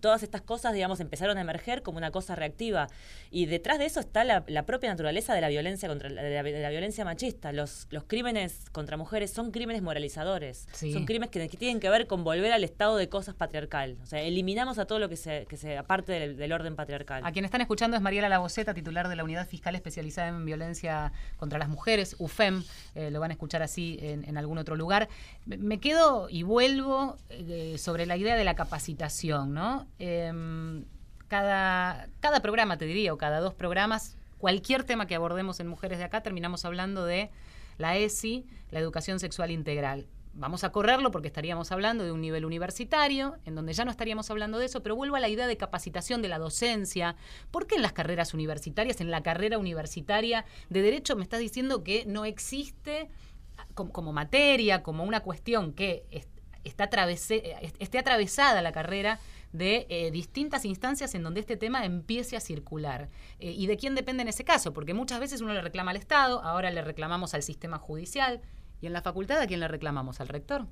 Todas 0.00 0.22
estas 0.22 0.40
cosas, 0.42 0.72
digamos, 0.72 1.00
empezaron 1.00 1.38
a 1.38 1.40
emerger 1.40 1.82
como 1.82 1.98
una 1.98 2.10
cosa 2.10 2.34
reactiva. 2.34 2.88
Y 3.30 3.46
detrás 3.46 3.78
de 3.78 3.86
eso 3.86 4.00
está 4.00 4.24
la, 4.24 4.44
la 4.46 4.64
propia 4.64 4.90
naturaleza 4.90 5.34
de 5.34 5.40
la 5.40 5.48
violencia 5.48 5.88
contra 5.88 6.08
la, 6.08 6.22
de 6.22 6.34
la, 6.34 6.42
de 6.42 6.62
la 6.62 6.70
violencia 6.70 7.04
machista. 7.04 7.52
Los, 7.52 7.86
los 7.90 8.04
crímenes 8.04 8.70
contra 8.72 8.96
mujeres 8.96 9.30
son 9.30 9.50
crímenes 9.50 9.82
moralizadores. 9.82 10.68
Sí. 10.72 10.92
Son 10.92 11.06
crímenes 11.06 11.30
que, 11.30 11.48
que 11.48 11.56
tienen 11.56 11.80
que 11.80 11.90
ver 11.90 12.06
con 12.06 12.24
volver 12.24 12.52
al 12.52 12.64
estado 12.64 12.96
de 12.96 13.08
cosas 13.08 13.34
patriarcal. 13.34 13.96
O 14.02 14.06
sea, 14.06 14.20
eliminamos 14.20 14.78
a 14.78 14.86
todo 14.86 14.98
lo 14.98 15.08
que 15.08 15.16
se, 15.16 15.46
que 15.48 15.56
se 15.56 15.78
aparte 15.78 16.12
del, 16.12 16.36
del 16.36 16.52
orden 16.52 16.76
patriarcal. 16.76 17.24
A 17.24 17.32
quien 17.32 17.44
están 17.44 17.60
escuchando 17.60 17.96
es 17.96 18.02
Mariela 18.02 18.28
Laboceta, 18.28 18.74
titular 18.74 19.08
de 19.08 19.16
la 19.16 19.24
Unidad 19.24 19.46
Fiscal 19.46 19.74
Especializada 19.74 20.28
en 20.28 20.44
Violencia 20.44 21.12
contra 21.36 21.58
las 21.58 21.68
Mujeres, 21.68 22.16
UFEM, 22.18 22.64
eh, 22.94 23.10
lo 23.10 23.20
van 23.20 23.30
a 23.30 23.34
escuchar 23.34 23.62
así 23.62 23.98
en, 24.02 24.28
en 24.28 24.36
algún 24.36 24.58
otro 24.58 24.76
lugar. 24.76 25.08
Me, 25.46 25.56
me 25.56 25.80
quedo 25.80 26.28
y 26.28 26.42
vuelvo 26.42 27.16
eh, 27.30 27.76
sobre 27.78 28.04
la 28.04 28.16
idea 28.16 28.36
de 28.36 28.44
la 28.44 28.54
capacitación, 28.54 29.54
¿no? 29.54 29.71
Em, 29.98 30.84
cada, 31.28 32.08
cada 32.20 32.40
programa, 32.40 32.76
te 32.78 32.84
diría, 32.84 33.12
o 33.12 33.18
cada 33.18 33.40
dos 33.40 33.54
programas, 33.54 34.16
cualquier 34.38 34.84
tema 34.84 35.06
que 35.06 35.14
abordemos 35.14 35.60
en 35.60 35.66
Mujeres 35.68 35.98
de 35.98 36.04
Acá, 36.04 36.22
terminamos 36.22 36.64
hablando 36.64 37.04
de 37.04 37.30
la 37.78 37.96
ESI, 37.96 38.44
la 38.70 38.80
educación 38.80 39.18
sexual 39.18 39.50
integral. 39.50 40.06
Vamos 40.34 40.64
a 40.64 40.72
correrlo 40.72 41.10
porque 41.10 41.28
estaríamos 41.28 41.72
hablando 41.72 42.04
de 42.04 42.12
un 42.12 42.20
nivel 42.22 42.44
universitario, 42.46 43.36
en 43.44 43.54
donde 43.54 43.74
ya 43.74 43.84
no 43.84 43.90
estaríamos 43.90 44.30
hablando 44.30 44.58
de 44.58 44.64
eso, 44.64 44.82
pero 44.82 44.96
vuelvo 44.96 45.16
a 45.16 45.20
la 45.20 45.28
idea 45.28 45.46
de 45.46 45.56
capacitación 45.58 46.22
de 46.22 46.28
la 46.28 46.38
docencia. 46.38 47.16
¿Por 47.50 47.66
qué 47.66 47.74
en 47.76 47.82
las 47.82 47.92
carreras 47.92 48.32
universitarias, 48.32 49.00
en 49.02 49.10
la 49.10 49.22
carrera 49.22 49.58
universitaria 49.58 50.46
de 50.70 50.80
Derecho, 50.82 51.16
me 51.16 51.22
estás 51.22 51.40
diciendo 51.40 51.84
que 51.84 52.04
no 52.06 52.24
existe 52.24 53.10
como, 53.74 54.12
materia, 54.12 54.82
como 54.82 55.04
una 55.04 55.20
cuestión 55.20 55.72
que 55.74 56.04
es- 56.10 56.28
está 56.64 56.84
esté 57.78 57.98
atravesada 57.98 58.62
la 58.62 58.72
carrera 58.72 59.18
de 59.52 59.86
eh, 59.88 60.10
distintas 60.10 60.64
instancias 60.64 61.14
en 61.14 61.22
donde 61.22 61.40
este 61.40 61.56
tema 61.56 61.84
empiece 61.84 62.36
a 62.36 62.40
circular. 62.40 63.08
Eh, 63.38 63.52
¿Y 63.52 63.66
de 63.66 63.76
quién 63.76 63.94
depende 63.94 64.22
en 64.22 64.28
ese 64.28 64.44
caso? 64.44 64.72
Porque 64.72 64.94
muchas 64.94 65.20
veces 65.20 65.40
uno 65.40 65.52
le 65.52 65.60
reclama 65.60 65.90
al 65.90 65.96
Estado, 65.96 66.42
ahora 66.42 66.70
le 66.70 66.82
reclamamos 66.82 67.34
al 67.34 67.42
sistema 67.42 67.78
judicial, 67.78 68.40
y 68.80 68.86
en 68.86 68.92
la 68.92 69.02
facultad 69.02 69.40
a 69.40 69.46
quién 69.46 69.60
le 69.60 69.68
reclamamos, 69.68 70.20
al 70.20 70.28
rector. 70.28 70.66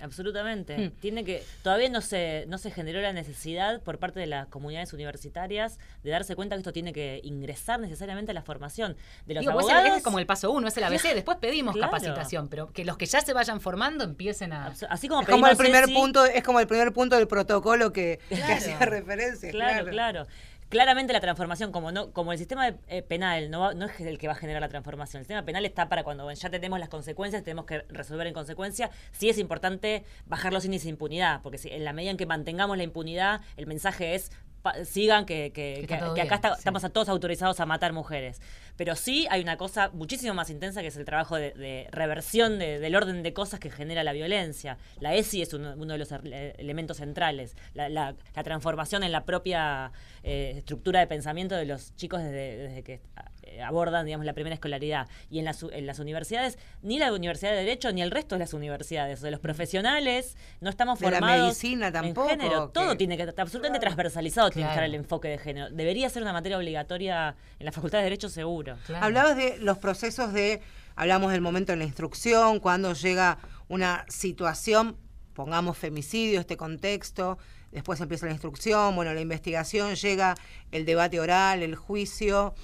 Absolutamente. 0.00 0.76
Hmm. 0.78 0.90
Tiene 1.00 1.24
que 1.24 1.42
todavía 1.62 1.88
no 1.88 2.00
se 2.00 2.44
no 2.48 2.58
se 2.58 2.70
generó 2.70 3.00
la 3.00 3.12
necesidad 3.12 3.80
por 3.82 3.98
parte 3.98 4.20
de 4.20 4.26
las 4.26 4.46
comunidades 4.48 4.92
universitarias 4.92 5.78
de 6.02 6.10
darse 6.10 6.34
cuenta 6.36 6.54
que 6.56 6.60
esto 6.60 6.72
tiene 6.72 6.92
que 6.92 7.20
ingresar 7.24 7.80
necesariamente 7.80 8.30
a 8.32 8.34
la 8.34 8.42
formación 8.42 8.96
de 9.26 9.34
los 9.34 9.40
Digo, 9.42 9.52
pues, 9.52 9.66
abogados. 9.68 9.96
es 9.98 10.02
como 10.02 10.18
el 10.18 10.26
paso 10.26 10.50
uno, 10.50 10.68
es 10.68 10.76
el 10.76 10.84
ABC, 10.84 11.14
después 11.14 11.38
pedimos 11.38 11.74
Claro. 11.74 11.90
capacitación, 11.92 12.48
pero 12.48 12.72
que 12.72 12.84
los 12.84 12.96
que 12.96 13.06
ya 13.06 13.20
se 13.20 13.32
vayan 13.32 13.60
formando 13.60 14.04
empiecen 14.04 14.52
a... 14.52 14.74
Así 14.88 15.08
como 15.08 15.22
Es 15.22 15.28
como 15.28 15.46
el 15.46 15.56
primer 15.56 15.84
punto, 15.92 16.24
es 16.24 16.42
como 16.42 16.60
el 16.60 16.66
primer 16.66 16.92
punto 16.92 17.16
del 17.16 17.28
protocolo 17.28 17.92
que, 17.92 18.18
que 18.28 18.36
Claro. 18.36 18.54
hacía 18.54 18.78
referencia. 18.80 19.50
Claro, 19.50 19.86
claro. 19.90 20.26
Claramente 20.72 21.12
la 21.12 21.20
transformación, 21.20 21.70
como 21.70 21.92
no, 21.92 22.14
como 22.14 22.32
el 22.32 22.38
sistema 22.38 22.66
eh, 22.88 23.02
penal 23.02 23.50
no, 23.50 23.74
no 23.74 23.84
es 23.84 24.00
el 24.00 24.16
que 24.16 24.26
va 24.26 24.32
a 24.32 24.36
generar 24.36 24.62
la 24.62 24.70
transformación. 24.70 25.20
El 25.20 25.24
sistema 25.24 25.44
penal 25.44 25.66
está 25.66 25.90
para 25.90 26.02
cuando 26.02 26.32
ya 26.32 26.48
tenemos 26.48 26.80
las 26.80 26.88
consecuencias, 26.88 27.44
tenemos 27.44 27.66
que 27.66 27.80
resolver 27.90 28.26
en 28.26 28.32
consecuencia. 28.32 28.90
Sí 29.10 29.28
es 29.28 29.36
importante 29.36 30.06
bajar 30.24 30.50
los 30.50 30.64
índices 30.64 30.84
de 30.84 30.90
impunidad, 30.92 31.42
porque 31.42 31.60
en 31.64 31.84
la 31.84 31.92
medida 31.92 32.12
en 32.12 32.16
que 32.16 32.24
mantengamos 32.24 32.78
la 32.78 32.84
impunidad, 32.84 33.42
el 33.58 33.66
mensaje 33.66 34.14
es 34.14 34.32
sigan 34.84 35.26
que, 35.26 35.52
que- 35.52 35.84
Que 35.86 35.94
acá 35.94 36.12
bien, 36.14 36.32
está- 36.32 36.54
sí. 36.54 36.58
estamos 36.58 36.84
a 36.84 36.90
todos 36.90 37.08
autorizados 37.08 37.60
a 37.60 37.66
matar 37.66 37.92
mujeres. 37.92 38.40
Pero 38.76 38.96
sí 38.96 39.26
hay 39.30 39.42
una 39.42 39.56
cosa 39.58 39.90
muchísimo 39.92 40.32
más 40.34 40.48
intensa 40.48 40.80
que 40.80 40.86
es 40.88 40.96
el 40.96 41.04
trabajo 41.04 41.36
de, 41.36 41.50
de 41.52 41.88
reversión 41.90 42.58
de- 42.58 42.78
del 42.78 42.94
orden 42.96 43.22
de 43.22 43.32
cosas 43.32 43.60
que 43.60 43.70
genera 43.70 44.02
la 44.02 44.12
violencia. 44.12 44.78
La 45.00 45.14
ESI 45.14 45.42
es 45.42 45.52
uno, 45.52 45.74
uno 45.76 45.92
de 45.92 45.98
los 45.98 46.10
er- 46.12 46.54
elementos 46.58 46.96
centrales. 46.96 47.56
La, 47.74 47.88
la- 47.88 48.14
la 48.34 48.42
transformación 48.42 49.02
en 49.02 49.12
la 49.12 49.24
propia 49.24 49.92
eh, 50.22 50.54
estructura 50.58 51.00
de 51.00 51.06
pensamiento 51.06 51.54
de 51.56 51.66
los 51.66 51.94
chicos 51.96 52.22
desde, 52.22 52.56
desde 52.56 52.82
que 52.82 53.00
eh, 53.42 53.60
abordan 53.62 54.06
digamos, 54.06 54.24
la 54.24 54.32
primera 54.32 54.54
escolaridad. 54.54 55.08
Y 55.28 55.40
en 55.40 55.44
las, 55.44 55.62
en 55.64 55.84
las 55.86 55.98
universidades, 55.98 56.58
ni 56.80 56.98
la 56.98 57.12
Universidad 57.12 57.50
de 57.50 57.56
Derecho 57.58 57.92
ni 57.92 58.00
el 58.00 58.10
resto 58.10 58.36
de 58.36 58.38
las 58.38 58.54
universidades, 58.54 59.20
o 59.20 59.24
de 59.24 59.32
los 59.32 59.40
profesionales, 59.40 60.36
no 60.60 60.70
estamos 60.70 60.98
De 61.00 61.06
la 61.10 61.18
formados 61.18 61.40
medicina 61.42 61.88
en 61.88 61.92
tampoco, 61.92 62.28
género. 62.28 62.68
Todo 62.70 62.90
que- 62.92 62.96
tiene 62.96 63.16
que 63.16 63.24
estar 63.24 63.42
absolutamente 63.42 63.80
transversalizado, 63.80 64.50
tiene 64.54 64.68
que 64.68 64.72
estar 64.72 64.84
Claro. 64.84 64.86
el 64.86 64.94
enfoque 64.94 65.28
de 65.28 65.38
género. 65.38 65.70
Debería 65.70 66.08
ser 66.08 66.22
una 66.22 66.32
materia 66.32 66.58
obligatoria 66.58 67.36
en 67.58 67.66
la 67.66 67.72
Facultad 67.72 67.98
de 67.98 68.04
Derecho 68.04 68.28
seguro. 68.28 68.76
Claro. 68.86 69.04
Hablabas 69.04 69.36
de 69.36 69.58
los 69.58 69.78
procesos 69.78 70.32
de, 70.32 70.60
hablamos 70.96 71.32
del 71.32 71.40
momento 71.40 71.72
de 71.72 71.78
la 71.78 71.84
instrucción, 71.84 72.60
cuando 72.60 72.92
llega 72.92 73.38
una 73.68 74.04
situación, 74.08 74.96
pongamos 75.34 75.78
femicidio, 75.78 76.40
este 76.40 76.56
contexto, 76.56 77.38
después 77.70 78.00
empieza 78.00 78.26
la 78.26 78.32
instrucción, 78.32 78.94
bueno, 78.94 79.14
la 79.14 79.20
investigación, 79.20 79.94
llega 79.94 80.34
el 80.70 80.84
debate 80.84 81.20
oral, 81.20 81.62
el 81.62 81.74
juicio. 81.74 82.54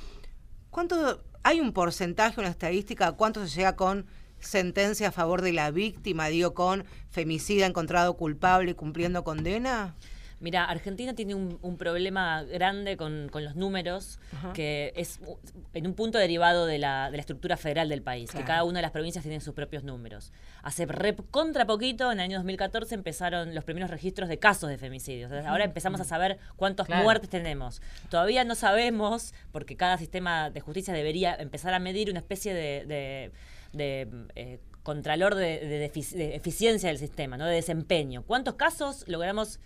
¿Cuánto, 0.70 1.24
hay 1.42 1.60
un 1.60 1.72
porcentaje, 1.72 2.40
una 2.40 2.50
estadística, 2.50 3.12
cuánto 3.12 3.46
se 3.46 3.56
llega 3.56 3.74
con 3.74 4.06
sentencia 4.38 5.08
a 5.08 5.12
favor 5.12 5.42
de 5.42 5.52
la 5.52 5.70
víctima, 5.70 6.28
digo, 6.28 6.54
con 6.54 6.84
femicida 7.10 7.66
encontrado 7.66 8.16
culpable 8.16 8.72
y 8.72 8.74
cumpliendo 8.74 9.24
condena? 9.24 9.96
Mira, 10.40 10.64
Argentina 10.66 11.14
tiene 11.14 11.34
un, 11.34 11.58
un 11.62 11.76
problema 11.76 12.44
grande 12.44 12.96
con, 12.96 13.28
con 13.30 13.44
los 13.44 13.56
números, 13.56 14.20
que 14.54 14.92
es 14.94 15.18
en 15.74 15.86
un 15.86 15.94
punto 15.94 16.16
derivado 16.18 16.64
de 16.66 16.78
la, 16.78 17.10
de 17.10 17.16
la 17.16 17.20
estructura 17.20 17.56
federal 17.56 17.88
del 17.88 18.02
país, 18.02 18.30
Claro. 18.30 18.44
que 18.44 18.46
cada 18.46 18.64
una 18.64 18.78
de 18.78 18.82
las 18.82 18.92
provincias 18.92 19.22
tiene 19.24 19.40
sus 19.40 19.54
propios 19.54 19.82
números. 19.82 20.32
Hace 20.62 20.86
contra 21.30 21.66
poquito, 21.66 22.12
en 22.12 22.20
el 22.20 22.24
año 22.24 22.36
2014, 22.38 22.94
empezaron 22.94 23.54
los 23.54 23.64
primeros 23.64 23.90
registros 23.90 24.28
de 24.28 24.38
casos 24.38 24.68
de 24.70 24.78
femicidios. 24.78 25.24
Entonces, 25.30 25.46
ahora 25.50 25.64
empezamos 25.64 26.00
a 26.00 26.04
saber 26.04 26.38
cuántas 26.56 26.86
Claro. 26.86 27.02
muertes 27.02 27.28
tenemos. 27.30 27.82
Todavía 28.08 28.44
no 28.44 28.54
sabemos, 28.54 29.34
porque 29.50 29.76
cada 29.76 29.98
sistema 29.98 30.50
de 30.50 30.60
justicia 30.60 30.94
debería 30.94 31.34
empezar 31.34 31.74
a 31.74 31.78
medir 31.80 32.10
una 32.10 32.20
especie 32.20 32.54
de... 32.54 32.84
de- 32.86 33.32
de, 33.72 34.08
eh, 34.34 34.60
contralor 34.82 35.34
de, 35.34 35.58
de 35.66 36.34
eficiencia 36.34 36.88
del 36.88 36.96
sistema, 36.96 37.36
¿no? 37.36 37.44
de 37.44 37.54
desempeño. 37.56 38.22
¿Cuántos 38.22 38.54
casos 38.54 39.04
logramos 39.06 39.60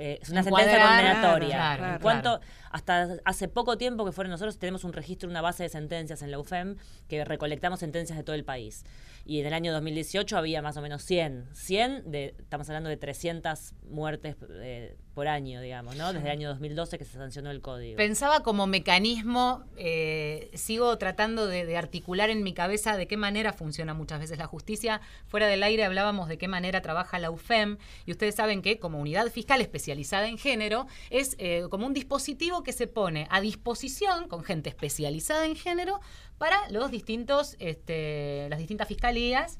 eh, 0.00 0.18
es 0.22 0.30
una 0.30 0.42
sentencia 0.42 0.80
condenatoria. 0.80 1.56
claro, 1.56 1.82
¿En 1.82 1.88
claro. 1.88 2.02
cuánto, 2.02 2.40
hasta 2.70 3.16
hace 3.24 3.48
poco 3.48 3.76
tiempo 3.76 4.04
que 4.04 4.12
fueron 4.12 4.30
nosotros, 4.30 4.58
tenemos 4.58 4.84
un 4.84 4.92
registro, 4.92 5.28
una 5.28 5.42
base 5.42 5.64
de 5.64 5.68
sentencias 5.68 6.22
en 6.22 6.30
la 6.30 6.38
UFEM, 6.38 6.76
que 7.08 7.24
recolectamos 7.24 7.80
sentencias 7.80 8.16
de 8.16 8.24
todo 8.24 8.34
el 8.34 8.44
país. 8.44 8.84
Y 9.24 9.40
en 9.40 9.46
el 9.46 9.52
año 9.52 9.72
2018 9.72 10.36
había 10.36 10.62
más 10.62 10.76
o 10.76 10.82
menos 10.82 11.02
100. 11.02 11.48
100, 11.52 12.10
de, 12.10 12.34
estamos 12.38 12.68
hablando 12.68 12.88
de 12.88 12.96
300 12.96 13.74
muertes 13.88 14.36
eh, 14.50 14.96
por 15.14 15.28
año, 15.28 15.60
digamos, 15.60 15.96
¿no? 15.96 16.12
Desde 16.12 16.26
el 16.26 16.32
año 16.32 16.48
2012 16.48 16.98
que 16.98 17.04
se 17.04 17.18
sancionó 17.18 17.50
el 17.50 17.60
código. 17.60 17.96
Pensaba 17.96 18.42
como 18.42 18.66
mecanismo, 18.66 19.64
eh, 19.76 20.50
sigo 20.54 20.96
tratando 20.98 21.46
de, 21.46 21.76
articular 21.76 22.30
en 22.30 22.42
mi 22.42 22.54
cabeza 22.54 22.96
de 22.96 23.06
qué 23.06 23.16
manera 23.16 23.52
funciona 23.52 23.92
muchas 23.94 24.20
veces 24.20 24.38
la 24.38 24.46
justicia. 24.46 25.00
Fuera 25.26 25.46
del 25.46 25.62
aire 25.62 25.84
hablábamos 25.84 26.28
de 26.28 26.38
qué 26.38 26.48
manera 26.48 26.80
trabaja 26.80 27.18
la 27.18 27.30
UFEM 27.30 27.78
y 28.06 28.12
ustedes 28.12 28.34
saben 28.34 28.62
que 28.62 28.78
como 28.78 28.98
unidad 28.98 29.26
fiscal 29.28 29.60
especializada 29.60 30.28
en 30.28 30.38
género 30.38 30.86
es 31.10 31.36
eh, 31.38 31.66
como 31.70 31.86
un 31.86 31.92
dispositivo 31.92 32.62
que 32.62 32.72
se 32.72 32.86
pone 32.86 33.26
a 33.30 33.40
disposición 33.40 34.28
con 34.28 34.44
gente 34.44 34.68
especializada 34.70 35.46
en 35.46 35.56
género 35.56 36.00
para 36.40 36.70
los 36.70 36.90
distintos, 36.90 37.54
este, 37.58 38.46
las 38.48 38.58
distintas 38.58 38.88
fiscalías. 38.88 39.58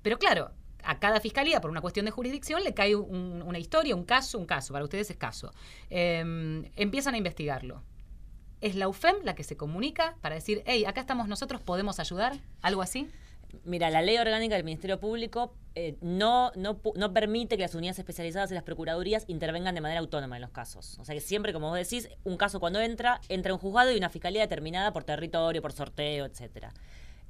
Pero 0.00 0.18
claro, 0.18 0.52
a 0.82 0.98
cada 0.98 1.20
fiscalía, 1.20 1.60
por 1.60 1.70
una 1.70 1.82
cuestión 1.82 2.06
de 2.06 2.12
jurisdicción, 2.12 2.64
le 2.64 2.72
cae 2.72 2.96
un- 2.96 3.42
una 3.42 3.58
historia, 3.58 3.94
un 3.94 4.04
caso, 4.04 4.38
un 4.38 4.46
caso, 4.46 4.72
para 4.72 4.84
ustedes 4.84 5.10
es 5.10 5.18
caso. 5.18 5.52
Eh, 5.90 6.62
empiezan 6.76 7.12
a 7.12 7.18
investigarlo. 7.18 7.82
¿Es 8.62 8.74
la 8.74 8.88
UFEM 8.88 9.16
la 9.22 9.34
que 9.34 9.44
se 9.44 9.58
comunica 9.58 10.16
para 10.22 10.34
decir, 10.34 10.62
hey, 10.64 10.86
acá 10.86 11.02
estamos 11.02 11.28
nosotros, 11.28 11.60
podemos 11.60 12.00
ayudar? 12.00 12.38
¿Algo 12.62 12.80
así? 12.80 13.06
Mira, 13.64 13.90
la 13.90 14.02
ley 14.02 14.18
orgánica 14.18 14.54
del 14.54 14.64
Ministerio 14.64 15.00
Público 15.00 15.54
eh, 15.74 15.96
no, 16.00 16.52
no, 16.56 16.80
no 16.94 17.12
permite 17.12 17.56
que 17.56 17.62
las 17.62 17.74
unidades 17.74 17.98
especializadas 17.98 18.50
y 18.50 18.54
las 18.54 18.62
procuradurías 18.62 19.24
intervengan 19.28 19.74
de 19.74 19.80
manera 19.80 20.00
autónoma 20.00 20.36
en 20.36 20.42
los 20.42 20.50
casos. 20.50 20.98
O 20.98 21.04
sea 21.04 21.14
que 21.14 21.20
siempre, 21.20 21.52
como 21.52 21.68
vos 21.68 21.78
decís, 21.78 22.08
un 22.24 22.36
caso 22.36 22.60
cuando 22.60 22.80
entra, 22.80 23.20
entra 23.28 23.52
un 23.52 23.60
juzgado 23.60 23.92
y 23.92 23.96
una 23.96 24.10
fiscalía 24.10 24.42
determinada 24.42 24.92
por 24.92 25.04
territorio, 25.04 25.62
por 25.62 25.72
sorteo, 25.72 26.26
etcétera. 26.26 26.72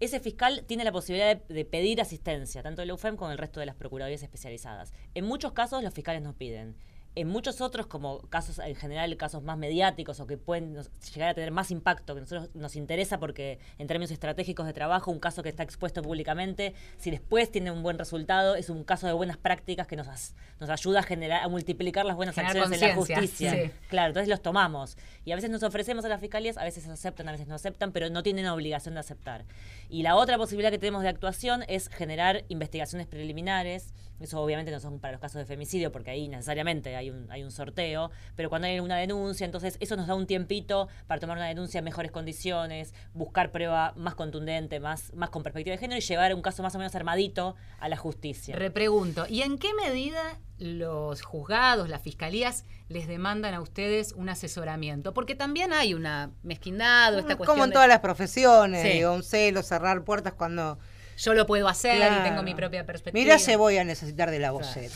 Ese 0.01 0.21
fiscal 0.21 0.64
tiene 0.66 0.85
la 0.85 0.93
posibilidad 0.93 1.37
de, 1.37 1.64
pedir 1.64 2.01
asistencia, 2.01 2.62
tanto 2.62 2.83
de 2.83 2.87
la 2.87 2.95
UFEM 2.95 3.16
como 3.16 3.33
el 3.33 3.39
resto 3.39 3.59
de 3.59 3.66
las 3.66 3.75
procuradurías 3.75 4.23
especializadas. 4.23 4.93
En 5.14 5.25
muchos 5.25 5.53
casos 5.53 5.83
los 5.83 5.93
fiscales 5.93 6.23
nos 6.23 6.37
piden. 6.37 6.77
En 7.15 7.27
muchos 7.27 7.61
otros, 7.61 7.87
como 7.89 8.19
casos 8.29 8.61
en 8.61 8.77
general, 8.77 9.17
casos 9.17 9.43
más 9.43 9.59
mediáticos 9.59 10.21
o 10.21 10.27
que 10.29 10.37
pueden 10.39 10.75
nos- 10.75 10.91
llegar 11.13 11.31
a 11.31 11.35
tener 11.35 11.51
más 11.51 11.73
impacto, 11.73 12.15
que 12.15 12.19
a 12.19 12.23
nosotros 12.23 12.51
nos 12.55 12.77
interesa 12.77 13.19
porque 13.19 13.59
en 13.79 13.89
términos 13.89 14.13
estratégicos 14.13 14.67
de 14.67 14.73
trabajo, 14.73 15.11
un 15.11 15.19
caso 15.19 15.43
que 15.43 15.49
está 15.49 15.65
expuesto 15.65 16.01
públicamente, 16.01 16.75
si 16.97 17.11
después 17.11 17.51
tiene 17.51 17.73
un 17.73 17.83
buen 17.83 17.99
resultado, 17.99 18.55
es 18.55 18.71
un 18.71 18.85
caso 18.85 19.09
de 19.09 19.15
buenas 19.15 19.37
prácticas 19.37 19.89
que 19.89 19.97
nos, 19.97 20.07
as- 20.07 20.37
nos 20.61 20.71
ayuda 20.71 21.01
a 21.01 21.03
generar, 21.03 21.43
a 21.43 21.49
multiplicar 21.49 22.07
las 22.07 22.15
buenas 22.15 22.37
Generar 22.37 22.57
acciones 22.57 22.81
en 22.83 22.89
la 22.89 22.95
justicia. 22.95 23.53
sí. 23.53 23.71
Claro, 23.89 24.09
entonces 24.11 24.29
los 24.29 24.41
tomamos. 24.41 24.97
Y 25.25 25.33
a 25.33 25.35
veces 25.35 25.51
nos 25.51 25.65
ofrecemos 25.65 26.05
a 26.05 26.09
las 26.09 26.21
fiscalías, 26.21 26.57
a 26.57 26.63
veces 26.63 26.87
aceptan, 26.87 27.29
a 27.29 27.33
veces 27.33 27.49
no 27.49 27.57
aceptan, 27.57 27.91
pero 27.91 28.11
no 28.11 28.23
tienen 28.23 28.47
obligación 28.47 28.95
de 28.95 29.01
aceptar. 29.01 29.45
Y 29.89 30.03
la 30.03 30.15
otra 30.15 30.37
posibilidad 30.37 30.71
que 30.71 30.79
tenemos 30.79 31.03
de 31.03 31.09
actuación 31.09 31.65
es 31.67 31.89
generar 31.89 32.45
investigaciones 32.49 33.09
preliminares. 33.09 33.93
Eso 34.21 34.41
obviamente 34.41 34.71
no 34.73 34.81
son 34.81 34.99
para 35.01 35.13
los 35.13 35.21
casos 35.21 35.39
de 35.39 35.47
femicidio, 35.47 35.91
porque 35.93 36.11
ahí 36.11 36.29
necesariamente 36.29 36.95
hay 36.99 37.11
un, 37.11 37.30
hay 37.30 37.42
un 37.42 37.51
sorteo, 37.51 38.11
pero 38.36 38.49
cuando 38.49 38.68
hay 38.68 38.80
una 38.80 38.96
denuncia, 38.96 39.44
entonces 39.44 39.76
eso 39.80 39.96
nos 39.96 40.07
da 40.07 40.14
un 40.14 40.26
tiempito 40.26 40.88
para 41.07 41.20
tomar 41.20 41.36
una 41.36 41.46
denuncia 41.46 41.78
en 41.78 41.84
mejores 41.84 42.11
condiciones, 42.11 42.94
buscar 43.14 43.51
prueba 43.51 43.92
más 43.96 44.14
contundente, 44.14 44.80
más, 44.80 45.12
más 45.14 45.30
con 45.30 45.42
perspectiva 45.42 45.72
de 45.74 45.78
género 45.78 45.99
y 45.99 46.03
llevar 46.03 46.34
un 46.34 46.42
caso 46.42 46.62
más 46.62 46.74
o 46.74 46.78
menos 46.78 46.94
armadito 46.94 47.57
a 47.78 47.88
la 47.88 47.96
justicia. 47.96 48.55
Repregunto, 48.57 49.26
¿y 49.28 49.42
en 49.42 49.59
qué 49.59 49.72
medida 49.74 50.38
los 50.59 51.22
juzgados, 51.22 51.88
las 51.88 52.03
fiscalías, 52.03 52.64
les 52.88 53.07
demandan 53.07 53.55
a 53.55 53.61
ustedes 53.61 54.12
un 54.12 54.28
asesoramiento? 54.28 55.14
Porque 55.14 55.34
también 55.34 55.72
hay 55.72 55.94
una 55.94 56.32
mezquindad 56.42 57.14
o 57.14 57.18
esta 57.18 57.36
cuestión 57.36 57.55
Como 57.55 57.64
en 57.64 57.70
de, 57.70 57.74
todas 57.74 57.88
las 57.88 58.01
profesiones, 58.01 58.82
Sí. 58.82 58.99
digo, 58.99 59.12
un 59.12 59.22
celo, 59.22 59.62
cerrar 59.62 60.03
puertas 60.05 60.34
cuando... 60.34 60.78
yo 61.19 61.35
lo 61.35 61.47
puedo 61.47 61.66
hacer 61.69 62.12
y 62.12 62.23
tengo 62.23 62.43
mi 62.43 62.55
propia 62.55 62.87
perspectiva. 62.87 63.23
Mira, 63.23 63.39
se 63.39 63.57
voy 63.57 63.77
a 63.77 63.85
necesitar 63.85 64.31
de 64.31 64.39
la 64.39 64.53
voceta. 64.53 64.95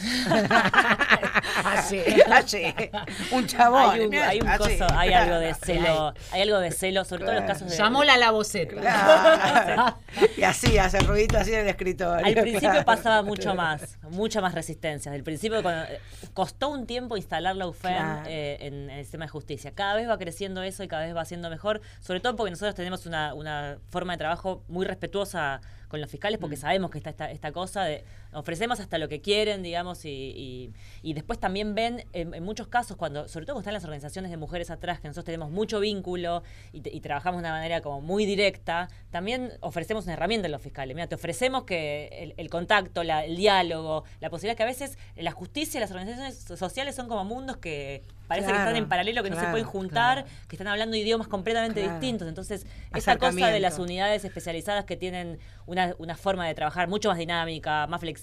Así. 1.64 2.00
Así. 2.30 2.74
Un 3.32 3.46
chabón. 3.46 3.90
hay, 3.90 4.00
un, 4.06 4.14
hay 4.14 4.40
un 4.40 4.48
así. 4.48 4.78
coso, 4.78 4.86
hay 4.96 5.12
algo 5.12 5.36
de 5.36 5.54
celo, 5.54 6.14
hay 6.30 6.42
algo 6.42 6.58
de 6.60 6.70
celo, 6.70 7.04
sobre 7.04 7.24
todo 7.24 7.32
en 7.32 7.40
los 7.40 7.46
casos 7.46 7.70
de... 7.70 7.76
Llamóla 7.76 8.16
la 8.16 8.30
voceta. 8.30 8.80
Claro. 8.80 9.98
Y 10.36 10.42
así, 10.42 10.78
hace 10.78 11.00
ruidito 11.00 11.38
así 11.38 11.52
en 11.52 11.60
el 11.60 11.68
escritorio. 11.68 12.24
Al 12.24 12.34
principio 12.34 12.70
claro. 12.70 12.84
pasaba 12.84 13.22
mucho 13.22 13.54
más, 13.54 13.98
mucha 14.10 14.40
más 14.40 14.54
resistencia. 14.54 15.10
Del 15.10 15.24
principio 15.24 15.62
cuando, 15.62 15.84
eh, 15.84 16.00
costó 16.34 16.68
un 16.68 16.86
tiempo 16.86 17.16
instalar 17.16 17.56
la 17.56 17.66
UFEM 17.66 17.92
Claro. 17.92 18.22
eh, 18.28 18.58
en, 18.60 18.90
el 18.90 19.04
sistema 19.04 19.24
de 19.24 19.30
justicia. 19.30 19.72
Cada 19.74 19.94
vez 19.94 20.08
va 20.08 20.18
creciendo 20.18 20.62
eso 20.62 20.82
y 20.84 20.88
cada 20.88 21.04
vez 21.04 21.16
va 21.16 21.24
siendo 21.24 21.50
mejor, 21.50 21.80
sobre 22.00 22.20
todo 22.20 22.36
porque 22.36 22.50
nosotros 22.50 22.74
tenemos 22.74 23.06
una, 23.06 23.34
una 23.34 23.78
forma 23.90 24.14
de 24.14 24.18
trabajo 24.18 24.62
muy 24.68 24.86
respetuosa 24.86 25.60
con 25.92 26.00
los 26.00 26.10
fiscales 26.10 26.38
porque 26.40 26.56
sabemos 26.56 26.90
que 26.90 26.96
está 26.96 27.10
esta, 27.10 27.30
esta 27.30 27.52
cosa 27.52 27.84
de 27.84 28.02
ofrecemos 28.32 28.80
hasta 28.80 28.98
lo 28.98 29.08
que 29.08 29.20
quieren, 29.20 29.62
digamos, 29.62 30.04
y, 30.04 30.08
y- 30.10 30.72
y 31.02 31.14
después 31.14 31.38
también 31.38 31.74
ven 31.74 32.04
en, 32.12 32.34
en 32.34 32.42
muchos 32.44 32.68
casos, 32.68 32.96
cuando, 32.96 33.28
sobre 33.28 33.46
todo 33.46 33.54
cuando 33.54 33.62
están 33.62 33.74
las 33.74 33.84
organizaciones 33.84 34.30
de 34.30 34.36
mujeres 34.36 34.70
atrás, 34.70 35.00
que 35.00 35.08
nosotros 35.08 35.24
tenemos 35.26 35.50
mucho 35.50 35.80
vínculo 35.80 36.42
y, 36.72 36.80
trabajamos 37.00 37.42
de 37.42 37.48
una 37.48 37.56
manera 37.56 37.80
como 37.80 38.00
muy 38.00 38.24
directa, 38.26 38.88
también 39.10 39.52
ofrecemos 39.60 40.04
una 40.04 40.14
herramienta 40.14 40.46
a 40.46 40.50
los 40.50 40.62
fiscales. 40.62 40.94
Mira, 40.94 41.06
te 41.08 41.14
ofrecemos 41.16 41.64
que 41.64 42.08
el, 42.12 42.34
el 42.36 42.48
contacto, 42.50 43.02
la- 43.04 43.24
el 43.24 43.36
diálogo, 43.36 44.04
la 44.20 44.30
posibilidad 44.30 44.56
que 44.56 44.62
a 44.62 44.66
veces 44.66 44.96
la 45.16 45.32
justicia 45.32 45.78
y 45.78 45.80
las 45.80 45.90
organizaciones 45.90 46.36
sociales 46.58 46.94
son 46.94 47.08
como 47.08 47.24
mundos 47.24 47.56
que 47.58 48.02
parece 48.28 48.46
que 48.46 48.52
Claro, 48.52 48.70
están 48.70 48.82
en 48.82 48.88
paralelo, 48.88 49.22
que 49.22 49.28
no 49.30 49.38
se 49.38 49.46
pueden 49.48 49.66
juntar, 49.66 50.22
claro. 50.24 50.28
que 50.48 50.56
están 50.56 50.68
hablando 50.68 50.96
idiomas 50.96 51.28
completamente 51.28 51.82
distintos. 51.86 52.26
Entonces, 52.28 52.64
esa 52.94 53.18
cosa 53.18 53.48
de 53.48 53.60
las 53.60 53.78
unidades 53.78 54.24
especializadas 54.24 54.86
que 54.86 54.96
tienen 54.96 55.38
una, 55.66 55.94
una 55.98 56.16
forma 56.16 56.46
de 56.46 56.54
trabajar 56.54 56.88
mucho 56.88 57.10
más 57.10 57.18
dinámica, 57.18 57.86
más 57.88 58.00
flexible, 58.00 58.21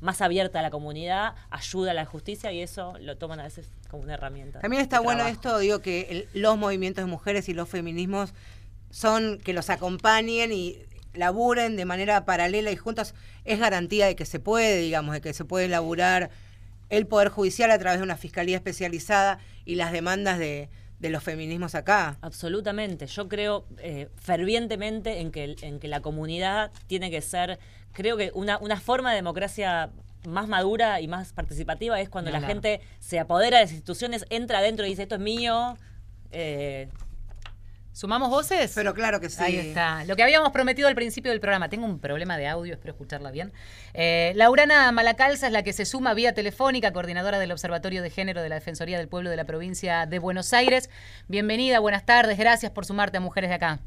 más 0.00 0.20
abierta 0.20 0.58
a 0.58 0.62
la 0.62 0.70
comunidad, 0.70 1.34
ayuda 1.50 1.92
a 1.92 1.94
la 1.94 2.04
justicia 2.04 2.52
y 2.52 2.60
eso 2.60 2.94
lo 3.00 3.16
toman 3.16 3.40
a 3.40 3.44
veces 3.44 3.68
como 3.90 4.02
una 4.02 4.14
herramienta. 4.14 4.60
También 4.60 4.82
está 4.82 5.00
bueno 5.00 5.18
trabajo. 5.24 5.34
esto, 5.34 5.58
digo, 5.58 5.80
que 5.80 6.06
el- 6.32 6.40
los 6.40 6.56
movimientos 6.58 7.04
de 7.04 7.10
mujeres 7.10 7.48
y 7.48 7.54
los 7.54 7.68
feminismos 7.68 8.34
son 8.90 9.38
que 9.38 9.52
los 9.52 9.70
acompañen 9.70 10.52
y 10.52 10.78
laburen 11.14 11.76
de 11.76 11.84
manera 11.84 12.24
paralela 12.24 12.70
y 12.72 12.76
juntas. 12.76 13.14
Es 13.44 13.58
garantía 13.60 14.06
de 14.06 14.16
que 14.16 14.24
se 14.24 14.40
puede, 14.40 14.78
digamos, 14.78 15.14
de 15.14 15.20
que 15.20 15.32
se 15.32 15.44
puede 15.44 15.68
laburar 15.68 16.30
el 16.90 17.06
Poder 17.06 17.28
Judicial 17.28 17.70
a 17.70 17.78
través 17.78 17.98
de 18.00 18.04
una 18.04 18.16
fiscalía 18.16 18.56
especializada 18.56 19.38
y 19.64 19.76
las 19.76 19.90
demandas 19.92 20.38
de, 20.38 20.68
de 21.00 21.10
los 21.10 21.22
feminismos 21.22 21.74
acá. 21.74 22.18
Absolutamente. 22.20 23.06
Yo 23.06 23.28
creo 23.28 23.64
eh, 23.78 24.08
fervientemente 24.16 25.20
en 25.20 25.30
que, 25.30 25.56
en 25.62 25.78
que 25.80 25.88
la 25.88 26.00
comunidad 26.00 26.70
tiene 26.86 27.10
que 27.10 27.20
ser, 27.22 27.58
creo 27.94 28.16
que 28.16 28.30
una, 28.34 28.58
una 28.58 28.78
forma 28.78 29.10
de 29.10 29.16
democracia 29.16 29.90
más 30.26 30.48
madura 30.48 31.00
y 31.00 31.08
más 31.08 31.32
participativa 31.32 32.00
es 32.00 32.08
cuando 32.08 32.30
la 32.30 32.40
gente 32.40 32.80
se 32.98 33.18
apodera 33.20 33.58
de 33.58 33.64
las 33.64 33.72
instituciones, 33.72 34.24
entra 34.30 34.58
adentro 34.58 34.86
y 34.86 34.90
dice 34.90 35.02
esto 35.02 35.16
es 35.16 35.20
mío. 35.20 35.76
eh, 36.32 36.88
¿Sumamos 37.92 38.28
voces? 38.28 38.72
Pero 38.74 38.92
claro 38.92 39.20
que 39.20 39.28
sí. 39.28 39.40
Ahí 39.40 39.56
está. 39.56 40.04
Lo 40.04 40.16
que 40.16 40.24
habíamos 40.24 40.50
prometido 40.50 40.88
al 40.88 40.96
principio 40.96 41.30
del 41.30 41.38
programa. 41.38 41.68
Tengo 41.68 41.86
un 41.86 42.00
problema 42.00 42.36
de 42.36 42.48
audio, 42.48 42.74
espero 42.74 42.92
escucharla 42.92 43.30
bien. 43.30 43.52
Eh, 43.92 44.32
Laurana 44.34 44.90
Malacalza 44.90 45.46
es 45.46 45.52
la 45.52 45.62
que 45.62 45.72
se 45.72 45.84
suma 45.84 46.12
vía 46.12 46.34
telefónica, 46.34 46.92
coordinadora 46.92 47.38
del 47.38 47.52
Observatorio 47.52 48.02
de 48.02 48.10
Género 48.10 48.42
de 48.42 48.48
la 48.48 48.56
Defensoría 48.56 48.98
del 48.98 49.06
Pueblo 49.06 49.30
de 49.30 49.36
la 49.36 49.44
provincia 49.44 50.06
de 50.06 50.18
Buenos 50.18 50.52
Aires. 50.52 50.90
Bienvenida, 51.28 51.78
buenas 51.78 52.04
tardes, 52.04 52.36
gracias 52.36 52.72
por 52.72 52.84
sumarte 52.84 53.18
a 53.18 53.20
Mujeres 53.20 53.50
de 53.50 53.54
Acá. 53.54 53.78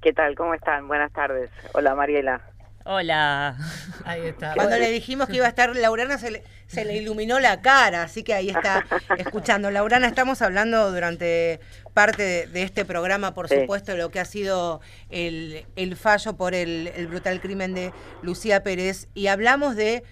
¿Qué 0.00 0.12
tal? 0.12 0.34
¿Cómo 0.34 0.54
están? 0.54 0.88
Buenas 0.88 1.12
tardes. 1.12 1.48
Hola, 1.74 1.94
Mariela. 1.94 2.40
Hola. 2.84 3.56
Ahí 4.04 4.22
está. 4.26 4.54
Cuando 4.54 4.78
le 4.78 4.90
dijimos 4.90 5.28
que 5.28 5.36
iba 5.36 5.46
a 5.46 5.48
estar 5.48 5.74
Laurana, 5.74 6.18
se 6.18 6.30
le, 6.30 6.42
se 6.66 6.84
le 6.84 6.96
iluminó 6.96 7.40
la 7.40 7.60
cara, 7.60 8.02
así 8.02 8.22
que 8.22 8.34
ahí 8.34 8.50
está 8.50 8.84
escuchando. 9.18 9.70
Laurana, 9.70 10.06
estamos 10.08 10.42
hablando 10.42 10.90
durante 10.92 11.60
parte 11.94 12.22
de, 12.22 12.46
de 12.46 12.62
este 12.62 12.84
programa, 12.84 13.34
por 13.34 13.48
Sí. 13.48 13.60
supuesto, 13.60 13.92
de 13.92 13.98
lo 13.98 14.10
que 14.10 14.20
ha 14.20 14.24
sido 14.24 14.80
el, 15.10 15.66
el 15.76 15.96
fallo 15.96 16.36
por 16.36 16.54
el, 16.54 16.88
el 16.96 17.06
brutal 17.06 17.40
crimen 17.40 17.74
de 17.74 17.92
Lucía 18.22 18.62
Pérez, 18.62 19.08
y 19.14 19.26
hablamos 19.28 19.76
de... 19.76 20.02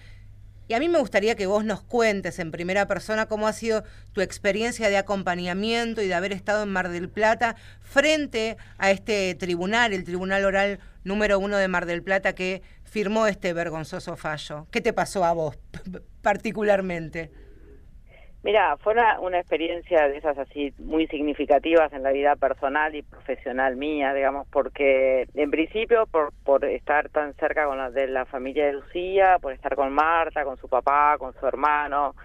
Y 0.71 0.73
a 0.73 0.79
mí 0.79 0.87
me 0.87 0.99
gustaría 0.99 1.35
que 1.35 1.47
vos 1.47 1.65
nos 1.65 1.81
cuentes 1.81 2.39
en 2.39 2.49
primera 2.49 2.87
persona 2.87 3.25
cómo 3.25 3.45
ha 3.49 3.51
sido 3.51 3.83
tu 4.13 4.21
experiencia 4.21 4.87
de 4.87 4.95
acompañamiento 4.95 6.01
y 6.01 6.07
de 6.07 6.13
haber 6.13 6.31
estado 6.31 6.63
en 6.63 6.69
Mar 6.69 6.87
del 6.87 7.09
Plata 7.09 7.57
frente 7.81 8.55
a 8.77 8.89
este 8.89 9.35
tribunal, 9.35 9.91
el 9.91 10.05
Tribunal 10.05 10.45
Oral 10.45 10.79
número 11.03 11.39
uno 11.39 11.57
de 11.57 11.67
Mar 11.67 11.85
del 11.85 12.03
Plata, 12.03 12.31
que 12.31 12.61
firmó 12.85 13.27
este 13.27 13.51
vergonzoso 13.51 14.15
fallo. 14.15 14.65
¿Qué 14.71 14.79
te 14.79 14.93
pasó 14.93 15.25
a 15.25 15.33
vos 15.33 15.57
particularmente? 16.21 17.33
Mira, 18.43 18.75
fue 18.77 18.93
una, 18.93 19.19
una 19.19 19.39
experiencia 19.39 20.07
de 20.07 20.17
esas 20.17 20.35
así 20.37 20.73
muy 20.79 21.05
significativas 21.07 21.93
en 21.93 22.01
la 22.01 22.11
vida 22.11 22.35
personal 22.35 22.95
y 22.95 23.03
profesional 23.03 23.75
mía, 23.75 24.13
digamos, 24.15 24.47
porque 24.51 25.27
en 25.35 25.51
principio 25.51 26.07
por, 26.07 26.33
por 26.43 26.65
estar 26.65 27.09
tan 27.09 27.35
cerca 27.35 27.67
con 27.67 27.77
la 27.77 27.91
de 27.91 28.07
la 28.07 28.25
familia 28.25 28.65
de 28.65 28.73
Lucía, 28.73 29.37
por 29.39 29.53
estar 29.53 29.75
con 29.75 29.93
Marta, 29.93 30.43
con 30.43 30.57
su 30.57 30.67
papá, 30.67 31.17
con 31.19 31.33
su 31.39 31.45
hermano, 31.45 32.15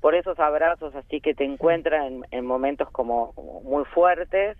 por 0.00 0.14
esos 0.16 0.38
abrazos 0.40 0.94
así 0.96 1.20
que 1.20 1.34
te 1.34 1.44
encuentran 1.44 2.04
en, 2.06 2.24
en 2.32 2.46
momentos 2.46 2.90
como, 2.90 3.32
muy 3.64 3.84
fuertes, 3.86 4.58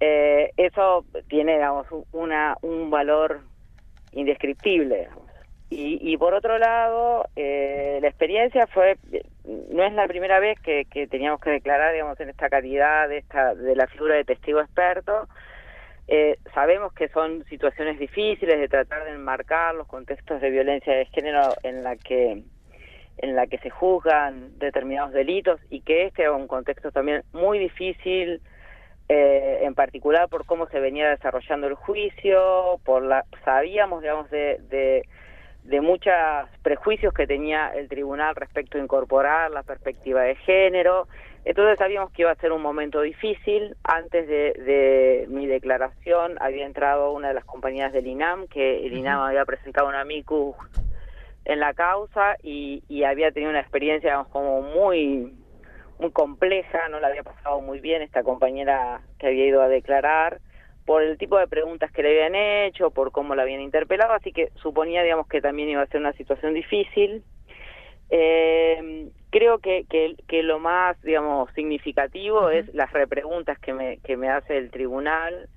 eh, 0.00 0.52
eso 0.56 1.04
tiene, 1.28 1.54
digamos, 1.54 1.86
un- 1.90 2.06
una, 2.12 2.56
un 2.62 2.90
valor 2.90 3.42
indescriptible. 4.12 5.08
Y, 5.70 5.98
y 6.12 6.16
por 6.16 6.34
otro 6.34 6.58
lado, 6.58 7.26
eh, 7.36 7.98
la 8.00 8.08
experiencia 8.08 8.66
fue, 8.68 8.98
no 9.48 9.82
es 9.82 9.92
la 9.94 10.06
primera 10.06 10.40
vez 10.40 10.60
que, 10.60 10.84
que 10.84 11.06
teníamos 11.06 11.40
que 11.40 11.50
declarar, 11.50 11.92
digamos, 11.92 12.20
en 12.20 12.28
esta 12.28 12.50
calidad 12.50 13.08
de, 13.08 13.18
esta, 13.18 13.54
de 13.54 13.74
la 13.74 13.86
figura 13.86 14.14
de 14.14 14.24
testigo 14.24 14.60
experto. 14.60 15.26
Eh, 16.06 16.38
sabemos 16.54 16.92
que 16.92 17.08
son 17.08 17.44
situaciones 17.46 17.98
difíciles 17.98 18.58
de 18.58 18.68
tratar 18.68 19.04
de 19.04 19.12
enmarcar 19.12 19.74
los 19.74 19.86
contextos 19.86 20.40
de 20.40 20.50
violencia 20.50 20.94
de 20.94 21.06
género 21.06 21.54
en 21.62 21.82
la 21.82 21.96
que 21.96 22.42
en 23.20 23.34
la 23.34 23.48
que 23.48 23.58
se 23.58 23.68
juzgan 23.68 24.56
determinados 24.58 25.12
delitos 25.12 25.60
y 25.70 25.80
que 25.80 26.06
este 26.06 26.22
era 26.22 26.32
un 26.32 26.46
contexto 26.46 26.92
también 26.92 27.24
muy 27.32 27.58
difícil 27.58 28.40
eh, 29.08 29.58
en 29.62 29.74
particular 29.74 30.28
por 30.28 30.46
cómo 30.46 30.68
se 30.68 30.78
venía 30.78 31.10
desarrollando 31.10 31.66
el 31.66 31.74
juicio, 31.74 32.78
por 32.84 33.02
la 33.02 33.24
sabíamos 33.44 34.02
digamos 34.02 34.30
de, 34.30 34.60
de 34.70 35.02
de 35.68 35.82
muchos 35.82 36.14
prejuicios 36.62 37.12
que 37.12 37.26
tenía 37.26 37.68
el 37.68 37.88
tribunal 37.88 38.34
respecto 38.34 38.78
a 38.78 38.80
incorporar 38.80 39.50
la 39.50 39.62
perspectiva 39.62 40.22
de 40.22 40.34
género. 40.36 41.08
Entonces 41.44 41.78
sabíamos 41.78 42.10
que 42.12 42.22
iba 42.22 42.30
a 42.30 42.36
ser 42.36 42.52
un 42.52 42.62
momento 42.62 43.02
difícil. 43.02 43.76
Antes 43.84 44.26
de, 44.28 44.54
de 44.54 45.26
mi 45.28 45.46
declaración 45.46 46.38
había 46.40 46.64
entrado 46.64 47.12
una 47.12 47.28
de 47.28 47.34
las 47.34 47.44
compañías 47.44 47.92
del 47.92 48.06
INAM, 48.06 48.48
que 48.48 48.86
el 48.86 48.96
INAM 48.96 49.20
había 49.20 49.44
presentado 49.44 49.88
una 49.88 50.00
amicus 50.00 50.56
en 51.44 51.60
la 51.60 51.74
causa 51.74 52.36
y, 52.42 52.82
y 52.88 53.04
había 53.04 53.30
tenido 53.30 53.50
una 53.50 53.60
experiencia 53.60 54.10
digamos, 54.10 54.28
como 54.28 54.62
muy 54.62 55.34
muy 55.98 56.12
compleja, 56.12 56.88
no 56.88 57.00
la 57.00 57.08
había 57.08 57.24
pasado 57.24 57.60
muy 57.60 57.80
bien 57.80 58.00
esta 58.00 58.22
compañera 58.22 59.02
que 59.18 59.26
había 59.26 59.46
ido 59.46 59.60
a 59.60 59.68
declarar 59.68 60.40
por 60.88 61.02
el 61.02 61.18
tipo 61.18 61.36
de 61.36 61.46
preguntas 61.46 61.92
que 61.92 62.02
le 62.02 62.08
habían 62.08 62.34
hecho, 62.34 62.90
por 62.90 63.12
cómo 63.12 63.34
la 63.34 63.42
habían 63.42 63.60
interpelado, 63.60 64.14
así 64.14 64.32
que 64.32 64.48
suponía, 64.54 65.02
digamos, 65.02 65.28
que 65.28 65.42
también 65.42 65.68
iba 65.68 65.82
a 65.82 65.86
ser 65.88 66.00
una 66.00 66.14
situación 66.14 66.54
difícil. 66.54 67.22
Eh, 68.08 69.10
creo 69.28 69.58
que, 69.58 69.84
que, 69.90 70.16
que 70.26 70.42
lo 70.42 70.58
más, 70.58 70.98
digamos, 71.02 71.52
significativo 71.52 72.48
es 72.48 72.72
las 72.72 72.90
repreguntas 72.90 73.58
que 73.58 73.74
me, 73.74 73.98
que 73.98 74.16
me 74.16 74.30
hace 74.30 74.56
el 74.56 74.70
tribunal, 74.70 75.50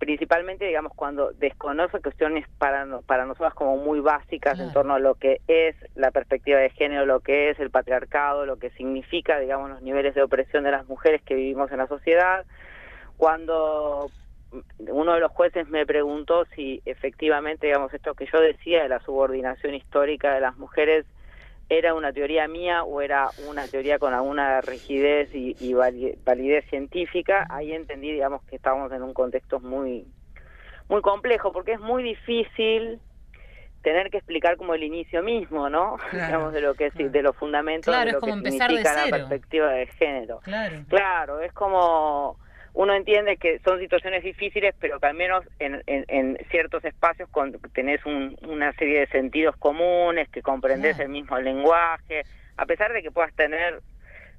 principalmente, 0.00 0.64
digamos, 0.64 0.92
cuando 0.92 1.30
desconoce 1.34 2.00
cuestiones 2.00 2.44
para, 2.58 2.84
para 3.06 3.26
nosotras 3.26 3.54
como 3.54 3.76
muy 3.76 4.00
básicas 4.00 4.58
en 4.58 4.72
torno 4.72 4.94
a 4.94 4.98
lo 4.98 5.14
que 5.14 5.40
es 5.46 5.76
la 5.94 6.10
perspectiva 6.10 6.58
de 6.58 6.70
género, 6.70 7.06
lo 7.06 7.20
que 7.20 7.50
es 7.50 7.60
el 7.60 7.70
patriarcado, 7.70 8.44
lo 8.44 8.58
que 8.58 8.70
significa, 8.70 9.38
digamos, 9.38 9.70
los 9.70 9.82
niveles 9.82 10.16
de 10.16 10.22
opresión 10.24 10.64
de 10.64 10.72
las 10.72 10.88
mujeres 10.88 11.22
que 11.22 11.36
vivimos 11.36 11.70
en 11.70 11.78
la 11.78 11.86
sociedad. 11.86 12.44
Cuando 13.16 14.10
uno 14.78 15.14
de 15.14 15.20
los 15.20 15.32
jueces 15.32 15.68
me 15.68 15.84
preguntó 15.86 16.44
si 16.54 16.80
efectivamente, 16.84 17.66
digamos, 17.66 17.92
esto 17.92 18.14
que 18.14 18.26
yo 18.32 18.40
decía 18.40 18.82
de 18.82 18.88
la 18.88 19.00
subordinación 19.00 19.74
histórica 19.74 20.32
de 20.34 20.40
las 20.40 20.56
mujeres 20.56 21.04
era 21.68 21.92
una 21.92 22.12
teoría 22.14 22.48
mía 22.48 22.82
o 22.82 23.02
era 23.02 23.30
una 23.36 23.68
teoría 23.68 23.98
con 23.98 24.14
alguna 24.14 24.62
rigidez 24.62 25.28
y, 25.34 25.54
y 25.60 25.74
vali- 25.74 26.16
validez 26.24 26.64
científica, 26.70 27.46
ahí 27.50 27.72
entendí, 27.72 28.10
digamos, 28.12 28.42
que 28.44 28.56
estábamos 28.56 28.90
en 28.92 29.02
un 29.02 29.12
contexto 29.12 29.60
muy, 29.60 30.06
muy 30.88 31.02
complejo, 31.02 31.52
porque 31.52 31.72
es 31.72 31.80
muy 31.80 32.02
difícil 32.02 33.00
tener 33.82 34.08
que 34.10 34.16
explicar 34.16 34.56
como 34.56 34.72
el 34.74 34.82
inicio 34.82 35.22
mismo, 35.22 35.68
¿no? 35.68 35.98
Claro, 36.10 36.26
digamos, 36.26 36.52
de 36.54 36.60
lo 36.62 36.74
que 36.74 36.86
es, 36.86 36.94
de 36.94 37.22
los 37.22 37.36
fundamentos 37.36 37.92
Claro, 37.92 38.04
de 38.04 38.10
es 38.10 38.14
lo 38.14 38.20
como 38.20 38.32
que 38.32 38.38
empezar 38.38 38.70
de 38.70 38.76
significa 38.76 38.94
la 38.94 39.04
cero. 39.04 39.16
perspectiva 39.18 39.70
de 39.72 39.86
género. 39.88 40.40
Claro. 40.40 40.76
Claro, 40.88 41.40
es 41.40 41.52
como 41.52 42.38
uno 42.74 42.94
entiende 42.94 43.36
que 43.36 43.58
son 43.64 43.80
situaciones 43.80 44.22
difíciles, 44.22 44.74
pero 44.78 45.00
que 45.00 45.06
al 45.06 45.14
menos 45.14 45.44
en, 45.58 45.82
en, 45.86 46.04
en 46.08 46.38
ciertos 46.50 46.84
espacios 46.84 47.28
con, 47.30 47.52
tenés 47.72 48.04
un- 48.06 48.36
una 48.42 48.72
serie 48.74 49.00
de 49.00 49.06
sentidos 49.08 49.56
comunes, 49.56 50.28
que 50.28 50.42
comprendés 50.42 50.96
Claro. 50.96 51.06
el 51.06 51.12
mismo 51.12 51.38
lenguaje, 51.38 52.24
a 52.56 52.66
pesar 52.66 52.92
de 52.92 53.02
que 53.02 53.10
puedas 53.10 53.34
tener, 53.34 53.80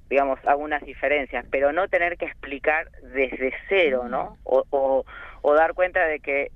digamos, 0.08 0.38
algunas 0.44 0.82
diferencias, 0.84 1.44
pero 1.50 1.72
no 1.72 1.88
tener 1.88 2.16
que 2.16 2.26
explicar 2.26 2.88
desde 3.02 3.52
cero, 3.68 4.06
¿no? 4.08 4.38
O, 4.44 4.64
o, 4.70 5.04
o 5.42 5.54
dar 5.54 5.74
cuenta 5.74 6.04
de 6.06 6.20
que 6.20 6.50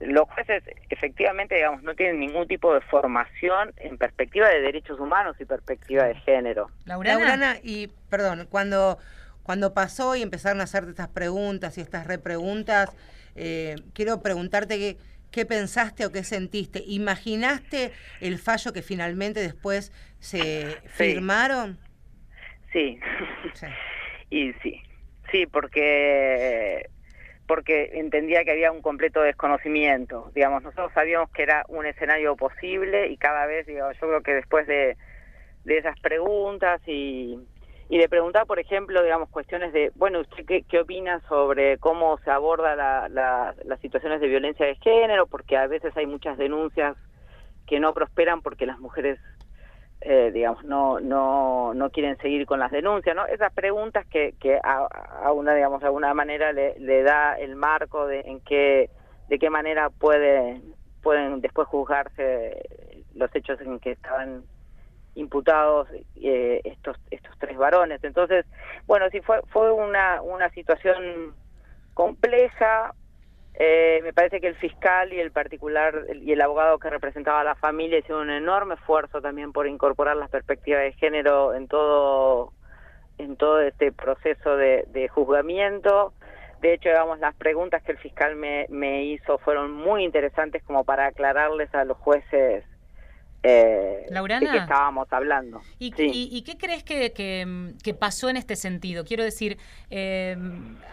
los 0.00 0.28
jueces 0.28 0.62
efectivamente, 0.90 1.54
digamos, 1.54 1.82
no 1.82 1.94
tienen 1.94 2.18
ningún 2.20 2.46
tipo 2.48 2.74
de 2.74 2.80
formación 2.82 3.72
en 3.76 3.96
perspectiva 3.96 4.48
de 4.48 4.60
derechos 4.60 4.98
humanos 5.00 5.36
y 5.38 5.44
perspectiva 5.44 6.04
de 6.04 6.14
género. 6.16 6.70
Laurana. 6.84 7.18
Laurana, 7.18 7.56
y 7.62 7.88
perdón, 8.10 8.46
cuando, 8.50 8.98
cuando 9.44 9.74
pasó 9.74 10.16
y 10.16 10.22
empezaron 10.22 10.60
a 10.60 10.64
hacerte 10.64 10.90
estas 10.90 11.08
preguntas 11.08 11.78
y 11.78 11.82
estas 11.82 12.06
repreguntas, 12.06 12.90
eh, 13.36 13.76
quiero 13.92 14.20
preguntarte 14.22 14.78
qué, 14.78 14.96
qué 15.30 15.44
pensaste 15.44 16.06
o 16.06 16.10
qué 16.10 16.24
sentiste. 16.24 16.82
¿Imaginaste 16.86 17.92
el 18.20 18.38
fallo 18.38 18.72
que 18.72 18.82
finalmente 18.82 19.40
después 19.40 19.92
se 20.18 20.78
firmaron? 20.86 21.78
Sí. 22.72 22.98
y 24.30 24.52
sí, 24.62 24.82
sí, 25.30 25.46
porque 25.46 26.88
porque 27.46 27.90
entendía 27.94 28.42
que 28.44 28.52
había 28.52 28.72
un 28.72 28.80
completo 28.80 29.20
desconocimiento. 29.20 30.30
Digamos, 30.34 30.62
nosotros 30.62 30.90
sabíamos 30.94 31.30
que 31.30 31.42
era 31.42 31.64
un 31.68 31.84
escenario 31.84 32.36
posible 32.36 33.08
y 33.08 33.18
cada 33.18 33.44
vez, 33.44 33.66
digo, 33.66 33.92
yo 33.92 34.00
creo 34.00 34.22
que 34.22 34.32
después 34.32 34.66
de, 34.66 34.96
de 35.64 35.78
esas 35.78 36.00
preguntas 36.00 36.80
y, 36.86 37.38
y 37.88 37.98
de 37.98 38.08
preguntar, 38.08 38.46
por 38.46 38.58
ejemplo, 38.58 39.02
digamos, 39.02 39.28
cuestiones 39.28 39.72
de, 39.72 39.92
bueno, 39.94 40.20
¿usted 40.20 40.44
qué, 40.46 40.62
qué 40.62 40.80
opina 40.80 41.20
sobre 41.28 41.78
cómo 41.78 42.18
se 42.18 42.30
aborda 42.30 42.74
la, 42.74 43.08
las 43.64 43.80
situaciones 43.80 44.20
de 44.20 44.28
violencia 44.28 44.64
de 44.64 44.76
género? 44.76 45.26
Porque 45.26 45.56
a 45.56 45.66
veces 45.66 45.94
hay 45.96 46.06
muchas 46.06 46.38
denuncias 46.38 46.96
que 47.66 47.80
no 47.80 47.92
prosperan 47.92 48.40
porque 48.40 48.66
las 48.66 48.78
mujeres, 48.78 49.18
eh, 50.00 50.30
digamos, 50.32 50.64
no, 50.64 50.98
no, 51.00 51.74
no 51.74 51.90
quieren 51.90 52.16
seguir 52.18 52.46
con 52.46 52.58
las 52.58 52.70
denuncias, 52.70 53.14
¿no? 53.14 53.26
Esas 53.26 53.52
preguntas 53.52 54.06
que, 54.06 54.34
que 54.40 54.58
a, 54.62 54.88
a 55.22 55.32
una, 55.32 55.54
digamos, 55.54 55.80
de 55.80 55.86
alguna 55.86 56.14
manera 56.14 56.52
le, 56.52 56.78
le 56.78 57.02
da 57.02 57.34
el 57.38 57.54
marco 57.54 58.06
de 58.06 58.20
en 58.20 58.40
qué, 58.40 58.88
de 59.28 59.38
qué 59.38 59.50
manera 59.50 59.90
puede, 59.90 60.60
pueden 61.02 61.40
después 61.42 61.68
juzgarse 61.68 62.62
los 63.14 63.34
hechos 63.34 63.60
en 63.60 63.78
que 63.78 63.92
estaban 63.92 64.44
imputados 65.14 65.88
eh, 66.16 66.60
estos 66.64 66.96
estos 67.10 67.36
tres 67.38 67.56
varones. 67.56 68.02
Entonces 68.04 68.46
bueno 68.86 69.08
sí 69.10 69.20
fue 69.20 69.40
fue 69.52 69.72
una 69.72 70.22
una 70.22 70.50
situación 70.50 71.34
compleja. 71.94 72.94
Eh, 73.56 74.00
me 74.02 74.12
parece 74.12 74.40
que 74.40 74.48
el 74.48 74.56
fiscal 74.56 75.12
y 75.12 75.20
el 75.20 75.30
particular 75.30 76.06
y 76.20 76.32
el 76.32 76.40
abogado 76.40 76.78
que 76.78 76.90
representaba 76.90 77.40
a 77.40 77.44
la 77.44 77.54
familia 77.54 77.98
hicieron 77.98 78.22
un 78.22 78.30
enorme 78.30 78.74
esfuerzo 78.74 79.20
también 79.20 79.52
por 79.52 79.68
incorporar 79.68 80.16
las 80.16 80.28
perspectivas 80.28 80.82
de 80.82 80.92
género 80.94 81.54
en 81.54 81.68
todo 81.68 82.52
en 83.18 83.36
todo 83.36 83.60
este 83.60 83.92
proceso 83.92 84.56
de, 84.56 84.86
de 84.88 85.08
juzgamiento. 85.08 86.12
De 86.60 86.72
hecho, 86.72 86.88
digamos, 86.88 87.18
las 87.20 87.34
preguntas 87.36 87.82
que 87.82 87.92
el 87.92 87.98
fiscal 87.98 88.36
me, 88.36 88.66
me 88.70 89.04
hizo 89.04 89.38
fueron 89.38 89.70
muy 89.70 90.02
interesantes 90.02 90.62
como 90.64 90.82
para 90.82 91.06
aclararles 91.06 91.72
a 91.74 91.84
los 91.84 91.98
jueces 91.98 92.64
eh, 93.46 94.06
de 94.08 94.38
qué 94.38 94.56
estábamos 94.56 95.06
hablando. 95.12 95.60
¿Y, 95.78 95.92
y, 96.00 96.28
y 96.32 96.42
qué 96.42 96.56
crees 96.56 96.82
que, 96.82 97.12
que, 97.12 97.74
que, 97.82 97.92
pasó 97.92 98.30
en 98.30 98.38
este 98.38 98.56
sentido? 98.56 99.04
Quiero 99.04 99.22
decir, 99.22 99.58
eh, 99.90 100.34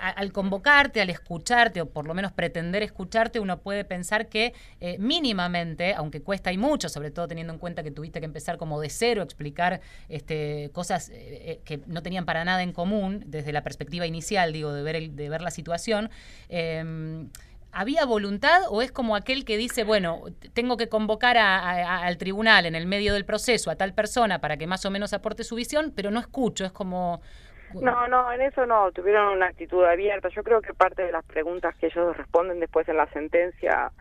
al 0.02 0.34
convocarte, 0.34 1.00
al 1.00 1.10
escucharte, 1.10 1.80
o 1.82 1.86
por 1.90 2.06
lo 2.06 2.14
menos 2.14 2.34
pretender 2.34 2.84
escucharte, 2.84 3.40
uno 3.40 3.62
puede 3.62 3.86
pensar 3.86 4.28
que 4.28 4.54
eh, 4.82 4.98
mínimamente, 5.00 5.94
aunque 5.94 6.22
cuesta 6.22 6.52
y 6.52 6.58
mucho, 6.58 6.90
sobre 6.90 7.10
todo 7.10 7.26
teniendo 7.30 7.54
en 7.54 7.60
cuenta 7.60 7.84
que 7.84 7.92
tuviste 7.92 8.20
que 8.20 8.26
empezar 8.26 8.58
como 8.58 8.82
de 8.82 8.90
cero, 8.90 9.22
explicar 9.24 9.80
este, 10.10 10.72
cosas 10.74 11.10
eh, 11.14 11.62
que 11.64 11.80
no 11.88 12.04
tenían 12.04 12.26
para 12.26 12.44
nada 12.44 12.64
en 12.64 12.74
común, 12.74 13.24
desde 13.28 13.54
la 13.54 13.64
perspectiva 13.64 14.06
inicial, 14.06 14.52
digo, 14.52 14.74
de 14.74 14.84
ver, 14.84 14.98
el, 14.98 15.16
de 15.16 15.30
ver 15.30 15.42
la 15.42 15.52
situación, 15.52 16.10
¿Había 17.72 18.06
voluntad 18.06 18.62
o 18.70 18.82
es 18.82 18.92
como 18.92 19.16
aquel 19.16 19.46
que 19.46 19.58
dice, 19.58 19.84
bueno, 19.84 20.24
tengo 20.54 20.78
que 20.78 20.90
convocar 20.90 21.38
a, 21.38 22.00
al 22.00 22.18
tribunal 22.18 22.66
en 22.66 22.76
el 22.76 22.86
medio 22.86 23.14
del 23.14 23.26
proceso 23.26 23.72
a 23.72 23.76
tal 23.76 23.94
persona 23.94 24.40
para 24.40 24.58
que 24.58 24.68
más 24.68 24.86
o 24.86 24.92
menos 24.92 25.14
aporte 25.14 25.44
su 25.44 25.56
visión, 25.56 25.94
pero 25.96 26.12
no 26.12 26.20
escucho, 26.20 26.66
es 26.66 26.72
como... 26.72 27.22
No, 27.74 28.08
no, 28.08 28.32
en 28.34 28.42
eso 28.42 28.66
no, 28.66 28.92
tuvieron 28.92 29.30
una 29.30 29.48
actitud 29.48 29.84
abierta. 29.86 30.28
Yo 30.30 30.44
creo 30.44 30.62
que 30.62 30.74
parte 30.74 31.04
de 31.04 31.12
las 31.14 31.24
preguntas 31.24 31.74
que 31.78 31.86
ellos 31.86 32.18
responden 32.18 32.60
después 32.60 32.88
en 32.90 32.98
la 32.98 33.08
sentencia 33.14 33.92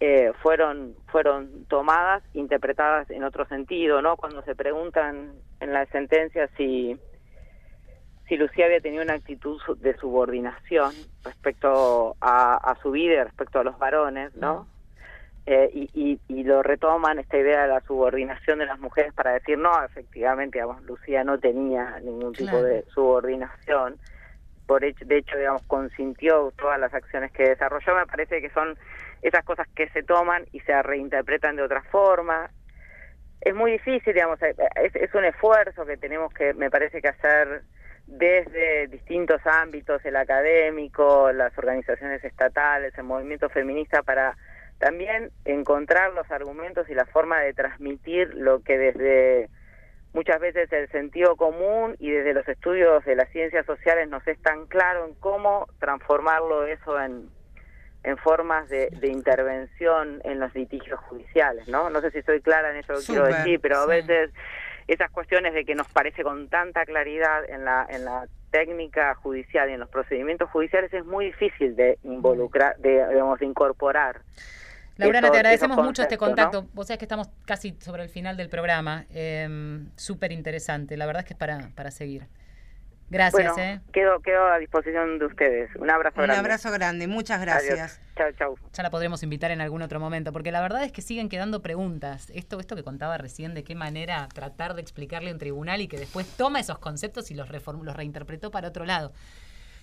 eh, 0.00 0.32
fueron 0.42 0.94
fueron 1.06 1.64
tomadas, 1.68 2.22
interpretadas 2.34 3.08
en 3.10 3.24
otro 3.24 3.46
sentido, 3.46 4.02
¿no? 4.02 4.16
Cuando 4.16 4.42
se 4.42 4.54
preguntan 4.54 5.32
en 5.60 5.72
la 5.72 5.86
sentencia 5.86 6.48
si 6.56 6.98
si 8.28 8.36
Lucía 8.36 8.66
había 8.66 8.80
tenido 8.80 9.02
una 9.02 9.14
actitud 9.14 9.60
de 9.78 9.96
subordinación 9.98 10.92
respecto 11.24 12.16
a, 12.20 12.56
a 12.56 12.76
su 12.82 12.90
vida 12.90 13.14
y 13.14 13.24
respecto 13.24 13.60
a 13.60 13.64
los 13.64 13.78
varones, 13.78 14.34
¿no? 14.36 14.66
Eh, 15.48 15.70
y, 15.72 15.90
y, 15.94 16.20
y, 16.26 16.42
lo 16.42 16.60
retoman 16.64 17.20
esta 17.20 17.38
idea 17.38 17.62
de 17.62 17.68
la 17.68 17.80
subordinación 17.82 18.58
de 18.58 18.66
las 18.66 18.80
mujeres 18.80 19.14
para 19.14 19.32
decir, 19.32 19.56
no, 19.56 19.70
efectivamente, 19.84 20.58
digamos, 20.58 20.82
Lucía 20.82 21.22
no 21.22 21.38
tenía 21.38 22.00
ningún 22.00 22.32
tipo 22.32 22.50
claro. 22.50 22.64
de 22.64 22.84
subordinación. 22.92 23.96
Por 24.66 24.84
hecho, 24.84 25.04
de 25.04 25.18
hecho, 25.18 25.38
digamos, 25.38 25.62
consintió 25.68 26.52
todas 26.58 26.80
las 26.80 26.92
acciones 26.92 27.30
que 27.30 27.50
desarrolló. 27.50 27.94
Me 27.94 28.06
parece 28.06 28.40
que 28.40 28.50
son 28.50 28.76
esas 29.22 29.44
cosas 29.44 29.68
que 29.76 29.88
se 29.90 30.02
toman 30.02 30.46
y 30.50 30.58
se 30.60 30.82
reinterpretan 30.82 31.54
de 31.54 31.62
otra 31.62 31.82
forma. 31.92 32.50
Es 33.40 33.54
muy 33.54 33.70
difícil, 33.70 34.14
digamos, 34.14 34.42
es, 34.42 34.56
es 34.96 35.14
un 35.14 35.26
esfuerzo 35.26 35.86
que 35.86 35.96
tenemos 35.96 36.34
que, 36.34 36.54
me 36.54 36.70
parece 36.70 37.00
que 37.00 37.06
hacer 37.06 37.62
desde 38.06 38.86
distintos 38.88 39.40
ámbitos, 39.46 40.04
el 40.04 40.16
académico, 40.16 41.32
las 41.32 41.56
organizaciones 41.58 42.22
estatales, 42.24 42.96
el 42.96 43.04
movimiento 43.04 43.48
feminista, 43.48 44.02
para 44.02 44.36
también 44.78 45.30
encontrar 45.44 46.12
los 46.12 46.30
argumentos 46.30 46.88
y 46.88 46.94
la 46.94 47.06
forma 47.06 47.40
de 47.40 47.54
transmitir 47.54 48.34
lo 48.34 48.62
que 48.62 48.78
desde 48.78 49.48
muchas 50.12 50.40
veces 50.40 50.72
el 50.72 50.88
sentido 50.90 51.36
común 51.36 51.96
y 51.98 52.10
desde 52.10 52.32
los 52.32 52.46
estudios 52.48 53.04
de 53.04 53.16
las 53.16 53.28
ciencias 53.30 53.66
sociales 53.66 54.08
nos 54.08 54.26
es 54.26 54.40
tan 54.40 54.66
claro 54.66 55.06
en 55.06 55.14
cómo 55.14 55.66
transformarlo 55.78 56.64
eso 56.66 57.00
en, 57.00 57.28
en 58.02 58.16
formas 58.18 58.68
de, 58.68 58.88
de 58.90 59.08
intervención 59.08 60.20
en 60.24 60.38
los 60.38 60.54
litigios 60.54 61.00
judiciales, 61.00 61.68
¿no? 61.68 61.90
No 61.90 62.00
sé 62.00 62.10
si 62.12 62.22
soy 62.22 62.40
clara 62.40 62.70
en 62.70 62.76
eso 62.76 62.94
que 62.94 63.04
quiero 63.04 63.26
decir, 63.26 63.60
pero 63.60 63.78
a 63.78 63.86
veces 63.86 64.30
esas 64.88 65.10
cuestiones 65.10 65.54
de 65.54 65.64
que 65.64 65.74
nos 65.74 65.88
parece 65.88 66.22
con 66.22 66.48
tanta 66.48 66.84
claridad 66.84 67.48
en 67.48 67.64
la, 67.64 67.86
en 67.90 68.04
la 68.04 68.26
técnica 68.50 69.14
judicial 69.16 69.68
y 69.68 69.74
en 69.74 69.80
los 69.80 69.88
procedimientos 69.88 70.48
judiciales 70.50 70.92
es 70.94 71.04
muy 71.04 71.26
difícil 71.26 71.76
de 71.76 71.98
involucrar, 72.04 72.76
de, 72.78 73.06
digamos, 73.08 73.38
de 73.38 73.46
incorporar. 73.46 74.22
Laurana, 74.96 75.30
te 75.30 75.36
agradecemos 75.36 75.76
mucho 75.76 76.02
este 76.02 76.16
contacto. 76.16 76.62
¿no? 76.62 76.68
Vos 76.72 76.86
sabés 76.86 76.98
que 76.98 77.04
estamos 77.04 77.28
casi 77.44 77.76
sobre 77.80 78.02
el 78.02 78.08
final 78.08 78.36
del 78.36 78.48
programa. 78.48 79.04
Eh, 79.12 79.46
Súper 79.96 80.32
interesante. 80.32 80.96
La 80.96 81.04
verdad 81.04 81.20
es 81.20 81.26
que 81.26 81.34
es 81.34 81.38
para, 81.38 81.68
para 81.74 81.90
seguir. 81.90 82.26
Gracias. 83.08 83.54
Bueno, 83.54 83.62
eh. 83.62 83.80
quedo, 83.92 84.20
quedo 84.20 84.46
a 84.48 84.58
disposición 84.58 85.18
de 85.18 85.26
ustedes. 85.26 85.70
Un 85.76 85.90
abrazo 85.90 86.20
Un 86.20 86.24
grande. 86.24 86.40
abrazo 86.40 86.72
grande. 86.72 87.06
Muchas 87.06 87.40
gracias. 87.40 88.00
Chao, 88.16 88.32
chao. 88.32 88.54
Ya 88.72 88.82
la 88.82 88.90
podremos 88.90 89.22
invitar 89.22 89.50
en 89.50 89.60
algún 89.60 89.82
otro 89.82 90.00
momento, 90.00 90.32
porque 90.32 90.50
la 90.50 90.60
verdad 90.60 90.82
es 90.82 90.90
que 90.90 91.02
siguen 91.02 91.28
quedando 91.28 91.62
preguntas. 91.62 92.30
Esto, 92.34 92.58
esto 92.58 92.74
que 92.74 92.82
contaba 92.82 93.16
recién, 93.18 93.54
de 93.54 93.62
qué 93.62 93.74
manera 93.74 94.28
tratar 94.34 94.74
de 94.74 94.82
explicarle 94.82 95.30
a 95.30 95.32
un 95.34 95.38
tribunal 95.38 95.80
y 95.80 95.88
que 95.88 95.98
después 95.98 96.26
toma 96.36 96.58
esos 96.58 96.78
conceptos 96.78 97.30
y 97.30 97.34
los, 97.34 97.48
reform, 97.48 97.82
los 97.82 97.94
reinterpretó 97.94 98.50
para 98.50 98.68
otro 98.68 98.84
lado. 98.84 99.12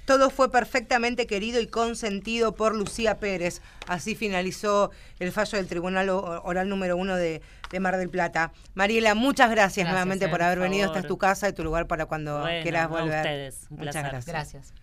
Todo 0.06 0.30
fue 0.30 0.52
perfectamente 0.52 1.28
querido 1.28 1.62
y 1.62 1.68
consentido 1.68 2.56
por 2.56 2.76
Lucía 2.76 3.20
Pérez. 3.20 3.62
Así 3.88 4.16
finalizó 4.16 4.92
el 5.20 5.32
fallo 5.32 5.58
del 5.58 5.68
Tribunal 5.68 6.10
Oral 6.10 6.70
número 6.70 6.98
uno 6.98 7.16
de, 7.16 7.42
de 7.72 7.80
Mar 7.80 7.98
del 7.98 8.10
Plata. 8.10 8.52
Mariela, 8.74 9.16
muchas 9.16 9.50
gracias, 9.50 9.86
gracias 9.86 9.90
nuevamente 9.90 10.26
eh, 10.26 10.30
por 10.30 10.42
haber 10.42 10.60
venido. 10.60 10.88
Esta 10.88 11.00
es 11.00 11.08
tu 11.08 11.18
casa 11.18 11.50
y 11.50 11.54
tu 11.54 11.64
lugar 11.64 11.88
para 11.88 12.06
cuando 12.06 12.42
bueno, 12.42 12.64
quieras 12.64 12.90
volver. 12.90 13.16
A 13.16 13.22
ustedes. 13.22 13.68
Un 13.70 13.78
muchas 13.78 13.94
placer. 13.94 14.12
gracias. 14.12 14.26
Gracias. 14.26 14.83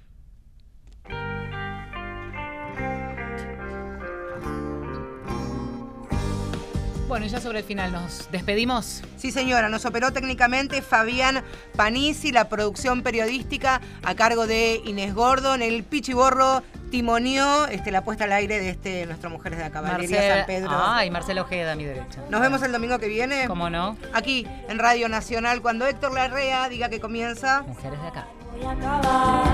Bueno, 7.11 7.26
y 7.26 7.28
ya 7.28 7.40
sobre 7.40 7.58
el 7.58 7.64
final 7.64 7.90
nos 7.90 8.30
despedimos. 8.30 9.02
Sí, 9.16 9.32
señora, 9.32 9.68
nos 9.68 9.84
operó 9.84 10.12
técnicamente 10.12 10.80
Fabián 10.80 11.42
Panisi, 11.74 12.30
la 12.30 12.48
producción 12.48 13.02
periodística 13.02 13.80
a 14.04 14.14
cargo 14.14 14.46
de 14.46 14.80
Inés 14.84 15.12
Gordon, 15.12 15.61
el 15.61 15.82
pichiborro 15.82 16.62
timoneó 16.92 17.66
este, 17.66 17.90
la 17.90 18.04
puesta 18.04 18.24
al 18.24 18.32
aire 18.32 18.61
de 18.61 18.70
este 18.70 19.06
nuestro 19.06 19.28
Mujeres 19.28 19.58
de 19.58 19.64
la 19.64 19.70
Caballería 19.72 20.36
San 20.36 20.46
Pedro. 20.46 20.70
Ah, 20.72 21.04
y 21.04 21.11
Marcelo 21.11 21.42
Ojeda 21.42 21.72
a 21.72 21.74
mi 21.74 21.82
derecha. 21.82 22.22
Nos 22.30 22.40
vemos 22.40 22.62
el 22.62 22.70
domingo 22.70 23.00
que 23.00 23.08
viene. 23.08 23.48
¿Cómo 23.48 23.68
no? 23.70 23.96
Aquí 24.12 24.46
en 24.68 24.78
Radio 24.78 25.08
Nacional 25.08 25.62
cuando 25.62 25.88
Héctor 25.88 26.14
Larrea 26.14 26.68
diga 26.68 26.90
que 26.90 27.00
comienza. 27.00 27.62
Mujeres 27.62 28.00
de 28.02 28.06
acá. 28.06 28.28
Voy 28.52 28.64
a 28.64 28.70
acabar 28.70 29.44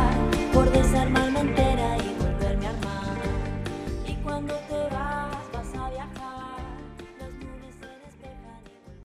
por 0.53 0.71
desarmarme 0.73 1.41
entera 1.41 1.97
y 1.97 2.23
volverme 2.23 2.67
a 2.67 2.71
armar. 2.71 3.17
Y 4.07 4.15
cuando 4.17 4.61